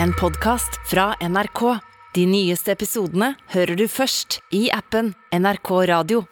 en 0.00 0.12
podkast 0.12 0.80
fra 0.90 1.14
NRK. 1.20 1.78
De 2.14 2.26
nyeste 2.28 2.72
episodene 2.72 3.32
hører 3.54 3.76
du 3.76 3.86
først 3.88 4.40
i 4.54 4.68
appen 4.72 5.14
NRK 5.32 5.70
Radio. 5.90 6.24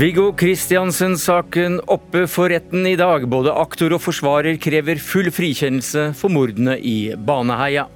Viggo 0.00 0.30
Kristiansen-saken 0.32 1.80
oppe 1.90 2.24
for 2.30 2.48
retten 2.48 2.86
i 2.88 2.96
dag. 2.96 3.26
Både 3.28 3.52
aktor 3.52 3.92
og 3.96 4.04
forsvarer 4.06 4.56
krever 4.62 5.02
full 5.02 5.28
frikjennelse 5.34 6.12
for 6.16 6.32
mordene 6.32 6.78
i 6.78 7.12
Baneheia. 7.14 7.88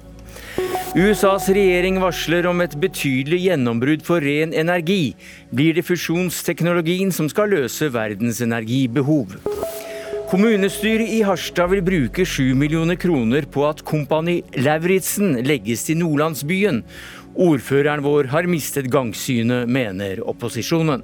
USAs 0.95 1.49
regjering 1.51 1.97
varsler 1.99 2.45
om 2.47 2.61
et 2.63 2.71
betydelig 2.79 3.41
gjennombrudd 3.49 4.03
for 4.07 4.23
ren 4.23 4.53
energi. 4.55 5.11
Blir 5.51 5.75
det 5.75 5.83
fusjonsteknologien 5.83 7.09
som 7.11 7.27
skal 7.27 7.49
løse 7.51 7.89
verdens 7.91 8.37
energibehov? 8.39 9.33
Kommunestyret 10.31 11.11
i 11.11 11.17
Harstad 11.27 11.73
vil 11.73 11.83
bruke 11.83 12.23
7 12.23 12.53
millioner 12.55 12.95
kroner 12.95 13.43
på 13.43 13.65
at 13.67 13.83
Kompani 13.83 14.37
Lauritzen 14.55 15.41
legges 15.43 15.83
til 15.83 15.99
Nordlandsbyen. 15.99 16.79
Ordføreren 17.35 18.03
vår 18.05 18.29
har 18.31 18.47
mistet 18.47 18.87
gangsynet, 18.87 19.67
mener 19.67 20.21
opposisjonen. 20.23 21.03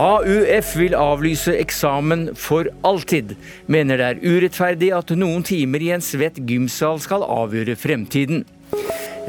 AUF 0.00 0.70
vil 0.80 0.96
avlyse 0.96 1.52
eksamen 1.60 2.30
for 2.32 2.72
alltid. 2.88 3.36
Mener 3.68 4.00
det 4.00 4.08
er 4.08 4.24
urettferdig 4.24 4.88
at 4.96 5.12
noen 5.20 5.44
timer 5.44 5.84
i 5.84 5.92
en 5.92 6.06
svett 6.06 6.40
gymsal 6.48 6.96
skal 7.04 7.28
avgjøre 7.28 7.76
fremtiden. 7.76 8.46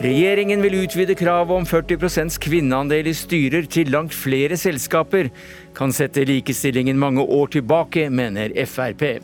Regjeringen 0.02 0.64
vil 0.64 0.80
utvide 0.82 1.14
kravet 1.14 1.54
om 1.54 1.66
40 1.68 2.40
kvinneandel 2.42 3.12
i 3.12 3.14
styrer 3.14 3.68
til 3.70 3.92
langt 3.94 4.16
flere 4.18 4.58
selskaper. 4.58 5.30
Kan 5.78 5.94
sette 5.94 6.24
likestillingen 6.26 6.98
mange 6.98 7.22
år 7.22 7.52
tilbake, 7.54 8.08
mener 8.10 8.50
Frp. 8.66 9.22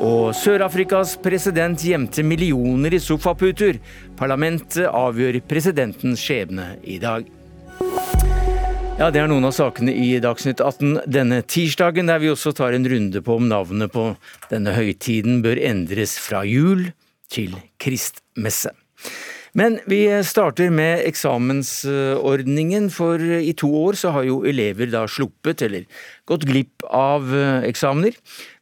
Og 0.00 0.32
Sør-Afrikas 0.36 1.18
president 1.20 1.84
gjemte 1.84 2.24
millioner 2.24 2.96
i 2.96 3.00
sofaputer. 3.00 3.76
Parlamentet 4.16 4.88
avgjør 4.88 5.42
presidentens 5.48 6.24
skjebne 6.24 6.78
i 6.84 6.96
dag. 7.02 7.28
Ja, 8.96 9.10
Det 9.10 9.20
er 9.20 9.28
noen 9.28 9.44
av 9.44 9.52
sakene 9.52 9.92
i 9.92 10.16
Dagsnytt 10.24 10.62
18 10.64 11.02
denne 11.04 11.42
tirsdagen, 11.44 12.08
der 12.08 12.24
vi 12.24 12.32
også 12.32 12.54
tar 12.56 12.72
en 12.72 12.88
runde 12.88 13.20
på 13.20 13.36
om 13.36 13.48
navnet 13.52 13.92
på 13.92 14.14
denne 14.48 14.72
høytiden 14.72 15.42
bør 15.44 15.60
endres 15.60 16.16
fra 16.16 16.40
jul 16.48 16.88
til 17.28 17.52
kristmesse. 17.76 18.72
Men 19.56 19.78
vi 19.88 20.02
starter 20.20 20.68
med 20.68 21.00
eksamensordningen, 21.08 22.90
for 22.92 23.22
i 23.24 23.54
to 23.56 23.70
år 23.86 23.96
så 23.96 24.10
har 24.12 24.26
jo 24.28 24.42
elever 24.44 24.90
da 24.92 25.06
sluppet 25.08 25.62
eller 25.64 25.86
gått 26.28 26.44
glipp 26.44 26.84
av 26.92 27.32
eksamener. 27.64 28.18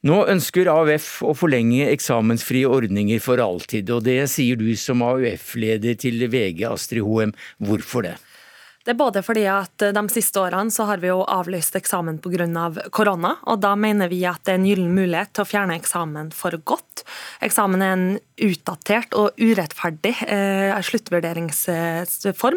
Nå 0.06 0.20
ønsker 0.30 0.70
AUF 0.70 1.08
å 1.26 1.34
forlenge 1.34 1.88
eksamensfrie 1.90 2.70
ordninger 2.70 3.18
for 3.24 3.42
alltid, 3.42 3.90
og 3.90 4.06
det 4.06 4.20
sier 4.30 4.60
du 4.60 4.70
som 4.78 5.02
AUF-leder 5.02 5.98
til 5.98 6.28
VG, 6.30 6.62
Astrid 6.70 7.02
Hoem. 7.02 7.34
Hvorfor 7.58 8.06
det? 8.06 8.14
Det 8.84 8.92
er 8.92 9.00
både 9.00 9.24
fordi 9.24 9.46
at 9.50 9.80
de 9.96 10.02
siste 10.12 10.38
årene 10.38 10.70
så 10.70 10.86
har 10.86 11.02
vi 11.02 11.08
jo 11.10 11.24
avlyst 11.24 11.74
eksamen 11.78 12.20
pga. 12.22 12.46
Av 12.60 12.78
korona, 12.94 13.34
og 13.50 13.58
da 13.64 13.74
mener 13.74 14.06
vi 14.12 14.22
at 14.28 14.44
det 14.46 14.54
er 14.54 14.60
en 14.60 14.66
gyllen 14.68 14.94
mulighet 14.94 15.34
til 15.34 15.42
å 15.42 15.48
fjerne 15.48 15.74
eksamen 15.80 16.30
for 16.36 16.54
godt. 16.62 16.93
Eksamen 17.44 17.82
er 17.84 17.92
en 17.94 18.06
utdatert 18.44 19.14
og 19.18 19.36
urettferdig 19.38 20.14
eh, 20.26 20.72
sluttvurderingsform. 20.88 22.56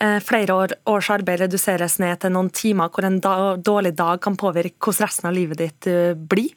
Eh, 0.00 0.16
flere 0.24 0.56
år, 0.56 0.74
års 0.90 1.10
arbeid 1.12 1.42
reduseres 1.44 1.98
ned 2.02 2.22
til 2.22 2.34
noen 2.34 2.48
timer 2.54 2.90
hvor 2.94 3.06
en 3.06 3.20
da, 3.22 3.34
dårlig 3.60 3.94
dag 3.98 4.22
kan 4.24 4.38
påvirke 4.40 4.80
hvordan 4.80 5.04
resten 5.04 5.30
av 5.30 5.36
livet 5.36 5.60
ditt 5.60 5.90
eh, 5.90 6.16
blir. 6.16 6.50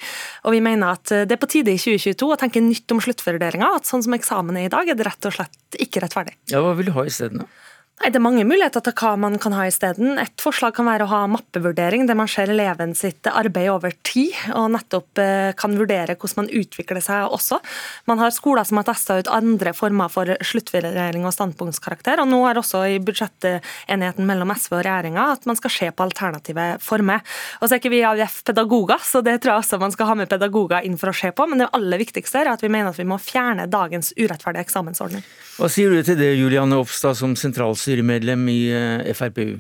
Og 0.48 0.56
vi 0.56 0.64
mener 0.64 0.96
at 0.96 1.12
det 1.28 1.36
er 1.36 1.42
på 1.42 1.52
tide 1.52 1.76
i 1.76 1.82
2022 1.82 2.32
å 2.34 2.40
tenke 2.40 2.64
nytt 2.64 2.96
om 2.96 3.04
sluttvurderinga. 3.04 3.76
At 3.82 3.90
sånn 3.90 4.06
som 4.06 4.16
eksamen 4.18 4.58
er 4.58 4.70
i 4.70 4.74
dag, 4.74 4.88
er 4.88 4.98
det 4.98 5.10
rett 5.10 5.30
og 5.30 5.38
slett 5.38 5.82
ikke 5.84 6.06
rettferdig. 6.06 6.38
Ja, 6.54 6.64
Hva 6.64 6.74
vil 6.78 6.90
du 6.90 6.96
ha 6.96 7.06
isteden? 7.08 7.46
Nei, 7.98 8.12
Det 8.14 8.20
er 8.20 8.22
mange 8.22 8.46
muligheter 8.46 8.84
til 8.86 8.94
hva 8.94 9.16
man 9.18 9.40
kan 9.42 9.56
ha 9.58 9.64
isteden. 9.66 10.20
Et 10.22 10.42
forslag 10.42 10.76
kan 10.78 10.86
være 10.86 11.04
å 11.04 11.10
ha 11.10 11.22
mappevurdering, 11.34 12.06
der 12.06 12.16
man 12.16 12.30
ser 12.30 12.52
eleven 12.54 12.94
sitt 12.96 13.26
arbeid 13.26 13.72
over 13.74 13.96
tid, 14.06 14.36
og 14.54 14.70
nettopp 14.76 15.18
eh, 15.20 15.50
kan 15.58 15.74
vurdere 15.76 16.14
hvordan 16.14 16.44
man 16.44 16.52
utvikler 16.60 17.02
seg 17.02 17.34
også. 17.34 17.58
Man 18.08 18.22
har 18.22 18.32
skoler 18.32 18.68
som 18.70 18.78
har 18.78 18.86
testa 18.88 19.18
ut 19.18 19.32
andre 19.34 19.74
former 19.74 20.14
for 20.14 20.30
sluttvurdering 20.46 21.26
og 21.26 21.34
standpunktskarakter, 21.34 22.22
og 22.22 22.30
nå 22.30 22.44
er 22.46 22.62
også 22.62 22.84
i 22.86 23.00
budsjettenigheten 23.02 24.30
mellom 24.30 24.54
SV 24.54 24.78
og 24.78 24.86
regjeringa 24.86 25.26
at 25.34 25.50
man 25.50 25.58
skal 25.58 25.74
se 25.74 25.90
på 25.90 26.06
alternative 26.06 26.70
former. 26.86 27.26
Og 27.60 27.66
så 27.66 27.76
er 27.76 27.82
ikke 27.82 27.96
vi 27.96 28.06
AUF 28.06 28.40
pedagoger, 28.46 29.02
så 29.04 29.24
det 29.26 29.40
tror 29.42 29.56
jeg 29.56 29.66
også 29.66 29.82
man 29.82 29.98
skal 29.98 30.12
ha 30.14 30.20
med 30.22 30.30
pedagoger 30.30 30.86
inn 30.86 31.00
for 31.02 31.10
å 31.10 31.18
se 31.18 31.34
på, 31.34 31.50
men 31.50 31.66
det 31.66 31.72
aller 31.74 32.06
viktigste 32.06 32.46
er 32.46 32.54
at 32.54 32.62
vi 32.62 32.72
mener 32.72 32.94
at 32.94 33.02
vi 33.02 33.10
må 33.10 33.18
fjerne 33.18 33.66
dagens 33.74 34.14
urettferdige 34.16 34.70
eksamensordning. 34.70 35.26
Hva 35.58 35.66
sier 35.74 35.90
du 35.90 36.06
til 36.06 36.20
det, 36.20 36.36
Julianne 36.38 36.78
Opstad, 36.78 37.18
som 37.18 37.34
sentralstyrer 37.34 37.87
styremedlem 37.88 38.46
i 38.52 38.62
eh, 38.76 39.16
FrPU? 39.16 39.58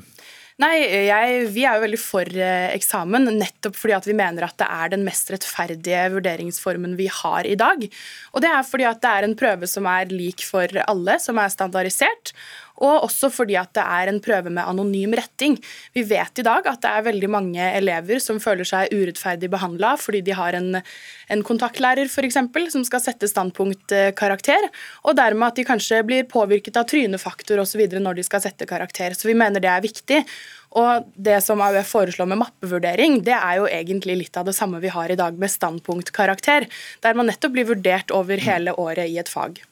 Nei, 0.57 0.77
jeg, 1.05 1.41
Vi 1.53 1.67
er 1.69 1.77
jo 1.77 1.83
veldig 1.83 1.99
for 2.01 2.25
eh, 2.33 2.71
eksamen, 2.73 3.29
nettopp 3.37 3.75
fordi 3.77 3.93
at 3.93 4.07
vi 4.09 4.15
mener 4.17 4.47
at 4.47 4.57
det 4.57 4.65
er 4.65 4.93
den 4.95 5.03
mest 5.05 5.29
rettferdige 5.29 6.07
vurderingsformen 6.15 6.95
vi 6.97 7.05
har 7.13 7.45
i 7.45 7.57
dag. 7.59 7.85
Og 8.33 8.41
Det 8.41 8.49
er 8.49 8.65
fordi 8.65 8.87
at 8.89 9.03
det 9.03 9.11
er 9.11 9.27
en 9.27 9.37
prøve 9.37 9.69
som 9.69 9.85
er 9.91 10.09
lik 10.09 10.41
for 10.45 10.81
alle, 10.87 11.19
som 11.21 11.37
er 11.37 11.53
standardisert 11.53 12.33
og 12.77 13.07
også 13.07 13.29
fordi 13.33 13.57
at 13.59 13.73
det 13.77 13.83
er 13.83 14.11
en 14.11 14.21
prøve 14.23 14.51
med 14.53 14.65
anonym 14.65 15.15
retting. 15.17 15.57
Vi 15.95 16.03
vet 16.07 16.41
i 16.41 16.45
dag 16.45 16.67
at 16.69 16.81
det 16.83 16.91
er 16.91 17.07
veldig 17.09 17.29
mange 17.31 17.69
elever 17.77 18.21
som 18.23 18.41
føler 18.43 18.67
seg 18.67 18.93
urettferdig 18.93 19.49
behandla 19.53 19.95
fordi 20.01 20.21
de 20.25 20.35
har 20.37 20.57
en, 20.57 20.77
en 20.77 21.45
kontaktlærer 21.45 22.09
eksempel, 22.27 22.67
som 22.71 22.83
skal 22.85 23.01
sette 23.03 23.29
standpunktkarakter, 23.29 24.67
og 25.07 25.17
dermed 25.17 25.47
at 25.47 25.59
de 25.59 25.65
kanskje 25.67 26.03
blir 26.07 26.27
påvirket 26.29 26.77
av 26.79 26.87
trynefaktor 26.89 27.61
osv. 27.63 27.83
når 27.97 28.19
de 28.19 28.25
skal 28.27 28.43
sette 28.43 28.67
karakter. 28.69 29.15
Så 29.17 29.29
vi 29.29 29.37
mener 29.37 29.63
det 29.63 29.71
er 29.71 29.83
viktig. 29.85 30.23
Og 30.77 31.07
Det 31.15 31.39
som 31.43 31.61
AUF 31.63 31.87
foreslår 31.87 32.27
med 32.27 32.41
mappevurdering, 32.43 33.21
det 33.23 33.35
er 33.37 33.61
jo 33.61 33.69
egentlig 33.71 34.17
litt 34.23 34.37
av 34.37 34.45
det 34.45 34.55
samme 34.57 34.81
vi 34.83 34.91
har 34.91 35.09
i 35.09 35.17
dag 35.19 35.37
med 35.39 35.51
standpunktkarakter, 35.51 36.67
der 37.01 37.17
man 37.17 37.31
nettopp 37.31 37.55
blir 37.55 37.69
vurdert 37.71 38.11
over 38.11 38.37
hele 38.37 38.75
året 38.75 39.07
i 39.07 39.17
et 39.17 39.31
fag. 39.31 39.63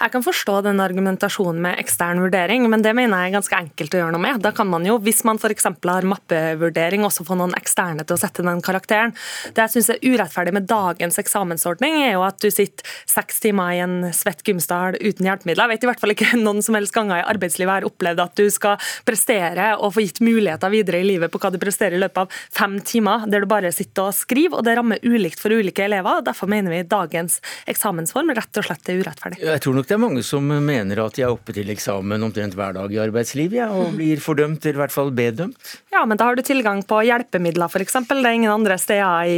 Jeg 0.00 0.10
kan 0.10 0.24
forstå 0.24 0.58
den 0.66 0.80
argumentasjonen 0.82 1.60
med 1.62 1.78
ekstern 1.78 2.20
vurdering, 2.22 2.66
men 2.70 2.82
det 2.82 2.94
mener 2.96 3.22
jeg 3.22 3.30
er 3.30 3.36
ganske 3.36 3.58
enkelt 3.58 3.94
å 3.94 4.00
gjøre 4.00 4.14
noe 4.16 4.22
med. 4.24 4.40
Da 4.42 4.50
kan 4.56 4.68
man 4.70 4.86
jo, 4.86 4.96
hvis 5.02 5.22
man 5.26 5.38
f.eks. 5.38 5.68
har 5.70 6.08
mappevurdering, 6.10 7.04
også 7.06 7.26
få 7.26 7.36
noen 7.38 7.54
eksterne 7.58 8.06
til 8.06 8.16
å 8.16 8.20
sette 8.20 8.44
den 8.46 8.62
karakteren. 8.64 9.14
Det 9.54 9.62
jeg 9.62 9.74
syns 9.76 9.92
er 9.94 10.02
urettferdig 10.02 10.54
med 10.56 10.66
dagens 10.70 11.18
eksamensordning, 11.22 12.00
er 12.02 12.16
jo 12.16 12.24
at 12.26 12.40
du 12.42 12.50
sitter 12.50 12.88
seks 13.10 13.40
timer 13.44 13.76
i 13.76 13.82
en 13.84 13.96
svett 14.16 14.42
gymstall 14.46 14.98
uten 14.98 15.28
hjelpemidler. 15.28 15.68
Jeg 15.68 15.74
vet 15.74 15.86
i 15.86 15.90
hvert 15.92 16.02
fall 16.02 16.14
ikke 16.16 16.32
noen 16.42 16.64
som 16.64 16.78
helst 16.78 16.94
ganger 16.96 17.22
i 17.22 17.26
arbeidslivet 17.34 17.74
har 17.76 17.88
opplevd 17.88 18.24
at 18.24 18.36
du 18.40 18.48
skal 18.52 18.90
prestere 19.06 19.70
og 19.78 19.94
få 19.94 20.04
gitt 20.06 20.22
muligheter 20.24 20.72
videre 20.74 21.02
i 21.02 21.06
livet 21.06 21.32
på 21.32 21.40
hva 21.42 21.52
du 21.54 21.60
presterer 21.62 21.98
i 21.98 22.02
løpet 22.02 22.24
av 22.24 22.42
fem 22.54 22.80
timer, 22.82 23.28
der 23.30 23.44
du 23.44 23.50
bare 23.50 23.72
sitter 23.74 24.10
og 24.10 24.16
skriver, 24.16 24.58
og 24.58 24.66
det 24.66 24.76
rammer 24.78 25.02
ulikt 25.06 25.42
for 25.42 25.54
ulike 25.54 25.86
elever. 25.86 26.22
Derfor 26.26 26.50
mener 26.50 26.74
vi 26.74 26.82
dagens 26.88 27.40
eksamensform 27.70 28.34
rett 28.34 28.60
og 28.60 28.66
slett 28.66 28.90
er 28.90 29.02
urettferdig. 29.04 29.42
Jeg 29.44 29.62
tror 29.62 29.78
nok 29.78 29.84
nok 29.84 29.93
det 29.94 30.00
er 30.00 30.08
mange 30.08 30.22
som 30.26 30.42
mener 30.42 30.98
at 31.04 31.14
de 31.14 31.22
er 31.22 31.30
oppe 31.30 31.54
til 31.54 31.68
eksamen 31.70 32.26
omtrent 32.26 32.56
hver 32.58 32.74
dag 32.74 32.90
i 32.90 32.98
arbeidslivet, 32.98 33.60
ja, 33.60 33.68
og 33.70 33.92
blir 33.94 34.18
fordømt, 34.18 34.64
eller 34.66 34.80
i 34.80 34.82
hvert 34.82 34.94
fall 34.94 35.12
bedømt. 35.14 35.74
Ja, 35.94 36.00
men 36.02 36.18
da 36.18 36.26
har 36.26 36.34
du 36.34 36.42
tilgang 36.42 36.80
på 36.82 36.98
hjelpemidler, 37.06 37.70
f.eks. 37.70 37.94
Det 38.08 38.16
er 38.18 38.34
ingen 38.34 38.50
andre 38.50 38.74
steder 38.80 39.30
i, 39.30 39.36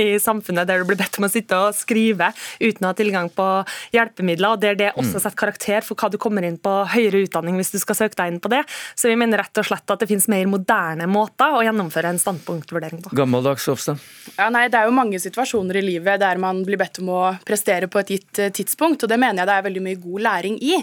i, 0.00 0.04
samfunnet 0.22 0.64
der 0.70 0.80
du 0.80 0.88
blir 0.88 0.96
bedt 0.96 1.18
om 1.20 1.26
å 1.26 1.28
sitte 1.28 1.58
og 1.60 1.76
skrive 1.76 2.30
uten 2.62 2.86
å 2.86 2.92
ha 2.94 2.96
tilgang 2.96 3.28
på 3.28 3.48
hjelpemidler, 3.92 4.54
og 4.56 4.62
der 4.62 4.78
det 4.80 4.94
også 4.94 5.18
mm. 5.18 5.22
setter 5.26 5.36
karakter 5.42 5.84
for 5.84 6.00
hva 6.00 6.08
du 6.08 6.16
kommer 6.22 6.46
inn 6.48 6.56
på 6.56 6.72
høyere 6.94 7.20
utdanning 7.26 7.60
hvis 7.60 7.74
du 7.74 7.78
skal 7.82 8.00
søke 8.00 8.16
deg 8.16 8.32
inn 8.32 8.40
på 8.40 8.52
det. 8.54 8.62
Så 8.96 9.12
vi 9.12 9.18
mener 9.20 9.42
rett 9.44 9.60
og 9.60 9.68
slett 9.68 9.92
at 9.92 10.00
det 10.00 10.08
finnes 10.08 10.30
mer 10.32 10.48
moderne 10.48 11.10
måter 11.12 11.52
å 11.52 11.60
gjennomføre 11.68 12.14
en 12.14 12.22
standpunktvurdering 12.22 13.04
på. 13.04 13.12
Gammeldags, 13.18 13.68
Hofstad? 13.68 14.00
Ja, 14.38 14.48
nei, 14.54 14.64
det 14.72 14.80
er 14.80 14.88
jo 14.88 14.96
mange 14.96 15.20
situasjoner 15.20 15.82
i 15.82 15.84
livet 15.84 16.24
der 16.24 16.40
man 16.40 16.64
blir 16.64 16.80
bedt 16.80 17.02
om 17.04 17.12
å 17.12 17.22
prestere 17.44 17.92
på 17.92 18.00
et 18.00 18.16
gitt 18.16 18.40
eh, 18.40 18.52
tidspunkt, 18.56 19.04
og 19.04 19.12
det 19.12 19.20
mener 19.20 19.42
jeg 19.42 19.50
det 19.50 19.56
er 19.58 19.64
veldig 19.68 19.82
mye 19.84 19.87
mye 19.88 20.02
god 20.02 20.28
læring 20.28 20.60
i. 20.62 20.76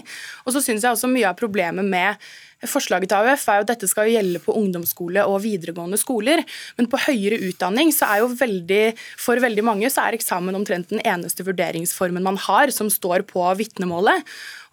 Og 0.44 0.52
så 0.56 0.64
syns 0.64 0.84
jeg 0.84 0.92
også 0.92 1.10
mye 1.12 1.30
av 1.30 1.38
problemet 1.38 1.86
med 1.86 2.20
Forslaget 2.64 3.10
til 3.10 3.20
AUF 3.20 3.42
er 3.52 3.58
jo 3.58 3.64
at 3.66 3.70
dette 3.74 3.88
skal 3.90 4.08
gjelde 4.08 4.40
på 4.40 4.54
ungdomsskole 4.56 5.20
og 5.28 5.42
videregående 5.44 5.98
skoler. 6.00 6.40
Men 6.78 6.88
på 6.88 7.00
høyere 7.04 7.38
utdanning 7.50 7.90
så 7.92 8.08
er 8.08 8.22
jo 8.22 8.30
veldig, 8.32 8.94
for 9.20 9.42
veldig 9.44 9.64
mange 9.66 9.90
så 9.92 10.06
er 10.06 10.16
eksamen 10.16 10.56
omtrent 10.56 10.88
den 10.92 11.02
eneste 11.04 11.44
vurderingsformen 11.44 12.24
man 12.24 12.40
har 12.46 12.72
som 12.72 12.88
står 12.92 13.26
på 13.28 13.44
vitnemålet. 13.60 14.24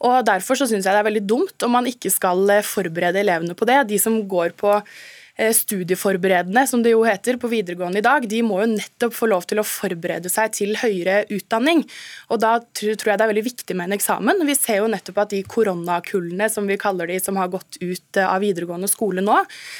Og 0.03 0.23
Derfor 0.27 0.59
så 0.59 0.67
syns 0.69 0.87
jeg 0.87 0.95
det 0.95 1.03
er 1.03 1.09
veldig 1.09 1.25
dumt 1.27 1.67
om 1.67 1.75
man 1.75 1.89
ikke 1.89 2.11
skal 2.11 2.47
forberede 2.63 3.19
elevene 3.19 3.55
på 3.55 3.67
det. 3.67 3.81
De 3.91 3.99
som 3.99 4.15
går 4.31 4.55
på 4.55 4.77
eh, 4.79 4.87
studieforberedende, 5.33 6.67
som 6.69 6.83
det 6.85 6.91
jo 6.93 7.01
heter 7.07 7.39
på 7.41 7.49
videregående 7.49 8.03
i 8.03 8.05
dag, 8.05 8.25
de 8.29 8.41
må 8.45 8.59
jo 8.61 8.67
nettopp 8.75 9.15
få 9.17 9.29
lov 9.31 9.47
til 9.49 9.61
å 9.61 9.65
forberede 9.65 10.29
seg 10.29 10.53
til 10.53 10.75
høyere 10.77 11.23
utdanning. 11.33 11.81
Og 12.29 12.41
da 12.43 12.59
tror 12.77 12.93
jeg 12.93 13.17
det 13.17 13.25
er 13.25 13.31
veldig 13.31 13.45
viktig 13.47 13.77
med 13.79 13.89
en 13.89 13.97
eksamen. 13.97 14.43
Vi 14.45 14.55
ser 14.57 14.83
jo 14.83 14.91
nettopp 14.93 15.23
at 15.23 15.33
de 15.33 15.41
koronakullene, 15.49 16.49
som 16.53 16.69
vi 16.69 16.77
kaller 16.77 17.09
de, 17.09 17.17
som 17.23 17.39
har 17.41 17.49
gått 17.53 17.79
ut 17.81 18.21
av 18.21 18.43
videregående 18.45 18.89
skole 18.91 19.23
nå, 19.25 19.39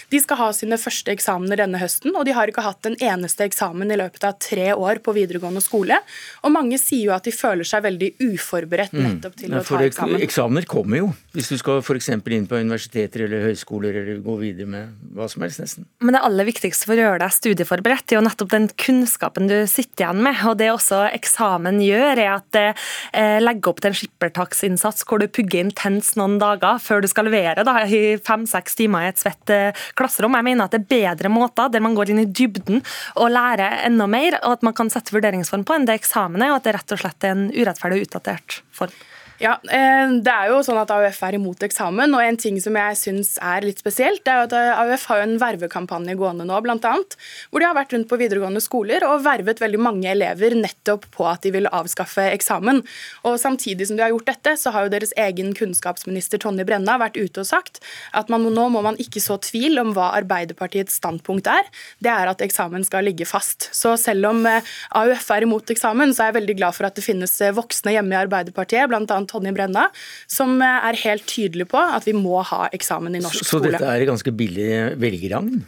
de 0.09 0.21
skal 0.23 0.41
ha 0.41 0.49
sine 0.57 0.79
første 0.81 1.13
eksamener 1.13 1.61
denne 1.61 1.81
høsten, 1.81 2.15
og 2.17 2.25
de 2.25 2.33
har 2.33 2.49
ikke 2.49 2.65
hatt 2.65 2.89
en 2.89 2.97
eneste 2.97 3.45
eksamen 3.45 3.93
i 3.93 3.99
løpet 4.01 4.25
av 4.25 4.39
tre 4.41 4.71
år 4.73 5.03
på 5.05 5.13
videregående 5.13 5.61
skole. 5.61 6.01
Og 6.41 6.55
mange 6.55 6.81
sier 6.81 7.11
jo 7.11 7.15
at 7.15 7.29
de 7.29 7.35
føler 7.35 7.67
seg 7.67 7.85
veldig 7.85 8.09
uforberedt 8.25 8.97
mm. 8.97 9.05
nettopp 9.05 9.37
til 9.37 9.53
mm. 9.53 9.59
å 9.61 9.63
ta 9.69 9.83
eksamen. 9.85 10.25
Eksamener 10.25 10.69
kommer 10.69 11.03
jo, 11.03 11.13
hvis 11.37 11.53
du 11.53 11.59
skal 11.61 11.83
f.eks. 11.83 12.09
inn 12.17 12.49
på 12.49 12.57
universiteter 12.57 13.27
eller 13.27 13.45
høyskoler 13.51 14.01
eller 14.01 14.21
gå 14.25 14.39
videre 14.41 14.73
med 14.73 14.97
hva 15.13 15.29
som 15.29 15.43
helst, 15.45 15.52
nesten. 15.61 15.85
Men 16.03 16.15
det 16.15 16.21
aller 16.25 16.47
viktigste 16.47 16.87
for 16.87 16.97
å 16.97 17.03
gjøre 17.03 17.21
deg 17.23 17.35
studieforberedt 17.35 18.13
er 18.13 18.17
jo 18.17 18.23
nettopp 18.25 18.51
den 18.53 18.67
kunnskapen 18.79 19.49
du 19.51 19.55
sitter 19.69 20.05
igjen 20.05 20.23
med. 20.25 20.41
Og 20.49 20.57
det 20.59 20.69
også 20.73 21.03
eksamen 21.11 21.79
gjør, 21.83 22.21
er 22.23 22.31
at 22.35 22.47
det 22.55 22.65
eh, 22.71 23.39
legger 23.43 23.73
opp 23.73 23.83
til 23.83 23.91
en 23.91 23.99
skippertaksinnsats 23.99 25.07
hvor 25.07 25.21
du 25.21 25.27
pugger 25.31 25.63
intenst 25.63 26.17
noen 26.19 26.39
dager 26.41 26.81
før 26.83 27.03
du 27.03 27.09
skal 27.11 27.29
levere 27.29 27.65
da, 27.67 27.77
i 27.85 28.17
fem-seks 28.23 28.79
timer 28.79 29.07
i 29.07 29.11
et 29.13 29.21
svett 29.21 29.53
eh, 29.53 29.85
klasserom. 29.99 30.37
Jeg 30.39 30.49
mener 30.49 30.67
at 30.67 30.75
det 30.75 30.83
er 30.83 30.91
bedre 30.93 31.33
måter 31.33 31.71
der 31.73 31.83
man 31.83 31.97
går 31.97 32.13
inn 32.13 32.23
i 32.25 32.29
dybden 32.29 32.83
og 33.15 33.33
lærer 33.33 33.83
enda 33.87 34.07
mer, 34.09 34.39
og 34.43 34.59
at 34.59 34.67
man 34.67 34.77
kan 34.77 34.91
sette 34.93 35.15
vurderingsform 35.15 35.65
på 35.67 35.77
enn 35.77 35.89
det 35.89 35.99
eksamen 36.01 36.43
er, 36.43 36.53
og 36.53 36.61
at 36.61 36.69
det 36.69 36.77
rett 36.77 36.95
og 36.95 37.03
slett 37.03 37.27
er 37.27 37.35
en 37.35 37.49
urettferdig 37.53 38.01
og 38.01 38.07
utdatert 38.09 38.61
form. 38.73 38.95
Ja, 39.41 39.55
eh, 39.65 40.11
det 40.21 40.29
er 40.29 40.51
jo 40.51 40.59
sånn 40.61 40.77
at 40.77 40.91
AUF 40.93 41.17
er 41.25 41.35
imot 41.39 41.63
eksamen, 41.65 42.13
og 42.13 42.21
en 42.21 42.37
ting 42.37 42.59
som 42.61 42.75
jeg 42.77 42.97
syns 42.99 43.31
er 43.41 43.65
litt 43.65 43.79
spesielt, 43.81 44.21
det 44.27 44.29
er 44.29 44.43
at 44.45 44.53
eh, 44.53 44.81
AUF 44.83 45.07
har 45.09 45.19
jo 45.19 45.25
en 45.25 45.39
vervekampanje 45.41 46.13
gående 46.19 46.45
nå, 46.45 46.59
blant 46.61 46.85
annet, 46.85 47.17
hvor 47.49 47.63
de 47.63 47.67
har 47.67 47.77
vært 47.77 47.95
rundt 47.95 48.09
på 48.11 48.19
videregående 48.21 48.61
skoler 48.61 49.05
og 49.07 49.23
vervet 49.25 49.61
veldig 49.63 49.81
mange 49.81 50.11
elever 50.11 50.53
nettopp 50.53 51.07
på 51.15 51.25
at 51.25 51.41
de 51.47 51.53
vil 51.55 51.69
avskaffe 51.71 52.27
eksamen. 52.29 52.83
Og 53.25 53.39
Samtidig 53.43 53.89
som 53.89 53.97
de 53.97 54.05
har 54.05 54.13
gjort 54.13 54.29
dette, 54.29 54.53
så 54.61 54.71
har 54.71 54.85
jo 54.85 54.93
deres 54.93 55.11
egen 55.19 55.51
kunnskapsminister 55.57 56.39
Tonje 56.39 56.63
Brenna 56.67 56.95
vært 57.01 57.17
ute 57.17 57.41
og 57.41 57.49
sagt 57.49 57.81
at 58.15 58.29
man, 58.31 58.45
nå 58.53 58.67
må 58.71 58.83
man 58.85 58.99
ikke 59.01 59.19
så 59.19 59.35
tvil 59.41 59.81
om 59.81 59.91
hva 59.97 60.13
Arbeiderpartiets 60.21 60.95
standpunkt 61.01 61.49
er. 61.51 61.67
Det 61.99 62.13
er 62.13 62.31
at 62.31 62.45
eksamen 62.45 62.85
skal 62.87 63.09
ligge 63.09 63.27
fast. 63.27 63.67
Så 63.75 63.97
selv 63.99 64.29
om 64.29 64.45
eh, 64.47 64.63
AUF 65.01 65.27
er 65.33 65.49
imot 65.49 65.73
eksamen, 65.73 66.13
så 66.13 66.23
er 66.23 66.31
jeg 66.31 66.39
veldig 66.39 66.57
glad 66.61 66.77
for 66.77 66.87
at 66.87 66.95
det 66.95 67.05
finnes 67.05 67.35
voksne 67.57 67.97
hjemme 67.97 68.15
i 68.15 68.21
Arbeiderpartiet, 68.21 68.87
bl.a. 68.87 69.22
Tonje 69.29 69.53
Brenna, 69.55 69.87
som 70.29 70.57
er 70.63 70.99
helt 71.03 71.27
tydelig 71.29 71.69
på 71.71 71.79
at 71.81 72.07
vi 72.09 72.15
må 72.17 72.41
ha 72.49 72.67
eksamen 72.75 73.15
i 73.15 73.23
norsk 73.23 73.43
skole. 73.45 73.71
Så 73.71 73.77
dette 73.77 73.93
er 73.93 74.07
ganske 74.09 74.35
billig 74.35 74.69
velgeragn? 75.01 75.63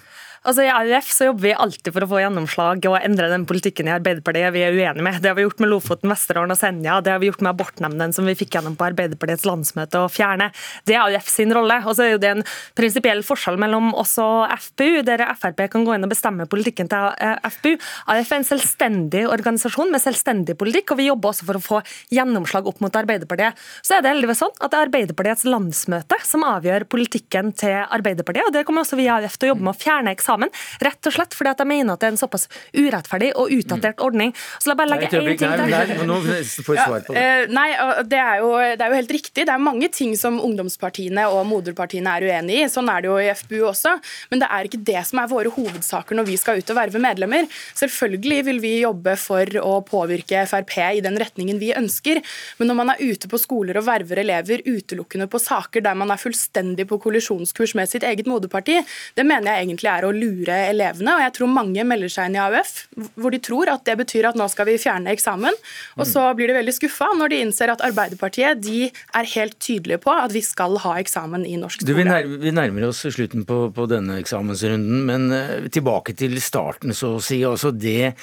Altså 0.46 0.62
I 0.62 0.70
AUF 0.70 1.08
så 1.10 1.26
jobber 1.26 1.42
vi 1.48 1.52
alltid 1.58 1.90
for 1.90 2.06
å 2.06 2.08
få 2.12 2.20
gjennomslag 2.22 2.84
og 2.86 3.00
endre 3.00 3.32
den 3.32 3.48
politikken 3.50 3.88
i 3.90 3.94
Arbeiderpartiet 3.96 4.54
vi 4.54 4.62
er 4.62 4.76
uenige 4.76 5.02
med. 5.02 5.18
Det 5.24 5.32
har 5.32 5.38
vi 5.40 5.46
gjort 5.48 5.62
med 5.64 5.72
Lofoten, 5.72 6.12
Vesterålen 6.12 6.54
og 6.54 6.60
Senja. 6.60 7.00
Det 7.02 7.10
har 7.16 7.22
vi 7.24 7.32
gjort 7.32 7.42
med 7.42 7.50
abortnemnden 7.56 8.14
som 8.14 8.30
vi 8.30 8.36
fikk 8.38 8.54
gjennom 8.54 8.76
på 8.78 8.86
Arbeiderpartiets 8.86 9.48
landsmøte 9.50 10.04
å 10.06 10.12
fjerne. 10.12 10.52
Det 10.86 10.94
er 10.94 11.02
AUF 11.02 11.32
sin 11.34 11.50
rolle. 11.56 11.80
Og 11.90 11.98
så 11.98 12.06
er 12.06 12.22
det 12.22 12.30
en 12.30 12.46
prinsipiell 12.78 13.24
forskjell 13.26 13.58
mellom 13.64 13.90
oss 13.98 14.14
og 14.22 14.54
FPU, 14.68 15.02
der 15.08 15.24
Frp 15.34 15.64
kan 15.74 15.88
gå 15.88 15.96
inn 15.96 16.06
og 16.06 16.14
bestemme 16.14 16.46
politikken 16.52 16.92
til 16.94 17.10
eh, 17.26 17.50
FPU. 17.56 17.74
AUF 18.14 18.36
er 18.36 18.38
en 18.38 18.48
selvstendig 18.52 19.26
organisasjon 19.32 19.90
med 19.96 20.06
selvstendig 20.06 20.58
politikk, 20.62 20.94
og 20.94 21.02
vi 21.02 21.10
jobber 21.10 21.34
også 21.34 21.50
for 21.50 21.58
å 21.58 21.64
få 21.72 21.82
gjennomslag 22.14 22.70
opp 22.70 22.86
mot 22.86 23.02
Arbeiderpartiet. 23.02 23.58
Så 23.82 23.98
er 23.98 24.06
det 24.06 24.14
heldigvis 24.14 24.44
sånn 24.46 24.54
at 24.60 24.70
det 24.70 24.78
er 24.78 24.92
Arbeiderpartiets 24.92 25.50
landsmøte 25.50 26.22
som 26.22 26.46
avgjør 26.46 26.86
politikken 26.94 27.50
til 27.58 27.82
Arbeiderpartiet, 27.82 28.46
og 28.46 28.54
det 28.54 28.68
kommer 28.70 28.86
også 28.86 29.02
vi 29.02 29.10
i 29.10 29.14
AUF 29.18 29.40
til 29.42 29.50
å 29.50 29.56
jobbe 29.56 29.70
med 29.72 29.74
å 29.74 29.82
fjerne 29.82 30.14
eksamen 30.14 30.35
eksamen. 30.36 30.52
Rett 30.84 31.08
og 31.08 31.16
slett 31.16 31.36
fordi 31.36 31.52
at 31.52 31.62
jeg 31.62 31.70
mener 31.70 31.96
at 31.96 32.02
det 32.02 32.10
er 32.10 32.14
en 32.14 32.20
såpass 32.20 32.48
urettferdig 32.76 33.32
og 33.40 33.52
utdatert 33.52 34.02
ordning. 34.04 34.34
Så 34.60 34.70
la 34.70 34.76
bare 34.76 34.92
legge 34.92 35.10
én 35.10 35.26
ting 35.26 35.40
til. 35.40 35.64
Nei, 35.72 36.08
nå 36.08 36.20
får 36.24 36.76
jeg 36.76 36.86
svar 36.86 37.06
på 37.06 37.16
det. 37.16 37.26
Nei, 37.54 37.68
det 38.10 38.20
er, 38.20 38.42
jo, 38.42 38.52
det 38.56 38.84
er, 38.84 38.92
jo, 38.92 39.00
helt 39.00 39.16
riktig. 39.16 39.46
Det 39.46 39.54
er 39.54 39.62
mange 39.62 39.90
ting 39.94 40.16
som 40.20 40.40
ungdomspartiene 40.44 41.28
og 41.32 41.46
moderpartiene 41.50 42.16
er 42.18 42.28
uenig 42.28 42.62
i. 42.64 42.68
Sånn 42.72 42.90
er 42.92 43.04
det 43.04 43.12
jo 43.12 43.18
i 43.22 43.30
FBU 43.32 43.66
også. 43.72 43.96
Men 44.32 44.44
det 44.44 44.52
er 44.52 44.70
ikke 44.70 44.82
det 44.92 45.06
som 45.08 45.22
er 45.22 45.32
våre 45.32 45.54
hovedsaker 45.56 46.20
når 46.20 46.30
vi 46.30 46.40
skal 46.42 46.60
ut 46.60 46.74
og 46.74 46.80
verve 46.80 47.02
medlemmer. 47.04 47.50
Selvfølgelig 47.78 48.42
vil 48.50 48.62
vi 48.64 48.74
jobbe 48.84 49.16
for 49.20 49.60
å 49.62 49.80
påvirke 49.86 50.46
Frp 50.50 50.74
i 50.76 51.04
den 51.04 51.18
retningen 51.20 51.60
vi 51.62 51.72
ønsker, 51.76 52.20
men 52.60 52.68
når 52.68 52.78
man 52.78 52.90
er 52.92 53.02
ute 53.06 53.30
på 53.32 53.40
skoler 53.40 53.78
og 53.80 53.86
verver 53.88 54.20
elever 54.22 54.64
utelukkende 54.66 55.28
på 55.32 55.40
saker 55.40 55.84
der 55.86 55.96
man 55.98 56.12
er 56.12 56.20
fullstendig 56.20 56.88
på 56.90 56.98
kollisjonskurs 57.02 57.76
med 57.78 57.90
sitt 57.90 58.04
eget 58.08 58.28
moderparti, 58.30 58.82
det 59.16 59.26
mener 59.28 59.52
jeg 59.52 59.66
egentlig 59.66 59.92
er 59.92 60.08
å 60.08 60.14
lure 60.16 60.25
lure 60.26 60.58
elevene. 60.72 61.16
Og 61.16 61.24
jeg 61.24 61.36
tror 61.38 61.52
mange 61.54 61.86
melder 61.88 62.12
seg 62.12 62.30
inn 62.30 62.38
i 62.40 62.42
AUF 62.44 62.74
hvor 63.20 63.34
de 63.34 63.40
tror 63.44 63.72
at 63.72 63.86
det 63.88 63.98
betyr 64.00 64.30
at 64.32 64.40
nå 64.40 64.48
skal 64.52 64.70
vi 64.70 64.78
fjerne 64.82 65.14
eksamen. 65.14 65.56
Og 66.00 66.08
så 66.10 66.26
blir 66.38 66.52
de 66.52 66.58
veldig 66.60 66.76
skuffa 66.76 67.12
når 67.18 67.34
de 67.34 67.42
innser 67.46 67.72
at 67.74 67.84
Arbeiderpartiet 67.86 68.64
de 68.66 68.90
er 68.90 69.32
helt 69.36 69.58
tydelige 69.64 70.02
på 70.04 70.14
at 70.16 70.34
vi 70.36 70.44
skal 70.46 70.80
ha 70.84 70.96
eksamen 71.02 71.46
i 71.48 71.58
norsk 71.62 71.82
skole. 71.82 71.92
Du, 71.92 71.98
vi, 71.98 72.08
nærmer, 72.08 72.42
vi, 72.42 72.56
nærmer, 72.56 72.90
oss 72.90 73.06
slutten 73.06 73.46
på, 73.48 73.70
på 73.76 73.88
denne 73.92 74.20
eksamensrunden, 74.22 75.06
men 75.08 75.30
uh, 75.34 75.70
tilbake 75.72 76.16
til 76.18 76.38
starten, 76.44 76.96
så 76.96 77.16
å 77.18 77.24
si. 77.24 77.42
Altså 77.46 77.72
det 77.76 78.16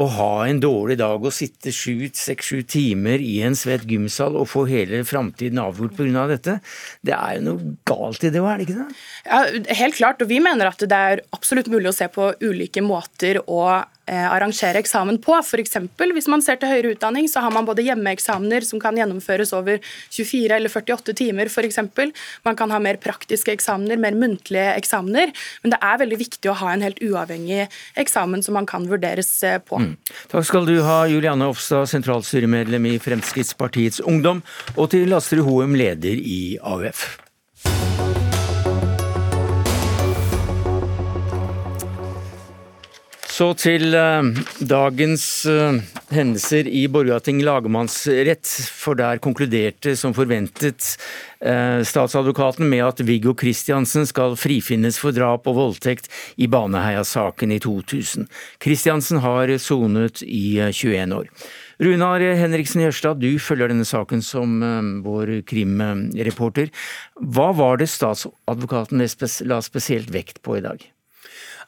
å 0.00 0.06
ha 0.16 0.30
en 0.48 0.60
dårlig 0.62 0.96
dag 1.00 1.20
og 1.20 1.34
sitte 1.34 1.72
seks-sju 1.72 2.62
timer 2.64 3.20
i 3.20 3.40
en 3.44 3.56
svett 3.58 3.84
gymsal 3.88 4.38
og 4.40 4.48
få 4.48 4.64
hele 4.70 5.02
framtiden 5.04 5.60
avgjort 5.60 5.96
pga. 5.98 6.26
dette, 6.30 6.58
det 7.04 7.16
er 7.16 7.38
jo 7.38 7.44
noe 7.48 7.74
galt 7.88 8.24
i 8.24 8.32
det 8.32 8.40
òg, 8.40 8.50
er 8.52 8.62
det 8.62 8.68
ikke 8.68 8.78
det? 8.80 9.00
Ja, 9.26 9.42
Helt 9.82 9.98
klart, 9.98 10.22
og 10.24 10.30
vi 10.32 10.40
mener 10.40 10.70
at 10.70 10.80
det 10.80 11.02
er 11.12 11.24
absolutt 11.36 11.68
mulig 11.72 11.90
å 11.92 11.96
se 11.96 12.08
på 12.12 12.32
ulike 12.40 12.84
måter 12.84 13.42
å 13.44 13.82
arrangere 14.06 14.80
eksamen 14.82 15.18
på. 15.22 15.36
F.eks. 15.38 15.78
hvis 15.98 16.28
man 16.30 16.42
ser 16.42 16.58
til 16.60 16.72
høyere 16.72 16.94
utdanning, 16.96 17.28
så 17.30 17.42
har 17.44 17.52
man 17.54 17.66
både 17.68 17.84
hjemmeeksamener 17.86 18.66
som 18.66 18.80
kan 18.82 18.98
gjennomføres 18.98 19.54
over 19.56 19.78
24 20.10 20.56
eller 20.56 20.72
48 20.72 21.14
timer 21.18 21.50
f.eks. 21.52 21.78
Man 22.44 22.58
kan 22.58 22.72
ha 22.74 22.80
mer 22.82 22.98
praktiske 23.02 23.54
eksamener, 23.54 24.00
mer 24.00 24.16
muntlige 24.18 24.72
eksamener. 24.76 25.32
Men 25.62 25.74
det 25.74 25.80
er 25.82 26.00
veldig 26.02 26.20
viktig 26.24 26.50
å 26.50 26.58
ha 26.62 26.72
en 26.74 26.84
helt 26.84 27.02
uavhengig 27.04 27.66
eksamen 28.00 28.44
som 28.44 28.58
man 28.58 28.68
kan 28.68 28.88
vurderes 28.90 29.30
eh, 29.46 29.58
på. 29.62 29.80
Mm. 29.82 29.96
Takk 30.32 30.48
skal 30.48 30.68
du 30.68 30.76
ha, 30.86 31.02
Juliane 31.10 31.50
Ofstad, 31.52 31.88
sentralstyremedlem 31.92 32.92
i 32.92 32.96
Fremskrittspartiets 33.02 34.02
Ungdom, 34.02 34.42
og 34.76 34.92
til 34.94 35.12
Astrid 35.16 35.46
Hoem, 35.46 35.76
leder 35.78 36.18
i 36.18 36.58
AUF. 36.58 37.06
Så 43.32 43.46
til 43.56 43.94
uh, 43.96 44.26
dagens 44.68 45.22
uh, 45.48 45.78
hendelser 46.12 46.66
i 46.68 46.82
Borgarting 46.92 47.38
lagmannsrett, 47.40 48.44
for 48.76 48.98
der 48.98 49.22
konkluderte 49.24 49.94
som 49.96 50.12
forventet 50.12 50.90
uh, 51.40 51.80
statsadvokaten 51.80 52.68
med 52.68 52.84
at 52.90 53.00
Viggo 53.08 53.32
Kristiansen 53.32 54.04
skal 54.10 54.36
frifinnes 54.36 55.00
for 55.00 55.16
drap 55.16 55.48
og 55.48 55.56
voldtekt 55.62 56.12
i 56.36 56.50
Baneheia-saken 56.52 57.56
i 57.56 57.60
2000. 57.64 58.28
Kristiansen 58.60 59.24
har 59.24 59.56
sonet 59.56 60.20
i 60.28 60.60
21 60.68 61.16
år. 61.22 61.32
Runar 61.82 62.20
Henriksen 62.36 62.84
Jørstad, 62.84 63.24
du 63.24 63.40
følger 63.40 63.72
denne 63.72 63.88
saken 63.88 64.20
som 64.22 64.60
vår 65.02 65.38
krimreporter. 65.48 66.68
Hva 67.16 67.48
var 67.56 67.80
det 67.80 67.88
statsadvokaten 67.90 69.00
la 69.48 69.64
spesielt 69.64 70.12
vekt 70.12 70.44
på 70.44 70.60
i 70.60 70.66
dag? 70.68 70.92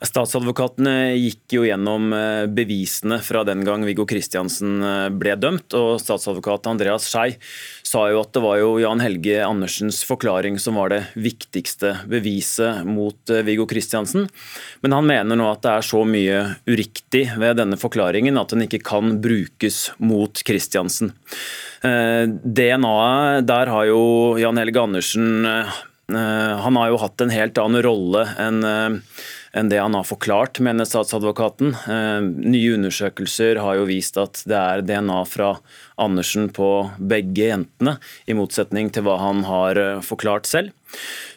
Statsadvokatene 0.05 1.15
gikk 1.17 1.55
jo 1.57 1.63
gjennom 1.65 2.13
eh, 2.13 2.45
bevisene 2.51 3.19
fra 3.25 3.45
den 3.47 3.63
gang 3.65 3.85
Viggo 3.87 4.05
Kristiansen 4.09 4.77
eh, 4.85 5.09
ble 5.15 5.35
dømt. 5.41 5.75
og 5.77 5.97
Statsadvokat 6.03 6.69
Andreas 6.69 7.07
Skei 7.09 7.39
sa 7.85 8.05
jo 8.13 8.21
at 8.21 8.33
det 8.37 8.43
var 8.45 8.59
jo 8.61 8.75
Jan 8.83 9.01
Helge 9.01 9.39
Andersens 9.45 10.03
forklaring 10.07 10.59
som 10.63 10.77
var 10.81 10.93
det 10.93 11.01
viktigste 11.17 11.95
beviset 12.11 12.85
mot 12.89 13.33
eh, 13.33 13.45
Viggo 13.47 13.67
Kristiansen. 13.71 14.29
Men 14.85 14.97
han 14.99 15.09
mener 15.09 15.41
nå 15.41 15.49
at 15.51 15.65
det 15.65 15.73
er 15.73 15.89
så 15.89 16.03
mye 16.09 16.43
uriktig 16.69 17.25
ved 17.41 17.57
denne 17.63 17.81
forklaringen 17.81 18.41
at 18.41 18.53
den 18.53 18.67
ikke 18.67 18.83
kan 18.85 19.17
brukes 19.25 19.89
mot 20.03 20.45
Kristiansen. 20.45 21.15
DNA-et, 21.85 23.45
der 23.45 23.69
har 23.69 23.89
jo 23.91 24.05
Jan 24.41 24.57
Helge 24.57 24.81
Andersen 24.81 25.45
han 26.09 26.77
har 26.77 26.91
jo 26.93 27.01
hatt 27.01 27.21
en 27.21 27.33
helt 27.33 27.59
annen 27.61 27.85
rolle 27.85 28.23
enn 28.41 28.65
enn 29.55 29.71
det 29.71 29.79
han 29.81 29.95
har 29.95 30.07
forklart, 30.07 30.61
mener 30.61 30.87
statsadvokaten. 30.89 31.75
Eh, 31.75 32.21
nye 32.51 32.75
undersøkelser 32.75 33.61
har 33.63 33.79
jo 33.79 33.87
vist 33.89 34.19
at 34.21 34.43
det 34.51 34.59
er 34.59 34.85
DNA 34.87 35.21
fra 35.31 35.55
Andersen 36.01 36.51
på 36.55 36.71
begge 36.99 37.51
jentene, 37.53 37.97
i 38.27 38.37
motsetning 38.37 38.91
til 38.95 39.07
hva 39.07 39.19
han 39.23 39.45
har 39.47 39.81
eh, 39.81 40.03
forklart 40.05 40.51
selv. 40.51 40.75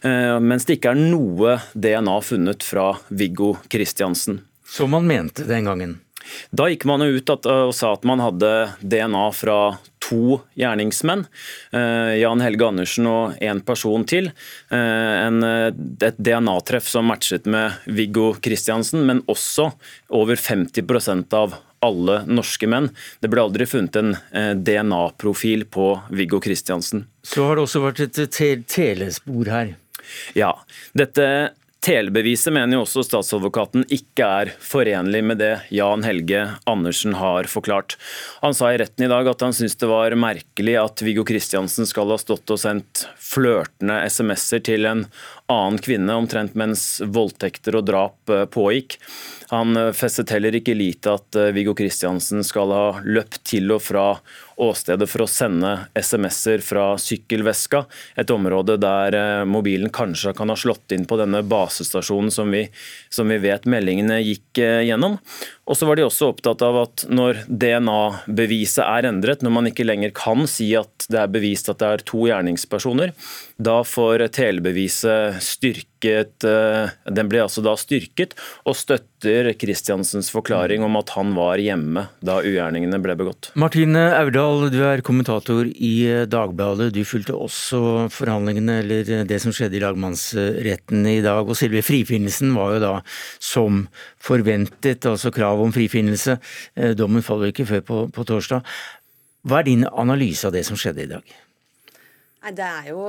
Eh, 0.02 0.38
mens 0.42 0.66
det 0.66 0.80
ikke 0.80 0.96
er 0.96 1.06
noe 1.14 1.60
DNA 1.78 2.18
funnet 2.26 2.66
fra 2.66 2.92
Viggo 3.10 3.56
Kristiansen. 3.70 4.42
Som 4.68 4.98
han 4.98 5.08
mente 5.08 5.46
den 5.48 5.70
gangen? 5.70 6.00
Da 6.52 6.70
gikk 6.72 6.88
man 6.90 7.06
ut 7.06 7.30
og 7.36 7.76
sa 7.76 7.94
at 7.96 8.08
man 8.08 8.24
hadde 8.24 8.52
DNA 8.82 9.28
fra 9.36 9.60
to 10.08 10.40
gjerningsmenn. 10.56 11.26
Eh, 11.76 12.14
Jan 12.22 12.42
Helge 12.44 12.68
Andersen 12.68 13.08
og 13.12 13.40
én 13.44 13.60
person 13.66 14.06
til. 14.08 14.32
Eh, 14.72 15.16
en, 15.28 15.44
et 15.44 16.20
DNA-treff 16.20 16.88
som 16.88 17.10
matchet 17.12 17.48
med 17.50 17.76
Viggo 17.86 18.34
Kristiansen, 18.42 19.04
men 19.08 19.24
også 19.28 19.72
over 20.16 20.40
50% 20.40 21.36
av 21.38 21.58
alle 21.84 22.22
norske 22.26 22.70
menn. 22.70 22.90
Det 23.22 23.30
ble 23.32 23.44
aldri 23.44 23.68
funnet 23.70 24.00
en 24.00 24.16
eh, 24.32 24.54
DNA-profil 24.56 25.68
på 25.74 25.92
Viggo 26.10 26.40
Kristiansen. 26.44 27.06
Så 27.28 27.46
har 27.46 27.58
det 27.58 27.68
også 27.68 27.84
vært 27.84 28.04
et 28.08 28.68
telespor 28.72 29.52
her. 29.52 29.76
Ja. 30.38 30.54
Dette 30.98 31.28
Telebeviset 31.84 32.52
mener 32.54 32.80
jo 32.80 32.84
også 32.84 33.04
statsadvokaten 33.06 33.84
ikke 33.94 34.26
er 34.26 34.50
forenlig 34.66 35.22
med 35.24 35.38
det 35.40 35.52
Jan 35.72 36.02
Helge 36.04 36.42
Andersen 36.68 37.14
har 37.20 37.48
forklart. 37.52 37.96
Han 38.42 38.58
sa 38.58 38.72
i 38.74 38.80
retten 38.82 39.06
i 39.06 39.10
dag 39.12 39.30
at 39.30 39.46
han 39.46 39.54
syntes 39.56 39.78
det 39.80 39.90
var 39.92 40.16
merkelig 40.18 40.74
at 40.82 41.04
Viggo 41.06 41.24
Kristiansen 41.28 41.88
skal 41.88 42.10
ha 42.12 42.18
stått 42.20 42.50
og 42.54 42.60
sendt 42.64 43.06
flørtende 43.22 44.00
SMS-er 44.10 44.66
til 44.66 44.90
en 44.90 45.06
annen 45.54 45.78
kvinne 45.84 46.18
omtrent 46.18 46.58
mens 46.60 46.98
voldtekter 47.06 47.78
og 47.80 47.86
drap 47.88 48.34
eh, 48.34 48.48
pågikk. 48.52 48.98
Han 49.54 49.78
eh, 49.80 49.94
festet 49.96 50.34
heller 50.34 50.58
ikke 50.58 50.76
lit 50.76 51.06
til 51.06 51.16
at 51.16 51.40
eh, 51.40 51.54
Viggo 51.56 51.78
Kristiansen 51.78 52.44
skal 52.44 52.74
ha 52.74 52.88
løpt 53.06 53.44
til 53.48 53.72
og 53.78 53.86
fra 53.86 54.10
åstedet 54.58 55.10
for 55.10 55.26
å 55.26 55.30
sende 55.30 55.74
SMS-er 55.98 56.64
fra 56.66 56.88
sykkelveska, 57.02 57.84
et 58.18 58.34
område 58.34 58.78
der 58.82 59.18
eh, 59.18 59.44
mobilen 59.50 59.94
kanskje 59.94 60.34
kan 60.38 60.50
ha 60.54 60.58
slått 60.58 60.96
inn 60.96 61.06
på 61.10 61.20
denne 61.22 61.44
basestasjonen 61.46 62.34
som 62.34 62.52
vi, 62.54 62.66
som 63.10 63.30
vi 63.30 63.40
vet 63.44 63.70
meldingene 63.70 64.20
gikk 64.24 64.64
gjennom. 64.88 65.20
Og 65.68 65.76
så 65.76 65.88
var 65.88 66.00
de 66.00 66.06
også 66.08 66.32
opptatt 66.32 66.64
av 66.64 66.80
at 66.86 67.04
når 67.12 67.44
DNA-beviset 67.48 68.86
er 68.86 69.10
endret, 69.10 69.44
når 69.44 69.56
man 69.58 69.68
ikke 69.70 69.88
lenger 69.88 70.14
kan 70.16 70.48
si 70.50 70.70
at 70.80 71.10
det 71.12 71.20
er 71.20 71.32
bevist 71.32 71.68
at 71.72 71.82
det 71.82 71.90
er 71.92 72.06
to 72.08 72.24
gjerningspersoner, 72.30 73.12
da 73.58 73.82
får 73.88 74.28
telebeviset 74.38 75.42
styrket 75.42 76.46
eh, 76.46 76.92
Den 77.10 77.30
ble 77.30 77.42
altså 77.42 77.64
da 77.66 77.74
styrket, 77.80 78.36
og 78.70 78.78
støtter 78.78 79.50
Kristiansens 79.58 80.30
forklaring 80.30 80.84
om 80.86 80.94
at 81.00 81.10
han 81.16 81.32
var 81.34 81.58
hjemme 81.58 82.06
da 82.22 82.38
ugjerningene 82.46 83.00
ble 83.02 83.16
begått. 83.18 83.50
Martine 83.58 84.04
Aurdal, 84.20 84.68
du 84.70 84.78
er 84.86 85.02
kommentator 85.06 85.66
i 85.66 85.96
Dagbladet. 86.30 86.92
Du 86.94 87.02
fulgte 87.08 87.34
også 87.34 87.82
forhandlingene, 88.14 88.80
eller 88.84 89.26
det 89.28 89.42
som 89.42 89.56
skjedde 89.56 89.80
i 89.80 89.84
lagmannsretten 89.84 91.10
i 91.10 91.18
dag. 91.26 91.42
Og 91.42 91.58
selve 91.58 91.82
frifinnelsen 91.86 92.54
var 92.56 92.78
jo 92.78 92.84
da 92.84 92.94
som 93.42 93.88
forventet, 94.22 95.08
altså 95.10 95.34
krav 95.34 95.57
om 95.64 95.74
frifinnelse. 95.76 96.38
Eh, 96.76 96.94
dommen 96.98 97.26
faller 97.26 97.54
ikke 97.54 97.68
før 97.70 97.84
på, 97.90 98.00
på 98.14 98.28
torsdag. 98.28 98.78
Hva 99.48 99.62
er 99.62 99.70
din 99.70 99.86
analyse 99.88 100.48
av 100.48 100.56
det 100.56 100.66
som 100.68 100.80
skjedde 100.80 101.06
i 101.06 101.12
dag? 101.12 101.38
Nei, 102.48 102.54
Det 102.56 102.64
er 102.64 102.90
jo 102.94 103.04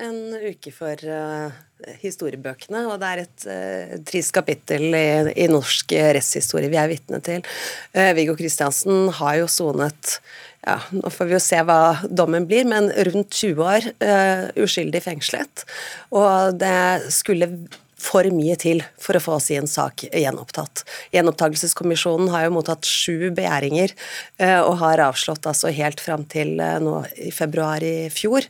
en 0.00 0.18
uke 0.48 0.70
for 0.72 0.96
uh, 1.04 1.52
historiebøkene, 2.00 2.86
og 2.88 3.00
det 3.02 3.08
er 3.08 3.22
et 3.24 3.46
uh, 3.50 3.96
trist 4.08 4.32
kapittel 4.32 4.86
i, 4.96 5.08
i, 5.34 5.48
norsk 5.50 5.92
rettshistorie 6.16 6.70
vi 6.72 6.78
er 6.80 6.88
vitne 6.88 7.20
til. 7.24 7.44
Uh, 7.92 8.14
Viggo 8.16 8.36
Kristiansen 8.38 9.10
har 9.18 9.42
jo 9.42 9.50
sonet 9.50 10.18
ja, 10.64 10.80
Nå 10.90 11.08
får 11.12 11.28
vi 11.28 11.36
jo 11.36 11.40
se 11.40 11.60
hva 11.64 11.80
dommen 12.10 12.48
blir, 12.48 12.64
men 12.68 12.88
rundt 13.08 13.30
20 13.30 13.60
år 13.62 13.84
uskyldig 14.58 15.00
fengslet. 15.04 15.62
Og 16.10 16.58
det 16.60 17.12
skulle 17.14 17.46
for 17.98 18.28
mye 18.32 18.54
til 18.60 18.82
for 19.02 19.18
å 19.18 19.22
få 19.22 19.38
sin 19.42 19.66
sak 19.70 20.04
gjenopptatt. 20.06 20.84
Gjenopptakelseskommisjonen 21.14 22.30
har 22.32 22.46
jo 22.46 22.54
mottatt 22.54 22.86
sju 22.86 23.30
begjæringer 23.34 23.94
eh, 24.38 24.60
og 24.60 24.78
har 24.82 25.02
avslått 25.08 25.48
altså 25.50 25.72
helt 25.74 26.00
fram 26.02 26.24
til 26.30 26.56
eh, 26.62 26.78
nå 26.82 27.02
i 27.18 27.32
februar 27.34 27.84
i 27.84 28.08
fjor. 28.14 28.46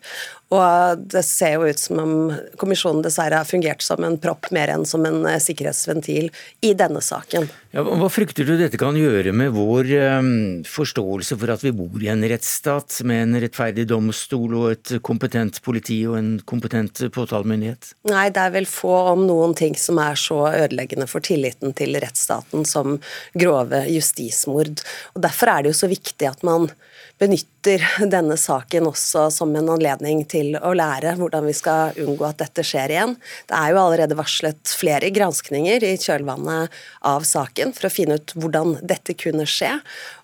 Og 0.49 1.01
det 1.13 1.21
ser 1.29 1.59
jo 1.59 1.69
ut 1.69 1.81
som 1.81 1.99
om 2.01 2.13
kommisjonen 2.57 3.03
dessverre 3.05 3.43
har 3.43 3.49
fungert 3.49 3.85
som 3.85 4.01
en 4.05 4.17
propp 4.21 4.49
mer 4.55 4.73
enn 4.73 4.87
som 4.89 5.05
en 5.05 5.21
eh, 5.29 5.41
sikkerhetsventil 5.45 6.31
i 6.65 6.71
denne 6.79 7.03
saken. 7.05 7.51
Ja, 7.77 7.85
hva 7.85 8.09
frykter 8.09 8.49
du 8.49 8.55
dette 8.57 8.81
kan 8.81 8.97
gjøre 8.97 9.35
med 9.37 9.53
vår 9.53 9.91
um, 10.17 10.31
forståelse 10.65 11.37
for 11.37 11.53
at 11.53 11.67
vi 11.67 11.75
bor 11.77 12.01
i 12.01 12.09
en 12.09 12.25
rettsstat 12.25 13.03
med 13.09 13.27
en 13.27 13.41
rettferdig 13.45 13.85
domstol 13.91 14.57
og 14.57 14.71
et 14.73 14.95
kompetent 15.05 15.61
politi 15.67 16.01
og 16.09 16.17
en 16.17 16.33
kompetent 16.49 17.05
påtalemyndighet? 17.13 17.93
Nei, 18.09 18.31
det 18.33 18.47
er 18.47 18.57
vel 18.57 18.71
få 18.71 18.95
om 19.13 19.27
noen 19.29 19.53
ting 19.59 19.77
som 19.77 20.01
er 20.01 20.17
så 20.17 20.47
ødeleggende 20.49 21.11
for 21.13 21.25
tilliten 21.25 21.77
til 21.77 22.01
rettsstaten 22.01 22.65
som 22.69 22.97
grove 23.37 23.85
justismord. 23.93 24.81
Og 25.13 25.27
Derfor 25.29 25.53
er 25.53 25.67
det 25.67 25.75
jo 25.75 25.83
så 25.85 25.93
viktig 25.93 26.33
at 26.33 26.41
man 26.47 26.71
benytter 27.19 27.83
denne 28.11 28.37
saken 28.39 28.87
også 28.91 29.27
som 29.35 29.55
en 29.59 29.71
anledning 29.73 30.23
til 30.31 30.55
å 30.59 30.73
lære 30.77 31.17
hvordan 31.19 31.49
vi 31.49 31.55
skal 31.57 31.99
unngå 31.99 32.27
at 32.29 32.41
dette 32.43 32.65
skjer 32.67 32.95
igjen. 32.95 33.17
Det 33.51 33.59
er 33.59 33.73
jo 33.73 33.81
allerede 33.83 34.19
varslet 34.19 34.75
flere 34.79 35.11
granskninger 35.15 35.85
i 35.87 35.97
kjølvannet 35.99 36.75
av 37.11 37.27
saken 37.27 37.75
for 37.77 37.89
å 37.89 37.93
finne 37.93 38.19
ut 38.21 38.35
hvordan 38.39 38.79
dette 38.87 39.17
kunne 39.19 39.49
skje. 39.49 39.75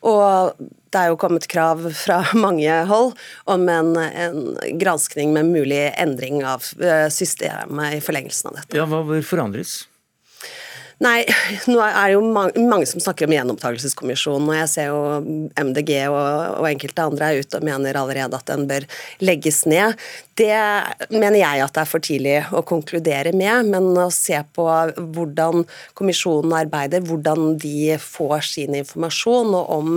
Og 0.06 0.54
det 0.94 1.00
er 1.00 1.10
jo 1.10 1.18
kommet 1.18 1.48
krav 1.50 1.82
fra 1.98 2.20
mange 2.44 2.76
hold 2.90 3.16
om 3.50 3.66
en, 3.68 3.96
en 3.98 4.38
granskning 4.78 5.34
med 5.34 5.50
mulig 5.50 5.88
endring 5.98 6.44
av 6.46 6.70
eh, 6.78 7.08
systemet 7.10 7.98
i 7.98 8.04
forlengelsen 8.04 8.52
av 8.52 8.60
dette. 8.60 8.78
Ja, 8.78 8.86
Hva 8.86 9.02
forandres? 9.26 9.82
Nei, 11.02 11.24
nå 11.66 11.80
er 11.82 12.12
det 12.12 12.14
jo 12.14 12.20
mange, 12.22 12.86
som 12.86 13.02
snakker 13.02 13.26
om 13.26 13.34
gjenopptakelseskommisjonen, 13.34 14.50
og 14.52 14.58
jeg 14.60 14.70
ser 14.70 14.90
jo 14.92 15.00
MDG 15.58 15.90
og, 16.06 16.20
og, 16.60 16.68
enkelte 16.68 17.06
andre 17.08 17.30
er 17.32 17.42
ute 17.42 17.58
og 17.58 17.66
mener 17.66 17.98
allerede 17.98 18.38
at 18.38 18.46
den 18.52 18.68
bør 18.70 18.86
legges 19.24 19.64
ned. 19.66 19.98
Det 20.38 20.54
mener 21.10 21.40
jeg 21.40 21.64
at 21.64 21.74
det 21.74 21.82
er 21.82 21.90
for 21.90 22.04
tidlig 22.04 22.36
å 22.54 22.62
konkludere 22.66 23.34
med, 23.34 23.72
men 23.74 23.90
å 23.98 24.06
se 24.14 24.38
på 24.54 24.68
hvordan 25.16 25.66
kommisjonen 25.98 26.54
arbeider, 26.62 27.02
hvordan 27.02 27.56
de 27.58 27.98
får 27.98 28.46
sin 28.52 28.78
informasjon, 28.78 29.50
og 29.50 29.74
om 29.74 29.92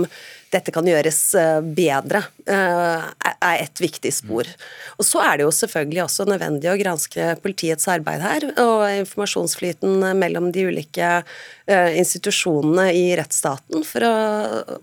dette 0.52 0.72
kan 0.72 0.86
gjøres 0.88 1.18
eh, 1.38 1.60
bedre, 1.62 2.22
eh, 2.48 3.06
er 3.38 3.62
et 3.62 3.82
viktig 3.82 4.12
spor. 4.14 4.48
Og 4.96 5.06
Så 5.06 5.20
er 5.22 5.38
det 5.38 5.46
jo 5.46 5.54
selvfølgelig 5.54 6.02
også 6.04 6.26
nødvendig 6.28 6.70
å 6.72 6.78
granske 6.80 7.30
politiets 7.44 7.88
arbeid 7.90 8.24
her, 8.24 8.48
og 8.62 8.84
informasjonsflyten 9.04 10.06
mellom 10.18 10.50
de 10.54 10.66
ulike 10.70 11.10
eh, 11.20 11.98
institusjonene 12.00 12.88
i 12.96 13.04
rettsstaten, 13.18 13.84
for 13.86 14.08
å, 14.08 14.14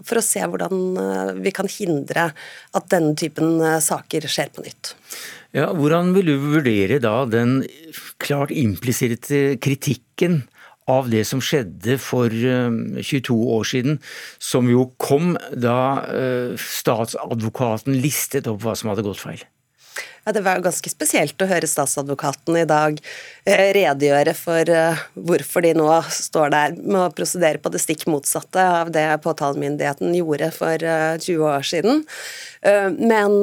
for 0.05 0.21
å 0.21 0.25
se 0.25 0.43
hvordan 0.45 1.41
vi 1.41 1.53
kan 1.55 1.69
hindre 1.71 2.29
at 2.75 2.91
denne 2.93 3.15
typen 3.17 3.57
saker 3.81 4.29
skjer 4.29 4.53
på 4.53 4.65
nytt. 4.65 4.95
Ja, 5.55 5.69
hvordan 5.71 6.11
vil 6.15 6.33
du 6.33 6.35
vurdere 6.51 6.99
da 6.99 7.21
den 7.29 7.61
klart 8.19 8.51
implisitte 8.51 9.55
kritikken 9.63 10.43
av 10.91 11.09
det 11.09 11.23
som 11.25 11.41
skjedde 11.41 11.97
for 12.01 12.29
22 12.29 13.33
eh, 13.33 13.49
år 13.57 13.65
siden, 13.67 13.97
som 14.37 14.69
jo 14.69 14.87
kom 15.01 15.33
da 15.51 15.79
eh, 16.13 16.53
statsadvokaten 16.61 17.97
listet 18.03 18.49
opp 18.51 18.61
hva 18.65 18.75
som 18.77 18.91
hadde 18.93 19.05
gått 19.05 19.21
feil. 19.23 19.41
Ja, 20.25 20.33
Det 20.33 20.41
var 20.45 20.57
jo 20.57 20.65
ganske 20.65 20.89
spesielt 20.89 21.41
å 21.41 21.47
høre 21.49 21.69
statsadvokaten 21.69 22.57
i 22.57 22.67
dag 22.69 23.01
eh, 23.45 23.65
redegjøre 23.77 24.33
for 24.37 24.71
hvorfor 25.13 25.65
de 25.65 25.73
nå 25.77 25.89
står 26.09 26.53
der 26.53 26.77
med 26.81 27.01
å 27.01 27.11
prosedere 27.17 27.61
på 27.61 27.73
det 27.73 27.81
stikk 27.81 28.05
motsatte 28.09 28.69
av 28.81 28.93
det 28.93 29.07
påtalemyndigheten 29.25 30.13
gjorde 30.17 30.53
for 30.53 30.81
20 30.81 31.45
år 31.49 31.65
siden. 31.65 32.05
Men 32.65 33.37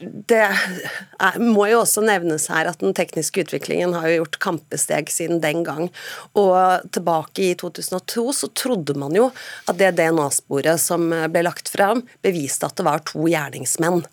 det 0.00 0.40
er, 0.40 1.38
må 1.40 1.66
jo 1.68 1.82
også 1.82 2.02
nevnes 2.04 2.46
her 2.52 2.68
at 2.70 2.80
den 2.80 2.94
tekniske 2.96 3.44
utviklingen 3.44 3.92
har 3.96 4.08
jo 4.08 4.22
gjort 4.22 4.38
kampesteg 4.42 5.12
siden 5.12 5.42
den 5.42 5.64
gang. 5.66 5.90
Og 6.38 6.86
tilbake 6.94 7.50
i 7.50 7.56
2002 7.60 8.26
så 8.40 8.50
trodde 8.56 8.96
man 8.98 9.16
jo 9.16 9.28
at 9.68 9.80
det 9.80 9.94
DNA-sporet 10.00 10.80
som 10.80 11.10
ble 11.10 11.44
lagt 11.44 11.72
fram, 11.72 12.04
beviste 12.24 12.68
at 12.68 12.78
det 12.80 12.86
var 12.88 13.04
to 13.08 13.28
gjerningsmenn. 13.28 14.04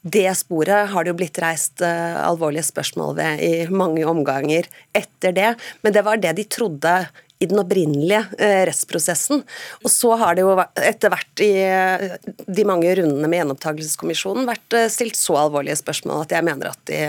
Det 0.00 0.28
sporet 0.38 0.88
har 0.92 1.04
det 1.04 1.12
jo 1.12 1.18
blitt 1.18 1.38
reist 1.42 1.82
uh, 1.84 2.20
alvorlige 2.24 2.64
spørsmål 2.70 3.18
ved 3.18 3.42
i 3.44 3.52
mange 3.68 4.06
omganger 4.08 4.68
etter 4.96 5.34
det, 5.36 5.50
men 5.84 5.92
det 5.92 6.04
var 6.06 6.20
det 6.20 6.38
de 6.38 6.46
trodde 6.48 6.94
i 7.40 7.46
den 7.48 7.60
opprinnelige 7.62 8.24
eh, 8.38 8.62
rettsprosessen. 8.68 9.42
Og 9.84 9.92
så 9.92 10.12
har 10.20 10.36
det 10.36 10.44
jo 10.44 10.52
etter 10.60 11.12
hvert 11.12 11.44
i 11.44 11.52
eh, 11.64 12.18
de 12.46 12.66
mange 12.68 12.92
rundene 12.98 13.30
med 13.30 13.40
gjenopptakelseskommisjonen 13.40 14.48
vært 14.48 14.76
eh, 14.76 14.90
stilt 14.92 15.16
så 15.18 15.38
alvorlige 15.46 15.78
spørsmål 15.80 16.26
at 16.26 16.36
jeg 16.36 16.46
mener 16.46 16.74
at 16.74 16.84
de 16.90 17.00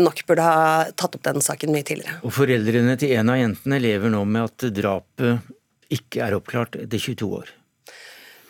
nok 0.00 0.22
burde 0.24 0.40
ha 0.46 0.60
tatt 0.96 1.18
opp 1.18 1.26
den 1.26 1.42
saken 1.44 1.74
mye 1.74 1.84
tidligere. 1.84 2.14
Og 2.24 2.32
Foreldrene 2.32 2.94
til 2.96 3.12
en 3.18 3.28
av 3.28 3.36
jentene 3.36 3.76
lever 3.84 4.14
nå 4.14 4.22
med 4.24 4.46
at 4.46 4.64
drapet 4.72 5.52
ikke 5.92 6.22
er 6.24 6.36
oppklart 6.38 6.78
etter 6.80 7.02
22 7.02 7.28
år. 7.36 7.50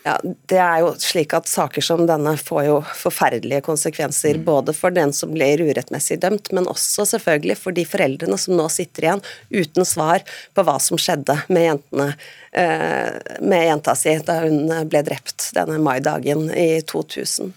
Ja, 0.05 0.15
det 0.23 0.59
er 0.63 0.79
jo 0.83 0.93
slik 1.01 1.33
at 1.35 1.49
Saker 1.51 1.83
som 1.83 2.05
denne 2.07 2.35
får 2.39 2.61
jo 2.69 2.77
forferdelige 2.95 3.65
konsekvenser, 3.65 4.39
mm. 4.39 4.45
både 4.47 4.75
for 4.75 4.95
den 4.95 5.11
som 5.15 5.33
blir 5.35 5.59
urettmessig 5.59 6.21
dømt, 6.23 6.53
men 6.55 6.69
også 6.71 7.03
selvfølgelig 7.09 7.57
for 7.59 7.75
de 7.75 7.83
foreldrene 7.87 8.39
som 8.39 8.55
nå 8.55 8.69
sitter 8.71 9.09
igjen 9.09 9.25
uten 9.51 9.87
svar 9.87 10.23
på 10.55 10.63
hva 10.63 10.77
som 10.83 10.99
skjedde 10.99 11.35
med 11.51 11.67
jentene 11.67 12.13
Eh, 12.51 13.11
med 13.39 13.65
jenta 13.65 13.93
si 13.95 14.15
da 14.25 14.39
hun 14.41 14.71
ble 14.89 15.03
drept 15.05 15.51
denne 15.53 15.77
maidagen 15.85 16.47
i 16.49 16.81
2000. 16.81 17.51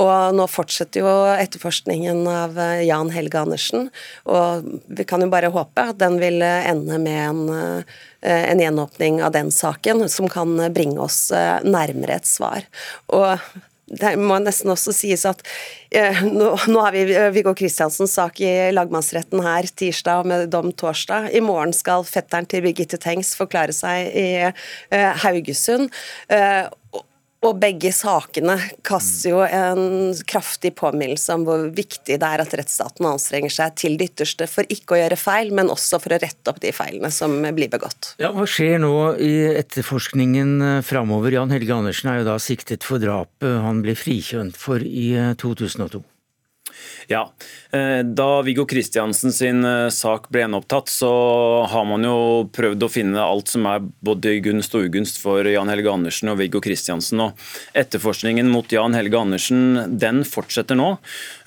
Og 0.00 0.36
nå 0.38 0.46
fortsetter 0.48 1.04
jo 1.04 1.10
etterforskningen 1.34 2.22
av 2.32 2.56
eh, 2.56 2.86
Jan 2.88 3.12
Helge 3.12 3.42
Andersen, 3.42 3.90
og 4.24 4.64
vi 4.88 5.04
kan 5.08 5.24
jo 5.24 5.28
bare 5.32 5.52
håpe 5.52 5.90
at 5.92 6.00
den 6.00 6.16
vil 6.22 6.40
ende 6.42 6.96
med 7.02 7.20
en, 7.26 7.42
eh, 7.58 7.98
en 8.20 8.60
gjenåpning 8.60 9.20
av 9.22 9.30
den 9.36 9.52
saken, 9.54 10.08
som 10.10 10.26
kan 10.32 10.56
bringe 10.74 10.98
oss 11.04 11.28
nærmere 11.62 12.18
et 12.18 12.26
svar. 12.26 12.66
Og 13.14 13.38
det 13.88 14.14
må 14.20 14.36
nesten 14.42 14.72
også 14.72 14.92
sies 14.92 15.24
at 15.28 15.42
eh, 15.94 16.20
nå, 16.26 16.50
nå, 16.68 16.80
har 16.84 16.94
vi 16.94 17.04
eh, 17.08 17.30
Viggo 17.32 17.54
Kristiansens 17.56 18.14
sak 18.18 18.40
i 18.44 18.70
lagmannsretten 18.74 19.42
her 19.44 19.68
tirsdag 19.80 20.22
og 20.22 20.28
med 20.28 20.48
dom 20.52 20.70
torsdag. 20.76 21.30
I 21.32 21.42
morgen 21.44 21.72
skal 21.76 22.04
fetteren 22.08 22.48
til 22.48 22.64
Birgitte 22.66 23.00
Tengs 23.00 23.34
forklare 23.38 23.74
seg 23.76 24.10
i 24.12 24.28
eh, 24.44 25.24
Haugesund. 25.24 25.88
Eh, 26.28 26.68
og 27.46 27.60
begge 27.62 27.92
sakene 27.94 28.56
kaster 28.86 29.30
jo 29.30 29.42
en 29.44 30.10
kraftig 30.26 30.72
påminnelse 30.78 31.36
om 31.36 31.44
hvor 31.46 31.68
viktig 31.74 32.18
det 32.18 32.26
er 32.26 32.42
at 32.42 32.56
rettsstaten 32.58 33.06
anstrenger 33.06 33.52
seg 33.54 33.76
til 33.78 33.94
det 34.00 34.10
ytterste 34.10 34.48
for 34.50 34.66
ikke 34.72 34.96
å 34.96 35.00
gjøre 35.02 35.20
feil, 35.20 35.52
men 35.54 35.70
også 35.70 36.00
for 36.02 36.16
å 36.16 36.18
rette 36.18 36.50
opp 36.50 36.58
de 36.64 36.74
feilene 36.74 37.12
som 37.14 37.36
blir 37.54 37.70
begått. 37.70 38.14
Ja, 38.18 38.32
Hva 38.34 38.46
skjer 38.48 38.82
nå 38.82 38.92
i 39.22 39.32
etterforskningen 39.54 40.54
eh, 40.66 40.84
framover? 40.86 41.38
Jan 41.38 41.54
Helge 41.54 41.78
Andersen 41.78 42.10
er 42.10 42.22
jo 42.22 42.28
da 42.32 42.38
siktet 42.42 42.86
for 42.86 43.02
drapet 43.02 43.62
han 43.62 43.82
ble 43.86 43.94
frikjønt 43.98 44.58
for 44.58 44.82
i 44.82 45.12
2002. 45.38 46.02
Ja, 47.08 47.32
eh, 47.72 48.02
Da 48.04 48.42
Viggo 48.42 48.66
Kristiansen 48.66 49.32
sin 49.32 49.64
eh, 49.64 49.88
sak 49.88 50.26
ble 50.28 50.42
gjenopptatt, 50.42 50.90
så 50.92 51.08
har 51.70 51.86
man 51.88 52.04
jo 52.04 52.44
prøvd 52.52 52.84
å 52.84 52.90
finne 52.92 53.22
alt 53.24 53.48
som 53.48 53.64
er 53.70 53.86
både 54.04 54.34
gunst 54.44 54.76
og 54.76 54.90
ugunst 54.90 55.16
for 55.22 55.48
Jan 55.48 55.72
Helge 55.72 55.88
Andersen 55.88 56.28
og 56.28 56.36
Viggo 56.42 56.60
Kristiansen. 56.60 57.22
Og 57.24 57.48
etterforskningen 57.72 58.52
mot 58.52 58.68
Jan 58.68 58.96
Helge 58.98 59.22
Andersen 59.22 59.96
den 59.96 60.20
fortsetter 60.28 60.76
nå. 60.76 60.90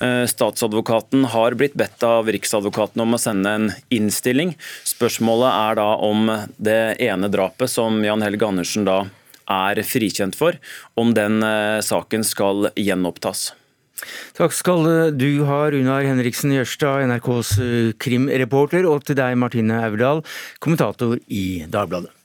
Eh, 0.01 0.25
statsadvokaten 0.33 1.29
har 1.35 1.59
blitt 1.61 1.77
bedt 1.77 2.01
av 2.09 2.33
Riksadvokaten 2.33 3.05
om 3.05 3.13
å 3.13 3.21
sende 3.21 3.53
en 3.53 3.71
innstilling. 3.93 4.55
Spørsmålet 4.89 5.53
er 5.53 5.81
da 5.83 5.89
om 6.09 6.25
det 6.57 6.81
ene 7.05 7.29
drapet 7.29 7.69
som 7.69 8.01
Jan 8.01 8.25
Helge 8.25 8.49
Andersen 8.49 8.89
da 8.89 9.03
er 9.51 9.85
frikjent 9.85 10.33
for, 10.37 10.57
om 10.97 11.13
den 11.13 11.41
saken 11.83 12.23
skal 12.23 12.71
gjenopptas. 12.79 13.51
Takk 14.37 14.55
skal 14.55 14.87
du 15.17 15.29
ha, 15.49 15.59
Runar 15.73 16.07
Henriksen 16.07 16.53
Jørstad, 16.55 17.05
NRKs 17.09 17.57
eh, 17.61 17.91
krimreporter, 18.01 18.87
og 18.89 19.05
til 19.07 19.19
deg, 19.19 19.37
Martine 19.39 19.83
Aurdal, 19.85 20.25
kommentator 20.63 21.19
i 21.27 21.45
Dagbladet. 21.71 22.20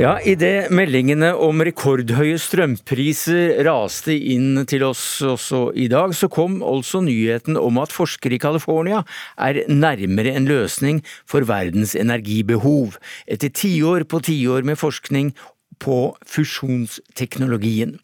Ja, 0.00 0.14
Idet 0.24 0.70
meldingene 0.72 1.34
om 1.36 1.58
rekordhøye 1.60 2.38
strømpriser 2.40 3.58
raste 3.66 4.14
inn 4.16 4.62
til 4.64 4.86
oss 4.86 5.02
også 5.20 5.66
i 5.76 5.84
dag, 5.92 6.14
så 6.16 6.30
kom 6.32 6.62
altså 6.64 7.02
nyheten 7.04 7.58
om 7.60 7.76
at 7.82 7.92
forskere 7.92 8.38
i 8.38 8.40
California 8.40 9.02
er 9.36 9.60
nærmere 9.68 10.32
en 10.32 10.48
løsning 10.48 11.02
for 11.28 11.44
verdens 11.44 11.92
energibehov, 11.92 12.96
etter 13.28 13.52
tiår 13.52 14.06
på 14.08 14.22
tiår 14.24 14.64
med 14.64 14.80
forskning 14.80 15.34
på 15.82 15.96
fusjonsteknologien. 16.28 17.96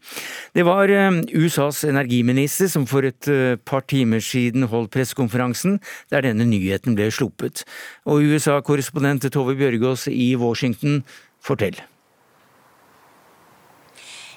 Det 0.55 0.65
var 0.67 0.91
eh, 0.93 1.21
USAs 1.33 1.85
energiminister 1.89 2.71
som 2.73 2.87
for 2.91 3.07
et 3.07 3.31
eh, 3.31 3.57
par 3.57 3.87
timer 3.89 4.23
siden 4.25 4.69
holdt 4.73 4.93
pressekonferansen 4.97 5.79
der 6.13 6.27
denne 6.27 6.49
nyheten 6.49 6.99
ble 6.99 7.11
sluppet. 7.15 7.65
Og 8.09 8.27
USA-korrespondent 8.27 9.29
Tove 9.33 9.57
Bjørgaas 9.59 10.09
i 10.11 10.35
Washington 10.39 11.05
Fortell. 11.45 11.79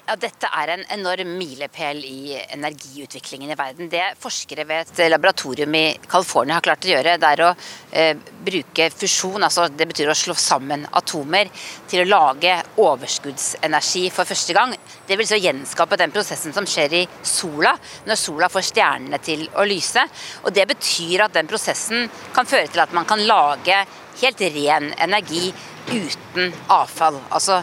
Ja, 0.02 0.16
Dette 0.18 0.48
er 0.50 0.70
en 0.72 0.80
enorm 0.96 1.28
milepæl 1.38 2.00
i 2.02 2.32
energiutviklingen 2.34 3.52
i 3.54 3.56
verden. 3.56 3.86
Det 3.88 4.16
forskere 4.18 4.64
ved 4.66 4.88
et 4.90 5.10
laboratorium 5.12 5.76
i 5.78 5.82
California 6.10 6.56
har 6.56 6.64
klart 6.66 6.88
å 6.88 6.88
gjøre, 6.90 7.12
det 7.22 7.28
er 7.28 7.42
å 7.46 7.50
eh, 7.94 8.24
bruke 8.42 8.88
fusjon, 8.90 9.44
altså 9.46 9.68
det 9.70 9.86
betyr 9.92 10.10
å 10.10 10.16
slå 10.18 10.34
sammen 10.34 10.82
atomer, 10.98 11.52
til 11.86 12.02
å 12.02 12.08
lage 12.08 12.56
overskuddsenergi 12.82 14.02
for 14.10 14.26
første 14.26 14.56
gang. 14.56 14.74
Det 15.06 15.18
vil 15.20 15.28
så 15.30 15.38
gjenskape 15.38 15.98
den 16.00 16.14
prosessen 16.16 16.56
som 16.56 16.66
skjer 16.66 16.96
i 16.98 17.02
sola, 17.22 17.76
når 18.08 18.18
sola 18.18 18.48
får 18.50 18.66
stjernene 18.72 19.20
til 19.22 19.44
å 19.54 19.68
lyse. 19.70 20.02
Og 20.42 20.50
Det 20.56 20.64
betyr 20.72 21.28
at 21.28 21.36
den 21.38 21.50
prosessen 21.50 22.10
kan 22.34 22.50
føre 22.50 22.66
til 22.66 22.82
at 22.82 22.98
man 22.98 23.06
kan 23.06 23.22
lage 23.22 23.78
helt 24.24 24.42
ren 24.58 24.90
energi 24.98 25.52
uten 25.92 26.50
avfall. 26.74 27.20
Altså 27.30 27.60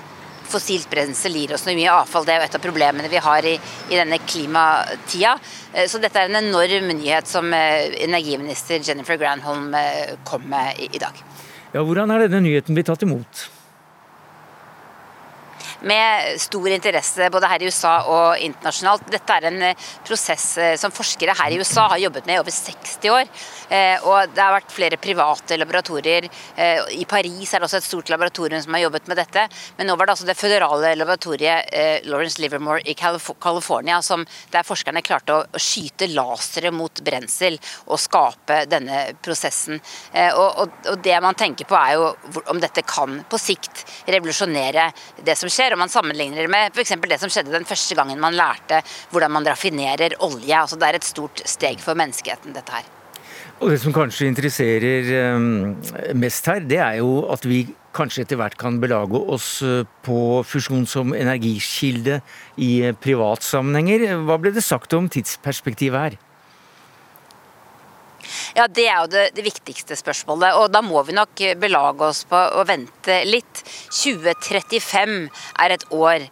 fossilt 0.49 0.89
brensel 0.91 1.38
gir 1.39 1.53
oss 1.55 1.65
noe 1.67 1.77
mye 1.77 1.93
avfall. 1.93 2.25
Det 2.27 2.35
er 2.35 2.41
jo 2.41 2.49
et 2.49 2.57
av 2.59 2.63
problemene 2.63 3.12
vi 3.12 3.21
har 3.23 3.47
i, 3.47 3.55
i 3.89 3.99
denne 3.99 4.19
klimatida. 4.25 5.35
Eh, 5.73 5.88
så 5.91 6.01
dette 6.01 6.21
er 6.21 6.31
en 6.31 6.41
enorm 6.41 6.91
nyhet 6.93 7.29
som 7.29 7.53
eh, 7.55 7.93
energiminister 8.05 8.81
Jennifer 8.83 9.19
Granholm 9.21 9.73
eh, 9.77 10.17
kom 10.27 10.49
med 10.49 10.81
i, 10.81 10.89
i 10.95 11.01
dag. 11.01 11.23
Ja, 11.73 11.85
Hvordan 11.85 12.12
er 12.12 12.25
denne 12.25 12.43
nyheten 12.47 12.77
blitt 12.77 12.89
tatt 12.89 13.05
imot? 13.05 13.47
Med 15.82 16.39
stor 16.42 16.70
interesse 16.70 17.30
både 17.32 17.50
her 17.50 17.63
i 17.63 17.70
USA 17.70 17.94
og 18.10 18.44
internasjonalt. 18.44 19.08
Dette 19.12 19.36
er 19.36 19.48
en 19.50 19.62
eh, 19.70 19.88
prosess 20.08 20.46
eh, 20.60 20.76
som 20.80 20.94
forskere 20.94 21.36
her 21.39 21.54
i 21.54 21.60
USA 21.60 21.88
har 21.94 22.02
jobbet 22.04 22.28
med 22.28 22.38
i 22.38 22.42
over 22.42 22.54
60 22.54 23.13
år. 23.13 23.30
Eh, 23.70 24.08
og 24.08 24.34
det 24.36 24.44
har 24.44 24.56
vært 24.58 24.74
flere 24.76 25.00
private 25.00 25.58
laboratorier. 25.60 26.28
I 26.60 27.06
Paris 27.10 27.54
er 27.54 27.62
det 27.62 27.68
også 27.68 27.80
et 27.80 27.86
stort 27.86 28.10
laboratorium 28.12 28.62
som 28.63 28.76
har 28.76 28.84
jobbet 28.86 29.08
med 29.10 29.20
dette. 29.20 29.46
Men 29.78 29.89
nå 29.89 29.96
var 29.96 30.08
det 30.08 30.15
altså 30.15 30.28
det 30.28 30.38
føderale 30.38 30.94
laboratoriet 30.98 32.06
Lawrence 32.10 32.42
Livermore 32.42 32.82
i 32.89 32.96
California 32.98 34.00
som 34.06 34.26
der 34.52 34.68
forskerne 34.68 35.04
klarte 35.06 35.36
å 35.36 35.62
skyte 35.62 36.10
lasere 36.12 36.72
mot 36.76 37.02
brensel 37.06 37.60
og 37.88 38.02
skape 38.02 38.63
denne 38.70 39.02
prosessen. 39.24 39.80
Og 40.39 40.98
det 41.04 41.15
man 41.24 41.38
tenker 41.39 41.70
på 41.70 41.78
er 41.78 41.96
jo 41.98 42.10
om 42.52 42.62
dette 42.62 42.84
kan 42.88 43.22
på 43.30 43.39
sikt 43.42 43.86
revolusjonere 44.10 44.89
det 45.26 45.38
som 45.39 45.52
skjer 45.52 45.68
skjer, 45.69 45.77
og 45.77 45.84
man 45.84 45.91
sammenligner 45.91 46.45
det 46.45 46.51
med 46.51 46.73
f.eks. 46.73 46.97
det 46.97 47.19
som 47.21 47.32
skjedde 47.32 47.53
den 47.53 47.67
første 47.67 47.95
gangen 47.95 48.19
man 48.19 48.38
lærte 48.38 48.82
hvordan 49.12 49.32
man 49.32 49.45
raffinerer 49.47 50.17
olje. 50.19 50.55
Altså 50.55 50.77
Det 50.77 50.88
er 50.88 50.95
et 50.97 51.05
stort 51.05 51.41
steg 51.45 51.79
for 51.79 51.95
menneskeheten, 51.95 52.53
dette 52.53 52.71
her. 52.71 52.88
Og 53.60 53.69
Det 53.69 53.79
som 53.82 53.93
kanskje 53.93 54.29
interesserer 54.29 55.10
eh, 55.12 56.15
mest 56.15 56.45
her, 56.47 56.63
det 56.63 56.79
er 56.79 57.01
jo 57.01 57.25
at 57.29 57.43
vi 57.43 57.67
kanskje 57.93 58.23
etter 58.23 58.39
hvert 58.39 58.55
kan 58.58 58.79
belage 58.79 59.19
oss 59.19 59.62
eh, 59.62 59.84
på 60.05 60.41
fusjon 60.47 60.88
som 60.88 61.12
energikilde 61.13 62.21
i 62.58 62.71
eh, 62.88 62.95
privatsammenhenger. 62.95 64.23
Hva 64.23 64.39
ble 64.39 64.55
det 64.55 64.63
sagt 64.63 64.95
om 64.95 65.12
tidsperspektivet 65.12 65.99
her? 65.99 66.19
Ja, 68.57 68.67
Det 68.67 68.88
er 68.88 69.01
jo 69.01 69.09
det, 69.12 69.25
det, 69.35 69.45
viktigste 69.45 69.97
spørsmålet. 69.99 70.55
og 70.55 70.71
Da 70.73 70.81
må 70.81 71.03
vi 71.05 71.17
nok 71.17 71.43
belage 71.62 72.05
oss 72.09 72.23
på 72.29 72.38
å 72.38 72.65
vente 72.67 73.21
litt. 73.25 73.63
2035 73.93 75.29
er 75.59 75.75
et 75.75 75.85
år 75.91 76.29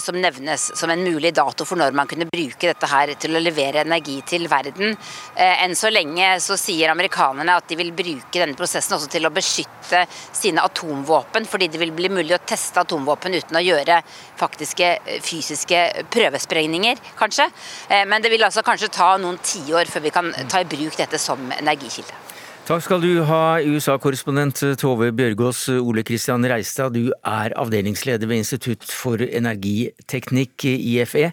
som 0.00 0.14
nevnes 0.20 0.70
som 0.78 0.90
en 0.90 1.02
mulig 1.02 1.32
dato 1.34 1.64
for 1.66 1.78
når 1.80 1.94
man 1.96 2.06
kunne 2.10 2.28
bruke 2.30 2.68
dette 2.68 2.88
her 2.90 3.12
til 3.20 3.34
å 3.34 3.42
levere 3.42 3.82
energi 3.82 4.20
til 4.26 4.46
verden. 4.50 4.94
Eh, 5.34 5.64
enn 5.64 5.74
så 5.78 5.90
lenge 5.92 6.28
så 6.42 6.56
sier 6.60 6.92
amerikanerne 6.92 7.56
at 7.58 7.68
de 7.68 7.78
vil 7.78 7.92
bruke 7.96 8.38
denne 8.38 8.58
prosessen 8.58 8.96
også 8.96 9.10
til 9.12 9.26
å 9.26 9.32
beskytte 9.34 10.04
sine 10.32 10.64
atomvåpen, 10.64 11.48
fordi 11.50 11.70
det 11.72 11.80
vil 11.82 11.94
bli 11.96 12.10
mulig 12.12 12.36
å 12.36 12.42
teste 12.46 12.82
atomvåpen 12.84 13.34
uten 13.38 13.60
å 13.60 13.64
gjøre 13.64 14.00
faktiske 14.40 14.90
eh, 14.96 15.22
fysiske 15.24 15.80
prøvesprengninger, 16.14 17.02
kanskje. 17.18 17.48
Eh, 17.88 18.04
men 18.08 18.22
det 18.22 18.32
vil 18.34 18.46
altså 18.46 18.64
kanskje 18.66 18.92
ta 18.94 19.14
noen 19.20 19.40
tiår 19.42 19.90
før 19.90 20.06
vi 20.06 20.14
kan 20.14 20.30
ta 20.50 20.62
i 20.62 20.68
bruk 20.68 20.98
dette 21.00 21.20
som 21.22 21.50
energikilde. 21.58 22.23
Takk 22.64 22.80
skal 22.80 23.02
du 23.04 23.18
ha, 23.28 23.60
USA-korrespondent 23.60 24.62
Tove 24.80 25.10
Bjørgaas. 25.12 25.66
Ole 25.84 26.00
Kristian 26.00 26.46
Reistad, 26.48 26.94
du 26.96 27.10
er 27.12 27.52
avdelingsleder 27.60 28.24
ved 28.30 28.40
Institutt 28.40 28.86
for 28.88 29.20
energiteknikk, 29.20 30.64
IFE. 30.72 31.26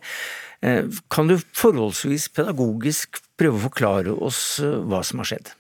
Eh, 0.60 0.90
kan 1.08 1.32
du 1.32 1.38
forholdsvis 1.56 2.28
pedagogisk 2.36 3.22
prøve 3.40 3.62
å 3.62 3.64
forklare 3.70 4.18
oss 4.28 4.60
eh, 4.60 4.76
hva 4.92 5.00
som 5.08 5.24
har 5.24 5.32
skjedd? 5.32 5.56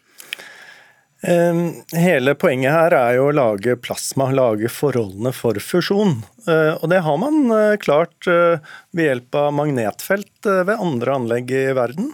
Hele 1.21 2.33
poenget 2.35 2.73
her 2.73 2.97
er 2.97 3.15
jo 3.21 3.29
å 3.29 3.33
lage 3.37 3.77
plasma, 3.79 4.27
lage 4.35 4.67
forholdene 4.73 5.31
for 5.37 5.55
fusjon. 5.63 6.17
Eh, 6.51 6.75
og 6.81 6.87
det 6.91 6.99
har 7.07 7.19
man 7.21 7.43
klart 7.79 8.27
ved 8.27 9.05
hjelp 9.07 9.39
av 9.39 9.53
magnetfelt 9.55 10.51
ved 10.67 10.75
andre 10.75 11.19
anlegg 11.21 11.55
i 11.55 11.67
verden. 11.79 12.11